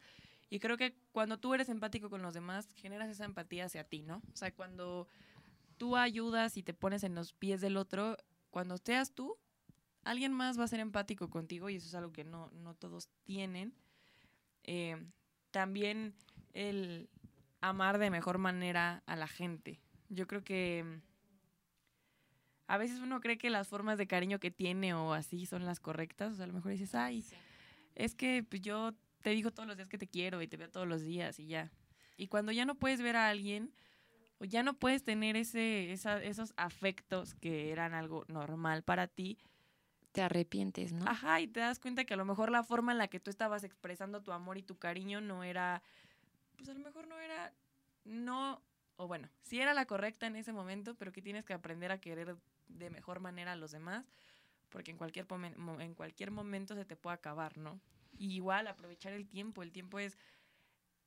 Y 0.50 0.60
creo 0.60 0.76
que 0.76 0.96
cuando 1.12 1.40
tú 1.40 1.54
eres 1.54 1.70
empático 1.70 2.10
con 2.10 2.24
los 2.24 2.34
demás, 2.34 2.68
generas 2.76 3.10
esa 3.10 3.26
empatía 3.26 3.66
hacia 3.66 3.84
ti, 3.84 4.02
¿no? 4.02 4.24
O 4.34 4.36
sea, 4.36 4.52
cuando 4.52 5.08
tú 5.78 5.96
ayudas 5.96 6.58
y 6.58 6.64
te 6.64 6.74
pones 6.74 7.04
en 7.04 7.16
los 7.16 7.34
pies 7.34 7.62
del 7.62 7.78
otro, 7.78 8.18
cuando 8.50 8.78
seas 8.78 9.14
tú, 9.14 9.38
alguien 10.04 10.32
más 10.34 10.60
va 10.60 10.64
a 10.64 10.68
ser 10.68 10.80
empático 10.80 11.30
contigo 11.30 11.70
y 11.70 11.76
eso 11.76 11.88
es 11.88 11.96
algo 11.96 12.12
que 12.12 12.24
no, 12.24 12.50
no 12.52 12.76
todos 12.76 13.10
tienen. 13.24 13.74
Eh, 14.64 14.98
también 15.52 16.16
el 16.54 17.10
amar 17.62 17.98
de 17.98 18.10
mejor 18.10 18.38
manera 18.38 19.04
a 19.06 19.16
la 19.16 19.28
gente. 19.28 19.80
Yo 20.10 20.28
creo 20.28 20.44
que 20.44 20.84
mm, 20.84 21.02
a 22.68 22.78
veces 22.78 23.00
uno 23.00 23.20
cree 23.22 23.38
que 23.38 23.50
las 23.50 23.68
formas 23.68 23.98
de 23.98 24.08
cariño 24.08 24.40
que 24.40 24.52
tiene 24.52 24.94
o 24.94 25.14
así 25.14 25.46
son 25.46 25.66
las 25.66 25.80
correctas. 25.80 26.34
O 26.34 26.36
sea, 26.36 26.46
a 26.46 26.48
lo 26.48 26.54
mejor 26.54 26.72
dices, 26.72 26.96
ay, 26.96 27.26
es 27.96 28.16
que 28.16 28.44
pues, 28.44 28.62
yo 28.62 28.94
te 29.22 29.32
digo 29.32 29.52
todos 29.52 29.68
los 29.68 29.78
días 29.78 29.90
que 29.90 29.98
te 29.98 30.08
quiero 30.08 30.42
y 30.42 30.48
te 30.48 30.58
veo 30.58 30.70
todos 30.70 30.88
los 30.88 31.02
días 31.02 31.40
y 31.40 31.48
ya. 31.48 31.72
Y 32.18 32.28
cuando 32.28 32.52
ya 32.52 32.66
no 32.66 32.76
puedes 32.76 33.02
ver 33.02 33.16
a 33.16 33.30
alguien, 33.30 33.74
o 34.40 34.46
ya 34.46 34.64
no 34.64 34.74
puedes 34.74 35.04
tener 35.04 35.36
ese, 35.36 35.92
esos 35.92 36.54
afectos 36.58 37.36
que 37.36 37.72
eran 37.72 37.94
algo 37.94 38.26
normal 38.28 38.84
para 38.84 39.08
ti. 39.08 39.38
Te 40.12 40.22
arrepientes, 40.22 40.94
¿no? 40.94 41.06
Ajá, 41.08 41.42
y 41.42 41.48
te 41.48 41.60
das 41.60 41.80
cuenta 41.80 42.06
que 42.06 42.14
a 42.14 42.18
lo 42.18 42.26
mejor 42.26 42.50
la 42.50 42.64
forma 42.64 42.92
en 42.92 42.98
la 42.98 43.08
que 43.08 43.20
tú 43.20 43.30
estabas 43.30 43.64
expresando 43.64 44.22
tu 44.22 44.32
amor 44.32 44.58
y 44.58 44.64
tu 44.64 44.78
cariño 44.78 45.20
no 45.20 45.44
era, 45.44 45.84
pues 46.56 46.70
a 46.70 46.74
lo 46.74 46.80
mejor 46.80 47.08
no 47.08 47.20
era, 47.20 47.54
no, 48.06 48.62
o 48.96 49.08
bueno, 49.08 49.30
sí 49.42 49.60
era 49.60 49.74
la 49.74 49.86
correcta 49.86 50.26
en 50.28 50.38
ese 50.38 50.54
momento, 50.54 50.96
pero 50.96 51.12
que 51.12 51.22
tienes 51.22 51.44
que 51.44 51.54
aprender 51.54 51.92
a 51.92 52.00
querer 52.00 52.38
de 52.68 52.90
mejor 52.90 53.20
manera 53.20 53.54
a 53.54 53.56
los 53.58 53.72
demás, 53.72 54.06
porque 54.70 54.92
en 54.92 54.98
cualquier, 54.98 55.28
en 55.80 55.96
cualquier 55.96 56.32
momento 56.32 56.76
se 56.76 56.86
te 56.86 56.96
puede 56.96 57.16
acabar, 57.16 57.58
¿no? 57.58 57.80
Y 58.18 58.36
igual 58.36 58.68
aprovechar 58.68 59.12
el 59.12 59.28
tiempo, 59.28 59.64
el 59.64 59.74
tiempo 59.74 60.00
es, 60.00 60.18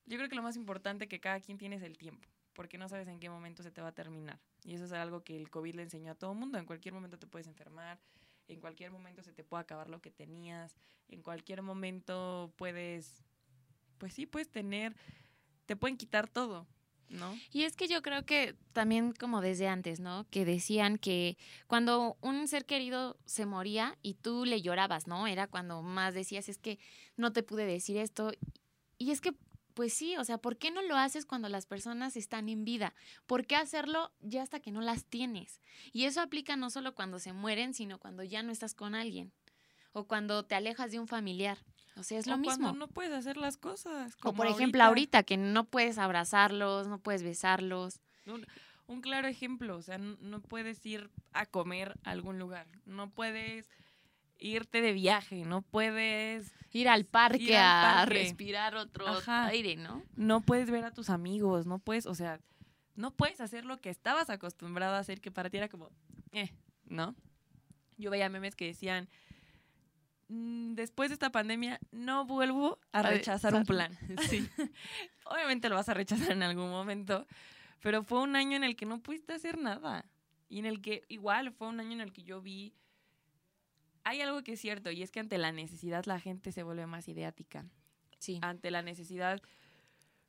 yo 0.04 0.18
creo 0.18 0.28
que 0.28 0.36
lo 0.36 0.42
más 0.42 0.56
importante 0.56 1.08
que 1.08 1.18
cada 1.18 1.40
quien 1.40 1.56
tiene 1.56 1.76
es 1.76 1.82
el 1.82 1.96
tiempo 1.96 2.28
porque 2.58 2.76
no 2.76 2.88
sabes 2.88 3.06
en 3.06 3.20
qué 3.20 3.30
momento 3.30 3.62
se 3.62 3.70
te 3.70 3.80
va 3.80 3.90
a 3.90 3.94
terminar. 3.94 4.40
Y 4.64 4.74
eso 4.74 4.84
es 4.84 4.90
algo 4.90 5.22
que 5.22 5.36
el 5.36 5.48
COVID 5.48 5.76
le 5.76 5.82
enseñó 5.84 6.10
a 6.10 6.14
todo 6.16 6.34
mundo. 6.34 6.58
En 6.58 6.66
cualquier 6.66 6.92
momento 6.92 7.16
te 7.16 7.28
puedes 7.28 7.46
enfermar, 7.46 8.00
en 8.48 8.58
cualquier 8.58 8.90
momento 8.90 9.22
se 9.22 9.32
te 9.32 9.44
puede 9.44 9.62
acabar 9.62 9.88
lo 9.88 10.00
que 10.00 10.10
tenías, 10.10 10.76
en 11.06 11.22
cualquier 11.22 11.62
momento 11.62 12.52
puedes, 12.56 13.22
pues 13.98 14.12
sí, 14.12 14.26
puedes 14.26 14.50
tener, 14.50 14.96
te 15.66 15.76
pueden 15.76 15.96
quitar 15.96 16.28
todo. 16.28 16.66
¿No? 17.10 17.38
Y 17.52 17.62
es 17.62 17.76
que 17.76 17.86
yo 17.86 18.02
creo 18.02 18.26
que 18.26 18.56
también 18.72 19.12
como 19.12 19.40
desde 19.40 19.68
antes, 19.68 20.00
¿no? 20.00 20.26
Que 20.28 20.44
decían 20.44 20.98
que 20.98 21.38
cuando 21.68 22.16
un 22.22 22.48
ser 22.48 22.66
querido 22.66 23.16
se 23.24 23.46
moría 23.46 23.96
y 24.02 24.14
tú 24.14 24.44
le 24.44 24.62
llorabas, 24.62 25.06
¿no? 25.06 25.28
Era 25.28 25.46
cuando 25.46 25.80
más 25.82 26.12
decías, 26.12 26.48
es 26.48 26.58
que 26.58 26.80
no 27.16 27.32
te 27.32 27.44
pude 27.44 27.66
decir 27.66 27.96
esto. 27.98 28.32
Y 28.98 29.12
es 29.12 29.20
que 29.20 29.32
pues 29.78 29.94
sí, 29.94 30.16
o 30.16 30.24
sea, 30.24 30.38
¿por 30.38 30.56
qué 30.56 30.72
no 30.72 30.82
lo 30.82 30.96
haces 30.96 31.24
cuando 31.24 31.48
las 31.48 31.66
personas 31.66 32.16
están 32.16 32.48
en 32.48 32.64
vida? 32.64 32.94
¿Por 33.26 33.46
qué 33.46 33.54
hacerlo 33.54 34.10
ya 34.18 34.42
hasta 34.42 34.58
que 34.58 34.72
no 34.72 34.80
las 34.80 35.04
tienes? 35.04 35.62
Y 35.92 36.06
eso 36.06 36.20
aplica 36.20 36.56
no 36.56 36.68
solo 36.68 36.96
cuando 36.96 37.20
se 37.20 37.32
mueren, 37.32 37.74
sino 37.74 38.00
cuando 38.00 38.24
ya 38.24 38.42
no 38.42 38.50
estás 38.50 38.74
con 38.74 38.96
alguien 38.96 39.30
o 39.92 40.08
cuando 40.08 40.44
te 40.44 40.56
alejas 40.56 40.90
de 40.90 40.98
un 40.98 41.06
familiar. 41.06 41.58
O 41.96 42.02
sea, 42.02 42.18
es 42.18 42.26
lo 42.26 42.36
mismo. 42.38 42.56
Cuando 42.56 42.86
no 42.86 42.88
puedes 42.88 43.12
hacer 43.12 43.36
las 43.36 43.56
cosas. 43.56 44.16
Como 44.16 44.32
o 44.32 44.36
por 44.36 44.48
ejemplo 44.48 44.82
ahorita 44.82 45.22
que 45.22 45.36
no 45.36 45.62
puedes 45.62 45.98
abrazarlos, 45.98 46.88
no 46.88 46.98
puedes 46.98 47.22
besarlos. 47.22 48.00
Un, 48.88 49.00
claro 49.00 49.28
ejemplo, 49.28 49.76
o 49.76 49.82
sea, 49.82 49.98
no 49.98 50.40
puedes 50.40 50.84
ir 50.84 51.08
a 51.32 51.46
comer 51.46 51.96
a 52.02 52.10
algún 52.10 52.40
lugar, 52.40 52.66
no 52.84 53.10
puedes 53.10 53.70
irte 54.38 54.80
de 54.80 54.92
viaje, 54.92 55.44
no 55.44 55.62
puedes 55.62 56.52
ir 56.72 56.88
al 56.88 57.04
parque, 57.04 57.56
a 57.56 58.04
respirar 58.06 58.74
otro 58.74 59.06
aire, 59.26 59.76
¿no? 59.76 60.02
No 60.16 60.40
puedes 60.40 60.70
ver 60.70 60.84
a 60.84 60.92
tus 60.92 61.10
amigos, 61.10 61.66
no 61.66 61.78
puedes, 61.78 62.06
o 62.06 62.14
sea, 62.14 62.40
no 62.94 63.12
puedes 63.12 63.40
hacer 63.40 63.64
lo 63.64 63.78
que 63.78 63.90
estabas 63.90 64.28
acostumbrado 64.30 64.96
a 64.96 64.98
hacer, 64.98 65.20
que 65.20 65.30
para 65.30 65.50
ti 65.50 65.56
era 65.56 65.68
como, 65.68 65.90
eh, 66.32 66.50
¿no? 66.86 67.14
Yo 67.96 68.10
veía 68.10 68.28
memes 68.28 68.54
que 68.54 68.66
decían, 68.66 69.08
mm, 70.28 70.74
después 70.74 71.10
de 71.10 71.14
esta 71.14 71.30
pandemia 71.30 71.80
no 71.90 72.24
vuelvo 72.26 72.78
a 72.92 73.02
rechazar 73.02 73.54
un 73.54 73.64
plan. 73.64 73.96
Sí. 74.30 74.48
Obviamente 75.24 75.68
lo 75.68 75.76
vas 75.76 75.88
a 75.88 75.94
rechazar 75.94 76.32
en 76.32 76.42
algún 76.42 76.70
momento, 76.70 77.26
pero 77.80 78.02
fue 78.02 78.20
un 78.20 78.34
año 78.36 78.56
en 78.56 78.64
el 78.64 78.76
que 78.76 78.86
no 78.86 79.00
pudiste 79.00 79.32
hacer 79.32 79.58
nada. 79.58 80.04
Y 80.48 80.58
en 80.60 80.66
el 80.66 80.80
que 80.80 81.04
igual 81.08 81.52
fue 81.52 81.68
un 81.68 81.80
año 81.80 81.92
en 81.92 82.00
el 82.00 82.12
que 82.12 82.22
yo 82.22 82.40
vi... 82.40 82.72
Hay 84.04 84.20
algo 84.20 84.42
que 84.42 84.52
es 84.52 84.60
cierto 84.60 84.90
y 84.90 85.02
es 85.02 85.10
que 85.10 85.20
ante 85.20 85.38
la 85.38 85.52
necesidad 85.52 86.04
la 86.06 86.20
gente 86.20 86.52
se 86.52 86.62
vuelve 86.62 86.86
más 86.86 87.08
ideática. 87.08 87.66
Sí. 88.18 88.38
Ante 88.42 88.70
la 88.70 88.82
necesidad 88.82 89.40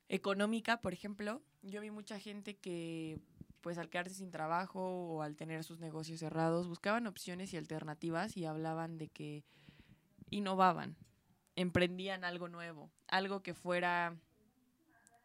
económica, 0.08 0.82
por 0.82 0.94
ejemplo, 0.94 1.42
yo 1.62 1.82
vi 1.82 1.92
mucha 1.92 2.20
gente 2.20 2.58
que 2.58 3.20
pues 3.62 3.78
al 3.78 3.90
quedarse 3.90 4.16
sin 4.16 4.32
trabajo 4.32 4.80
o 4.82 5.22
al 5.22 5.36
tener 5.36 5.64
sus 5.64 5.80
negocios 5.80 6.20
cerrados, 6.20 6.68
buscaban 6.68 7.08
opciones 7.08 7.54
y 7.54 7.58
alternativas 7.58 8.38
y 8.38 8.46
hablaban 8.46 8.98
de 8.98 9.10
que 9.10 9.44
innovaban, 10.30 10.96
emprendían 11.56 12.24
algo 12.24 12.48
nuevo, 12.48 12.92
algo 13.08 13.44
que 13.44 13.54
fuera 13.54 14.16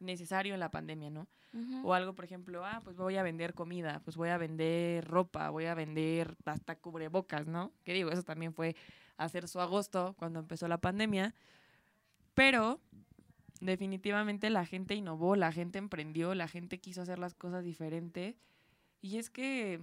necesario 0.00 0.54
en 0.54 0.61
la 0.61 0.70
pandemia, 0.70 1.11
¿no? 1.11 1.28
Ujú. 1.52 1.88
O 1.88 1.94
algo, 1.94 2.14
por 2.14 2.24
ejemplo, 2.24 2.64
ah, 2.64 2.80
pues 2.83 2.96
voy 2.96 3.16
a 3.16 3.22
vender 3.22 3.54
comida, 3.54 4.00
pues 4.04 4.16
voy 4.16 4.28
a 4.28 4.38
vender 4.38 5.04
ropa, 5.07 5.50
voy 5.50 5.66
a 5.66 5.74
vender 5.74 6.37
hasta 6.44 6.76
cubrebocas, 6.76 7.46
¿no? 7.46 7.72
Que 7.85 7.92
digo, 7.92 8.11
eso 8.11 8.22
también 8.22 8.52
fue 8.52 8.74
hacer 9.16 9.48
su 9.48 9.61
agosto 9.61 10.14
cuando 10.18 10.40
empezó 10.40 10.68
la 10.68 10.78
pandemia. 10.78 11.35
Pero 12.35 12.80
definitivamente 13.61 14.50
la 14.50 14.66
gente 14.66 14.94
innovó, 14.94 15.37
la 15.37 15.52
gente 15.52 15.78
emprendió, 15.78 16.35
la 16.35 16.48
gente 16.48 16.78
quiso 16.78 17.02
hacer 17.02 17.18
las 17.18 17.35
cosas 17.35 17.64
diferentes. 17.64 18.37
Y 19.00 19.18
es 19.18 19.30
que 19.30 19.80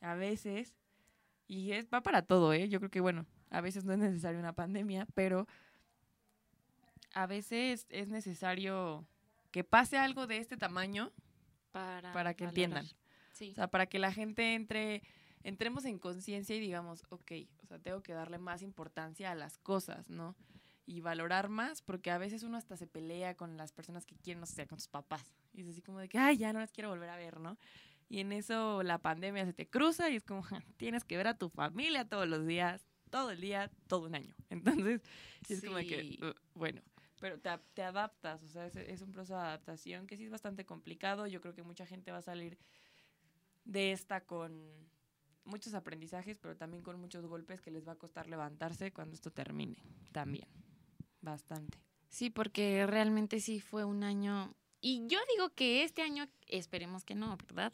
a 0.00 0.14
veces, 0.14 0.74
y 1.46 1.72
es, 1.72 1.86
va 1.92 2.02
para 2.02 2.22
todo, 2.22 2.52
¿eh? 2.52 2.68
Yo 2.68 2.78
creo 2.78 2.90
que, 2.90 3.00
bueno, 3.00 3.26
a 3.50 3.60
veces 3.60 3.84
no 3.84 3.92
es 3.92 3.98
necesario 3.98 4.38
una 4.38 4.54
pandemia, 4.54 5.06
pero 5.14 5.46
a 7.14 7.26
veces 7.26 7.86
es 7.90 8.08
necesario 8.08 9.06
que 9.50 9.64
pase 9.64 9.96
algo 9.98 10.26
de 10.26 10.38
este 10.38 10.56
tamaño 10.56 11.12
Para, 11.72 12.12
para 12.12 12.34
que 12.34 12.44
valorar. 12.44 12.84
entiendan. 12.84 12.86
Sí. 13.32 13.50
O 13.52 13.54
sea, 13.54 13.68
para 13.68 13.86
que 13.86 13.98
la 13.98 14.12
gente 14.12 14.54
entre, 14.54 15.02
entremos 15.42 15.84
en 15.84 15.98
conciencia 15.98 16.54
y 16.56 16.60
digamos, 16.60 17.04
ok, 17.10 17.32
o 17.62 17.66
sea, 17.66 17.78
tengo 17.78 18.02
que 18.02 18.12
darle 18.12 18.38
más 18.38 18.62
importancia 18.62 19.30
a 19.30 19.34
las 19.34 19.58
cosas, 19.58 20.08
¿no? 20.10 20.36
Y 20.86 21.00
valorar 21.00 21.48
más, 21.48 21.82
porque 21.82 22.10
a 22.10 22.18
veces 22.18 22.42
uno 22.42 22.56
hasta 22.58 22.76
se 22.76 22.86
pelea 22.86 23.34
con 23.36 23.56
las 23.56 23.72
personas 23.72 24.04
que 24.06 24.16
quieren, 24.16 24.40
no 24.40 24.46
sé, 24.46 24.66
con 24.66 24.78
tus 24.78 24.88
papás. 24.88 25.24
Y 25.52 25.62
es 25.62 25.68
así 25.68 25.82
como 25.82 25.98
de 25.98 26.08
que, 26.08 26.18
ay, 26.18 26.36
ya 26.36 26.52
no 26.52 26.60
las 26.60 26.72
quiero 26.72 26.90
volver 26.90 27.08
a 27.10 27.16
ver, 27.16 27.40
¿no? 27.40 27.56
Y 28.08 28.20
en 28.20 28.32
eso 28.32 28.82
la 28.82 28.98
pandemia 28.98 29.46
se 29.46 29.54
te 29.54 29.66
cruza 29.66 30.10
y 30.10 30.16
es 30.16 30.24
como, 30.24 30.42
"Ja, 30.42 30.62
tienes 30.76 31.04
que 31.04 31.16
ver 31.16 31.26
a 31.26 31.38
tu 31.38 31.48
familia 31.48 32.04
todos 32.04 32.28
los 32.28 32.46
días, 32.46 32.86
todo 33.10 33.30
el 33.30 33.40
día, 33.40 33.70
todo 33.88 34.06
un 34.06 34.14
año. 34.14 34.34
Entonces, 34.88 35.00
sí 35.46 35.54
es 35.54 35.64
como 35.64 35.78
de 35.78 35.86
que. 35.86 36.18
"Uh, 36.22 36.34
bueno, 36.58 36.82
pero 37.24 37.38
te, 37.38 37.48
te 37.72 37.82
adaptas, 37.82 38.42
o 38.42 38.48
sea, 38.48 38.66
es, 38.66 38.76
es 38.76 39.00
un 39.00 39.10
proceso 39.10 39.32
de 39.32 39.40
adaptación 39.40 40.06
que 40.06 40.18
sí 40.18 40.24
es 40.24 40.30
bastante 40.30 40.66
complicado. 40.66 41.26
Yo 41.26 41.40
creo 41.40 41.54
que 41.54 41.62
mucha 41.62 41.86
gente 41.86 42.12
va 42.12 42.18
a 42.18 42.22
salir 42.22 42.58
de 43.64 43.92
esta 43.92 44.20
con 44.20 44.70
muchos 45.46 45.72
aprendizajes, 45.72 46.36
pero 46.36 46.54
también 46.54 46.82
con 46.82 47.00
muchos 47.00 47.24
golpes 47.24 47.62
que 47.62 47.70
les 47.70 47.88
va 47.88 47.92
a 47.92 47.96
costar 47.96 48.28
levantarse 48.28 48.92
cuando 48.92 49.14
esto 49.14 49.30
termine. 49.30 49.78
También, 50.12 50.46
bastante. 51.22 51.78
Sí, 52.10 52.28
porque 52.28 52.86
realmente 52.86 53.40
sí 53.40 53.58
fue 53.58 53.86
un 53.86 54.04
año. 54.04 54.54
Y 54.82 55.06
yo 55.06 55.18
digo 55.34 55.48
que 55.48 55.82
este 55.82 56.02
año, 56.02 56.28
esperemos 56.46 57.06
que 57.06 57.14
no, 57.14 57.38
¿verdad? 57.38 57.72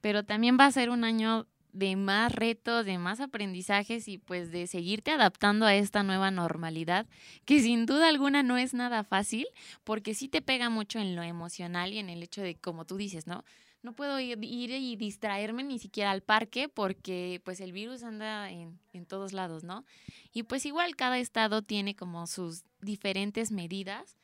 Pero 0.00 0.24
también 0.24 0.58
va 0.58 0.66
a 0.66 0.72
ser 0.72 0.90
un 0.90 1.04
año 1.04 1.46
de 1.72 1.96
más 1.96 2.32
retos, 2.32 2.84
de 2.84 2.98
más 2.98 3.20
aprendizajes 3.20 4.08
y 4.08 4.18
pues 4.18 4.50
de 4.50 4.66
seguirte 4.66 5.10
adaptando 5.10 5.66
a 5.66 5.74
esta 5.74 6.02
nueva 6.02 6.30
normalidad, 6.30 7.06
que 7.44 7.60
sin 7.60 7.86
duda 7.86 8.08
alguna 8.08 8.42
no 8.42 8.56
es 8.56 8.74
nada 8.74 9.04
fácil, 9.04 9.46
porque 9.84 10.14
sí 10.14 10.28
te 10.28 10.42
pega 10.42 10.70
mucho 10.70 10.98
en 10.98 11.16
lo 11.16 11.22
emocional 11.22 11.92
y 11.92 11.98
en 11.98 12.08
el 12.08 12.22
hecho 12.22 12.42
de, 12.42 12.54
como 12.54 12.84
tú 12.84 12.96
dices, 12.96 13.26
¿no? 13.26 13.44
No 13.82 13.92
puedo 13.92 14.18
ir, 14.18 14.38
y 14.42 14.96
distraerme 14.96 15.62
ni 15.62 15.78
siquiera 15.78 16.10
al 16.10 16.22
parque 16.22 16.68
porque 16.68 17.40
pues 17.44 17.60
el 17.60 17.72
virus 17.72 18.02
anda 18.02 18.50
en, 18.50 18.78
en 18.92 19.06
todos 19.06 19.32
lados, 19.32 19.62
¿no? 19.62 19.84
Y 20.32 20.42
pues 20.42 20.66
igual 20.66 20.96
cada 20.96 21.18
estado 21.18 21.62
tiene 21.62 21.94
como 21.94 22.26
sus 22.26 22.64
diferentes 22.80 23.52
medidas 23.52 24.16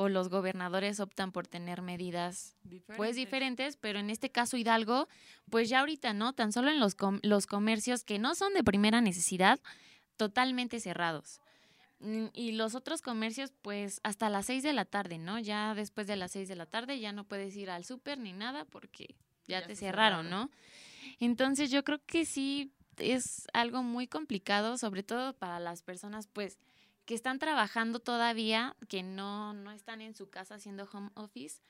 o 0.00 0.08
los 0.08 0.28
gobernadores 0.28 1.00
optan 1.00 1.32
por 1.32 1.48
tener 1.48 1.82
medidas 1.82 2.54
pues 2.96 3.16
diferentes, 3.16 3.76
pero 3.76 3.98
en 3.98 4.10
este 4.10 4.30
caso 4.30 4.56
Hidalgo, 4.56 5.08
pues 5.50 5.68
ya 5.68 5.80
ahorita 5.80 6.12
no, 6.12 6.34
tan 6.34 6.52
solo 6.52 6.70
en 6.70 6.78
los, 6.78 6.94
com- 6.94 7.18
los 7.24 7.48
comercios 7.48 8.04
que 8.04 8.20
no 8.20 8.36
son 8.36 8.54
de 8.54 8.62
primera 8.62 9.00
necesidad, 9.00 9.58
totalmente 10.16 10.78
cerrados. 10.78 11.40
Mm, 11.98 12.26
Y 12.32 12.52
los 12.52 12.76
otros 12.76 13.02
comercios, 13.02 13.52
pues 13.60 14.00
hasta 14.04 14.30
las 14.30 14.46
6 14.46 14.62
de 14.62 14.72
la 14.72 14.84
tarde, 14.84 15.18
¿no? 15.18 15.40
Ya 15.40 15.74
después 15.74 16.06
de 16.06 16.14
las 16.14 16.30
6 16.30 16.46
de 16.48 16.54
la 16.54 16.66
tarde 16.66 17.00
ya 17.00 17.10
no 17.10 17.24
puedes 17.24 17.56
ir 17.56 17.68
al 17.68 17.84
súper 17.84 18.18
ni 18.20 18.32
nada 18.32 18.64
porque 18.66 19.16
ya, 19.48 19.62
Ya 19.62 19.66
te 19.66 19.74
cerraron, 19.74 20.26
cerraron. 20.26 20.48
¿no? 20.48 20.50
Entonces 21.18 21.72
yo 21.72 21.82
creo 21.82 21.98
que 22.06 22.24
sí 22.24 22.70
es 22.98 23.48
algo 23.52 23.82
muy 23.82 24.06
complicado, 24.06 24.78
sobre 24.78 25.02
todo 25.02 25.32
para 25.32 25.58
las 25.58 25.82
personas, 25.82 26.28
pues, 26.28 26.56
que 27.08 27.14
están 27.14 27.38
trabajando 27.38 28.00
todavía, 28.00 28.76
que 28.86 29.02
no, 29.02 29.54
no 29.54 29.70
están 29.70 30.02
en 30.02 30.14
su 30.14 30.28
casa 30.28 30.56
haciendo 30.56 30.86
home 30.92 31.08
office. 31.14 31.62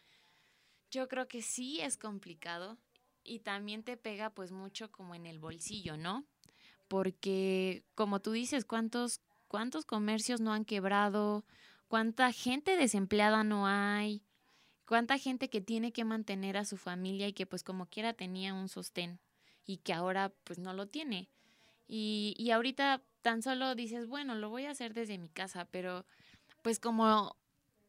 Yo 0.91 1.07
creo 1.07 1.29
que 1.29 1.43
sí 1.43 1.81
es 1.81 1.97
complicado 1.97 2.77
y 3.23 3.39
también 3.39 3.85
te 3.85 3.97
pega 3.97 4.31
pues 4.31 4.51
mucho 4.51 4.91
como 4.91 5.15
en 5.15 5.27
el 5.27 5.39
bolsillo, 5.39 5.97
¿no? 5.97 6.27
Porque 6.89 7.85
como 7.95 8.19
tú 8.19 8.33
dices, 8.33 8.65
¿cuántos, 8.65 9.21
cuántos 9.47 9.85
comercios 9.85 10.41
no 10.41 10.53
han 10.53 10.65
quebrado? 10.65 11.45
¿Cuánta 11.87 12.33
gente 12.33 12.77
desempleada 12.77 13.45
no 13.45 13.69
hay? 13.69 14.25
¿Cuánta 14.89 15.19
gente 15.19 15.49
que 15.49 15.61
tiene 15.61 15.93
que 15.93 16.05
mantener 16.05 16.57
a 16.57 16.65
su 16.65 16.77
familia 16.77 17.29
y 17.29 17.33
que 17.33 17.47
pues 17.47 17.63
como 17.63 17.87
quiera 17.87 18.13
tenía 18.13 18.55
un 18.55 18.69
sostén 18.69 19.21
y 19.65 19.77
que 19.77 19.93
ahora 19.93 20.33
pues 20.43 20.59
no 20.59 20.73
lo 20.73 20.89
tiene? 20.89 21.31
Y, 21.87 22.35
y 22.37 22.51
ahorita 22.51 23.05
tan 23.23 23.43
solo 23.43 23.75
dices, 23.75 24.07
bueno, 24.07 24.35
lo 24.35 24.51
voy 24.51 24.67
a 24.67 24.71
hacer 24.71 24.95
desde 24.95 25.19
mi 25.19 25.29
casa, 25.29 25.67
pero 25.71 26.05
pues 26.63 26.79
como 26.81 27.37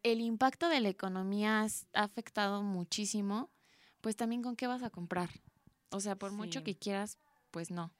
el 0.04 0.22
impacto 0.22 0.70
de 0.70 0.80
la 0.80 0.90
economía 0.90 1.66
ha 1.94 2.04
afectado 2.04 2.64
muchísimo, 2.64 3.50
pues 4.02 4.16
también 4.16 4.42
con 4.42 4.56
qué 4.56 4.68
vas 4.68 4.84
a 4.84 4.90
comprar. 4.90 5.30
O 5.90 6.00
sea, 6.00 6.16
por 6.16 6.32
mucho 6.32 6.64
que 6.64 6.76
quieras, 6.76 7.18
pues 7.52 7.72
no. 7.72 7.92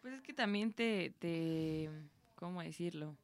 Pues 0.00 0.14
es 0.14 0.22
que 0.22 0.32
también 0.32 0.72
te, 0.72 1.14
te, 1.18 1.90
¿cómo 2.34 2.62
decirlo? 2.62 3.16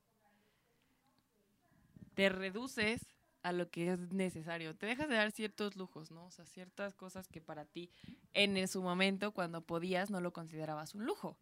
Te 2.14 2.28
reduces 2.28 3.06
a 3.42 3.52
lo 3.52 3.70
que 3.70 3.92
es 3.92 3.98
necesario. 4.12 4.76
Te 4.76 4.86
dejas 4.86 5.08
de 5.08 5.16
dar 5.16 5.32
ciertos 5.32 5.76
lujos, 5.76 6.10
¿no? 6.10 6.26
O 6.26 6.30
sea, 6.30 6.44
ciertas 6.44 6.94
cosas 6.94 7.28
que 7.28 7.40
para 7.40 7.64
ti 7.64 7.90
en 8.34 8.68
su 8.68 8.82
momento, 8.82 9.32
cuando 9.32 9.62
podías, 9.62 10.10
no 10.10 10.20
lo 10.20 10.32
considerabas 10.32 10.94
un 10.94 11.06
lujo. 11.06 11.36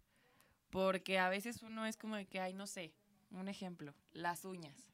Porque 0.71 1.19
a 1.19 1.29
veces 1.29 1.63
uno 1.63 1.87
es 1.87 1.97
como 1.97 2.17
de 2.17 2.27
que, 2.27 2.41
ay, 2.41 2.53
no 2.53 2.67
sé, 2.67 2.93
un 3.31 3.49
ejemplo, 3.49 3.95
las 4.13 4.45
uñas. 4.45 4.89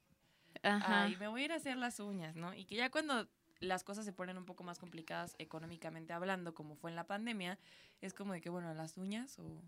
Ajá. 0.62 1.04
Ay, 1.04 1.16
me 1.16 1.28
voy 1.28 1.42
a 1.42 1.44
ir 1.46 1.52
a 1.52 1.56
hacer 1.56 1.76
las 1.76 2.00
uñas, 2.00 2.36
¿no? 2.36 2.54
Y 2.54 2.64
que 2.64 2.76
ya 2.76 2.90
cuando 2.90 3.28
las 3.60 3.84
cosas 3.84 4.04
se 4.04 4.12
ponen 4.12 4.38
un 4.38 4.44
poco 4.44 4.64
más 4.64 4.78
complicadas 4.78 5.34
económicamente 5.38 6.12
hablando, 6.12 6.54
como 6.54 6.76
fue 6.76 6.90
en 6.90 6.96
la 6.96 7.06
pandemia, 7.06 7.58
es 8.00 8.14
como 8.14 8.32
de 8.32 8.40
que, 8.40 8.50
bueno, 8.50 8.72
las 8.74 8.96
uñas 8.96 9.38
o 9.38 9.62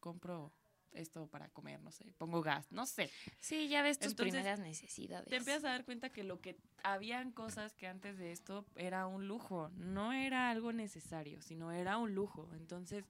compro 0.00 0.52
esto 0.92 1.26
para 1.26 1.48
comer, 1.48 1.80
no 1.80 1.90
sé, 1.90 2.12
pongo 2.18 2.42
gas, 2.42 2.70
no 2.70 2.86
sé. 2.86 3.10
Sí, 3.40 3.68
ya 3.68 3.82
ves 3.82 3.98
tus 3.98 4.10
Entonces, 4.10 4.32
primeras 4.32 4.60
necesidades. 4.60 5.28
Te 5.28 5.36
empiezas 5.36 5.64
a 5.64 5.70
dar 5.70 5.84
cuenta 5.84 6.10
que 6.10 6.22
lo 6.22 6.40
que 6.40 6.58
habían 6.82 7.32
cosas 7.32 7.74
que 7.74 7.86
antes 7.86 8.18
de 8.18 8.32
esto 8.32 8.66
era 8.76 9.06
un 9.06 9.26
lujo, 9.26 9.70
no 9.76 10.12
era 10.12 10.50
algo 10.50 10.72
necesario, 10.72 11.40
sino 11.40 11.72
era 11.72 11.96
un 11.96 12.14
lujo. 12.14 12.48
Entonces, 12.54 13.04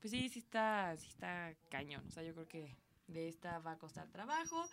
pues 0.00 0.10
sí, 0.12 0.28
sí 0.28 0.38
está, 0.38 0.96
sí 0.96 1.08
está 1.08 1.54
cañón. 1.68 2.04
O 2.06 2.10
sea, 2.10 2.22
yo 2.22 2.32
creo 2.34 2.48
que 2.48 2.76
de 3.08 3.28
esta 3.28 3.58
va 3.58 3.72
a 3.72 3.78
costar 3.78 4.08
trabajo. 4.08 4.68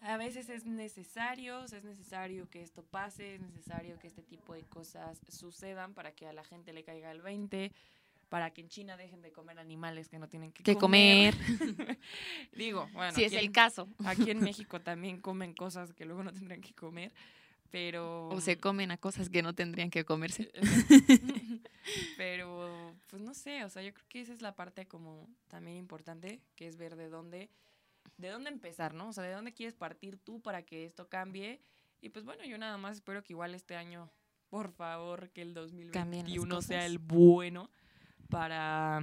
A 0.00 0.16
veces 0.16 0.48
es 0.48 0.64
necesario, 0.64 1.60
o 1.60 1.68
sea, 1.68 1.78
es 1.78 1.84
necesario 1.84 2.48
que 2.48 2.62
esto 2.62 2.84
pase, 2.84 3.34
es 3.34 3.40
necesario 3.40 3.98
que 3.98 4.06
este 4.06 4.22
tipo 4.22 4.54
de 4.54 4.62
cosas 4.62 5.20
sucedan 5.28 5.92
para 5.92 6.12
que 6.12 6.26
a 6.26 6.32
la 6.32 6.44
gente 6.44 6.72
le 6.72 6.84
caiga 6.84 7.10
el 7.10 7.20
20, 7.20 7.72
para 8.28 8.50
que 8.52 8.60
en 8.60 8.68
China 8.68 8.96
dejen 8.96 9.22
de 9.22 9.32
comer 9.32 9.58
animales 9.58 10.08
que 10.08 10.18
no 10.18 10.28
tienen 10.28 10.52
que, 10.52 10.62
Que 10.62 10.76
comer. 10.76 11.34
Digo, 12.52 12.88
bueno, 12.92 13.12
si 13.12 13.24
es 13.24 13.32
el 13.32 13.50
caso. 13.50 13.88
Aquí 14.04 14.30
en 14.30 14.40
México 14.40 14.80
también 14.80 15.20
comen 15.20 15.52
cosas 15.52 15.92
que 15.92 16.04
luego 16.04 16.22
no 16.22 16.32
tendrían 16.32 16.60
que 16.60 16.74
comer, 16.74 17.12
pero... 17.70 18.28
O 18.28 18.40
se 18.40 18.56
comen 18.56 18.92
a 18.92 18.98
cosas 18.98 19.28
que 19.28 19.42
no 19.42 19.54
tendrían 19.54 19.90
que 19.90 20.04
comerse. 20.04 20.52
pero, 22.16 22.87
pues 23.08 23.22
no 23.22 23.34
sé, 23.34 23.64
o 23.64 23.68
sea, 23.68 23.82
yo 23.82 23.92
creo 23.92 24.06
que 24.08 24.20
esa 24.20 24.32
es 24.32 24.42
la 24.42 24.54
parte 24.54 24.86
como 24.86 25.28
también 25.48 25.76
importante, 25.76 26.40
que 26.54 26.68
es 26.68 26.76
ver 26.76 26.94
de 26.94 27.08
dónde, 27.08 27.50
de 28.18 28.28
dónde 28.28 28.50
empezar, 28.50 28.94
¿no? 28.94 29.08
O 29.08 29.12
sea, 29.12 29.24
de 29.24 29.32
dónde 29.32 29.54
quieres 29.54 29.74
partir 29.74 30.18
tú 30.18 30.40
para 30.40 30.62
que 30.62 30.84
esto 30.84 31.08
cambie. 31.08 31.60
Y 32.00 32.10
pues 32.10 32.24
bueno, 32.24 32.44
yo 32.44 32.58
nada 32.58 32.76
más 32.76 32.96
espero 32.96 33.24
que 33.24 33.32
igual 33.32 33.54
este 33.54 33.76
año, 33.76 34.10
por 34.50 34.70
favor, 34.70 35.30
que 35.30 35.42
el 35.42 35.54
Cambien 35.54 36.26
las 36.26 36.34
2021 36.34 36.62
sea 36.62 36.86
el 36.86 36.98
bueno 36.98 37.70
para, 38.28 39.00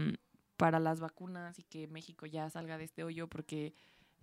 para 0.56 0.80
las 0.80 1.00
vacunas 1.00 1.58
y 1.60 1.64
que 1.64 1.88
México 1.88 2.26
ya 2.26 2.50
salga 2.50 2.78
de 2.78 2.86
este 2.86 3.04
hoyo, 3.04 3.28
porque 3.28 3.74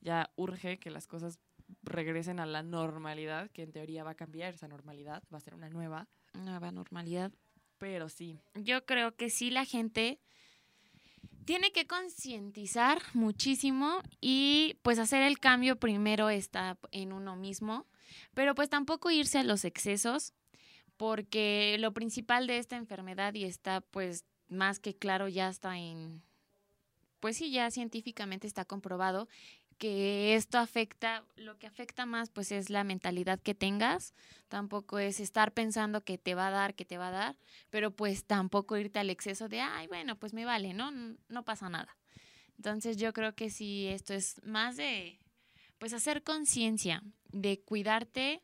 ya 0.00 0.30
urge 0.36 0.78
que 0.78 0.90
las 0.90 1.06
cosas 1.06 1.40
regresen 1.82 2.38
a 2.38 2.46
la 2.46 2.62
normalidad, 2.62 3.50
que 3.50 3.62
en 3.62 3.72
teoría 3.72 4.04
va 4.04 4.10
a 4.10 4.14
cambiar 4.14 4.54
esa 4.54 4.68
normalidad, 4.68 5.22
va 5.32 5.38
a 5.38 5.40
ser 5.40 5.54
una 5.54 5.68
nueva, 5.68 6.08
Nueva 6.34 6.70
normalidad. 6.70 7.32
Pero 7.82 8.08
sí. 8.08 8.38
Yo 8.54 8.86
creo 8.86 9.16
que 9.16 9.28
sí 9.28 9.50
la 9.50 9.64
gente 9.64 10.20
tiene 11.44 11.72
que 11.72 11.88
concientizar 11.88 13.02
muchísimo 13.12 14.02
y 14.20 14.76
pues 14.82 15.00
hacer 15.00 15.24
el 15.24 15.40
cambio 15.40 15.74
primero 15.80 16.30
está 16.30 16.78
en 16.92 17.12
uno 17.12 17.34
mismo, 17.34 17.88
pero 18.34 18.54
pues 18.54 18.68
tampoco 18.68 19.10
irse 19.10 19.38
a 19.38 19.42
los 19.42 19.64
excesos, 19.64 20.32
porque 20.96 21.76
lo 21.80 21.92
principal 21.92 22.46
de 22.46 22.58
esta 22.58 22.76
enfermedad 22.76 23.34
y 23.34 23.42
está 23.42 23.80
pues 23.80 24.26
más 24.48 24.78
que 24.78 24.94
claro 24.94 25.26
ya 25.26 25.48
está 25.48 25.76
en, 25.76 26.22
pues 27.18 27.36
sí, 27.36 27.50
ya 27.50 27.68
científicamente 27.72 28.46
está 28.46 28.64
comprobado 28.64 29.26
que 29.78 30.34
esto 30.34 30.58
afecta, 30.58 31.24
lo 31.36 31.58
que 31.58 31.66
afecta 31.66 32.06
más 32.06 32.30
pues 32.30 32.52
es 32.52 32.70
la 32.70 32.84
mentalidad 32.84 33.40
que 33.40 33.54
tengas, 33.54 34.14
tampoco 34.48 34.98
es 34.98 35.20
estar 35.20 35.52
pensando 35.52 36.04
que 36.04 36.18
te 36.18 36.34
va 36.34 36.48
a 36.48 36.50
dar, 36.50 36.74
que 36.74 36.84
te 36.84 36.98
va 36.98 37.08
a 37.08 37.12
dar, 37.12 37.36
pero 37.70 37.90
pues 37.90 38.24
tampoco 38.24 38.76
irte 38.76 38.98
al 38.98 39.10
exceso 39.10 39.48
de, 39.48 39.60
ay, 39.60 39.86
bueno, 39.86 40.16
pues 40.18 40.32
me 40.32 40.44
vale, 40.44 40.74
¿no? 40.74 40.90
No 41.28 41.44
pasa 41.44 41.68
nada. 41.68 41.96
Entonces 42.56 42.96
yo 42.96 43.12
creo 43.12 43.34
que 43.34 43.50
sí, 43.50 43.88
esto 43.88 44.14
es 44.14 44.40
más 44.44 44.76
de, 44.76 45.18
pues 45.78 45.92
hacer 45.92 46.22
conciencia, 46.22 47.02
de 47.32 47.60
cuidarte, 47.60 48.42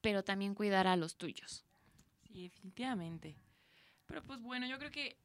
pero 0.00 0.24
también 0.24 0.54
cuidar 0.54 0.86
a 0.86 0.96
los 0.96 1.16
tuyos. 1.16 1.64
Sí, 2.26 2.42
definitivamente. 2.42 3.36
Pero 4.06 4.22
pues 4.22 4.40
bueno, 4.42 4.66
yo 4.66 4.78
creo 4.78 4.90
que 4.90 5.16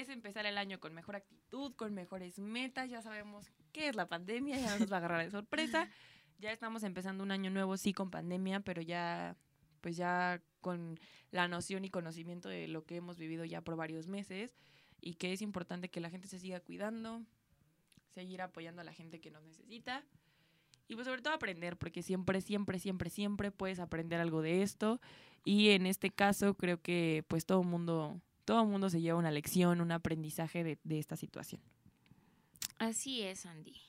es 0.00 0.08
empezar 0.08 0.44
el 0.46 0.58
año 0.58 0.80
con 0.80 0.94
mejor 0.94 1.16
actitud, 1.16 1.74
con 1.76 1.94
mejores 1.94 2.38
metas. 2.38 2.90
Ya 2.90 3.02
sabemos 3.02 3.50
qué 3.72 3.88
es 3.88 3.96
la 3.96 4.08
pandemia, 4.08 4.58
ya 4.58 4.70
no 4.70 4.80
nos 4.80 4.90
va 4.92 4.96
a 4.96 4.98
agarrar 4.98 5.24
de 5.24 5.30
sorpresa. 5.30 5.88
Ya 6.40 6.50
estamos 6.50 6.82
empezando 6.82 7.22
un 7.22 7.30
año 7.30 7.48
nuevo, 7.48 7.76
sí, 7.76 7.92
con 7.92 8.10
pandemia, 8.10 8.58
pero 8.58 8.82
ya, 8.82 9.36
pues 9.80 9.96
ya 9.96 10.42
con 10.60 10.98
la 11.30 11.46
noción 11.46 11.84
y 11.84 11.90
conocimiento 11.90 12.48
de 12.48 12.66
lo 12.66 12.84
que 12.84 12.96
hemos 12.96 13.18
vivido 13.18 13.44
ya 13.44 13.60
por 13.60 13.76
varios 13.76 14.08
meses 14.08 14.52
y 15.00 15.14
que 15.14 15.32
es 15.32 15.42
importante 15.42 15.90
que 15.90 16.00
la 16.00 16.10
gente 16.10 16.26
se 16.26 16.40
siga 16.40 16.58
cuidando, 16.58 17.22
seguir 18.14 18.42
apoyando 18.42 18.80
a 18.80 18.84
la 18.84 18.92
gente 18.92 19.20
que 19.20 19.30
nos 19.30 19.44
necesita. 19.44 20.04
Y 20.88 20.96
pues 20.96 21.06
sobre 21.06 21.22
todo 21.22 21.34
aprender, 21.34 21.76
porque 21.76 22.02
siempre, 22.02 22.40
siempre, 22.40 22.78
siempre, 22.78 23.10
siempre 23.10 23.50
puedes 23.52 23.78
aprender 23.78 24.20
algo 24.20 24.42
de 24.42 24.62
esto. 24.62 25.00
Y 25.44 25.70
en 25.70 25.86
este 25.86 26.10
caso 26.10 26.54
creo 26.54 26.82
que 26.82 27.24
pues 27.28 27.46
todo 27.46 27.62
mundo, 27.62 28.20
todo 28.44 28.64
mundo 28.64 28.90
se 28.90 29.00
lleva 29.00 29.18
una 29.18 29.30
lección, 29.30 29.80
un 29.80 29.92
aprendizaje 29.92 30.64
de, 30.64 30.78
de 30.84 30.98
esta 30.98 31.16
situación. 31.16 31.60
Así 32.78 33.22
es, 33.22 33.46
Andy. 33.46 33.80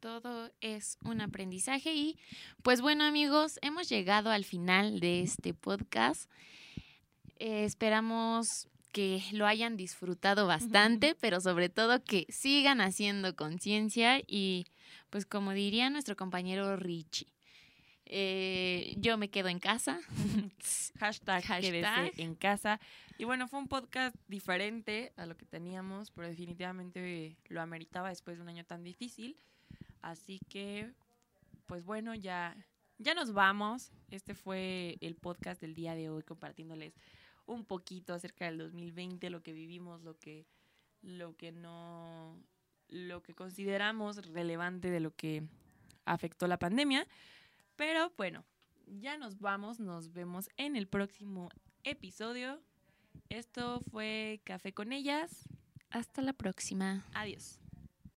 Todo 0.00 0.50
es 0.60 0.98
un 1.04 1.20
aprendizaje 1.20 1.94
y 1.94 2.18
pues 2.62 2.80
bueno 2.80 3.04
amigos, 3.04 3.58
hemos 3.62 3.88
llegado 3.88 4.30
al 4.30 4.44
final 4.44 5.00
de 5.00 5.22
este 5.22 5.54
podcast. 5.54 6.30
Eh, 7.38 7.64
esperamos 7.64 8.68
que 8.92 9.22
lo 9.32 9.46
hayan 9.46 9.76
disfrutado 9.76 10.46
bastante, 10.46 11.14
pero 11.20 11.40
sobre 11.40 11.68
todo 11.68 12.02
que 12.02 12.26
sigan 12.28 12.80
haciendo 12.80 13.36
conciencia 13.36 14.20
y 14.26 14.66
pues 15.10 15.26
como 15.26 15.52
diría 15.52 15.90
nuestro 15.90 16.16
compañero 16.16 16.76
Richie, 16.76 17.26
eh, 18.06 18.94
yo 18.98 19.18
me 19.18 19.28
quedo 19.28 19.48
en 19.48 19.58
casa. 19.58 20.00
Hashtag, 20.98 21.42
quédese 21.42 21.82
Hashtag. 21.82 22.20
en 22.20 22.34
casa. 22.34 22.80
Y 23.18 23.24
bueno, 23.24 23.48
fue 23.48 23.58
un 23.58 23.68
podcast 23.68 24.16
diferente 24.28 25.12
a 25.16 25.26
lo 25.26 25.36
que 25.36 25.46
teníamos, 25.46 26.10
pero 26.10 26.28
definitivamente 26.28 27.36
lo 27.48 27.60
ameritaba 27.60 28.08
después 28.10 28.36
de 28.36 28.42
un 28.42 28.48
año 28.48 28.64
tan 28.64 28.84
difícil. 28.84 29.36
Así 30.02 30.40
que, 30.48 30.92
pues 31.66 31.84
bueno, 31.84 32.14
ya, 32.14 32.56
ya 32.98 33.14
nos 33.14 33.32
vamos. 33.32 33.90
Este 34.10 34.34
fue 34.34 34.98
el 35.00 35.16
podcast 35.16 35.60
del 35.60 35.74
día 35.74 35.94
de 35.94 36.10
hoy, 36.10 36.22
compartiéndoles 36.22 36.94
un 37.46 37.64
poquito 37.64 38.14
acerca 38.14 38.46
del 38.46 38.58
2020, 38.58 39.30
lo 39.30 39.42
que 39.42 39.52
vivimos, 39.52 40.02
lo 40.02 40.18
que, 40.18 40.46
lo 41.02 41.36
que 41.36 41.52
no, 41.52 42.36
lo 42.88 43.22
que 43.22 43.34
consideramos 43.34 44.26
relevante 44.26 44.90
de 44.90 45.00
lo 45.00 45.14
que 45.14 45.42
afectó 46.04 46.46
la 46.46 46.58
pandemia. 46.58 47.06
Pero 47.76 48.12
bueno, 48.16 48.44
ya 48.86 49.18
nos 49.18 49.38
vamos, 49.38 49.80
nos 49.80 50.12
vemos 50.12 50.48
en 50.56 50.76
el 50.76 50.86
próximo 50.88 51.50
episodio. 51.84 52.60
Esto 53.28 53.80
fue 53.90 54.40
Café 54.44 54.72
con 54.72 54.92
ellas. 54.92 55.44
Hasta 55.90 56.22
la 56.22 56.32
próxima. 56.32 57.04
Adiós. 57.14 57.60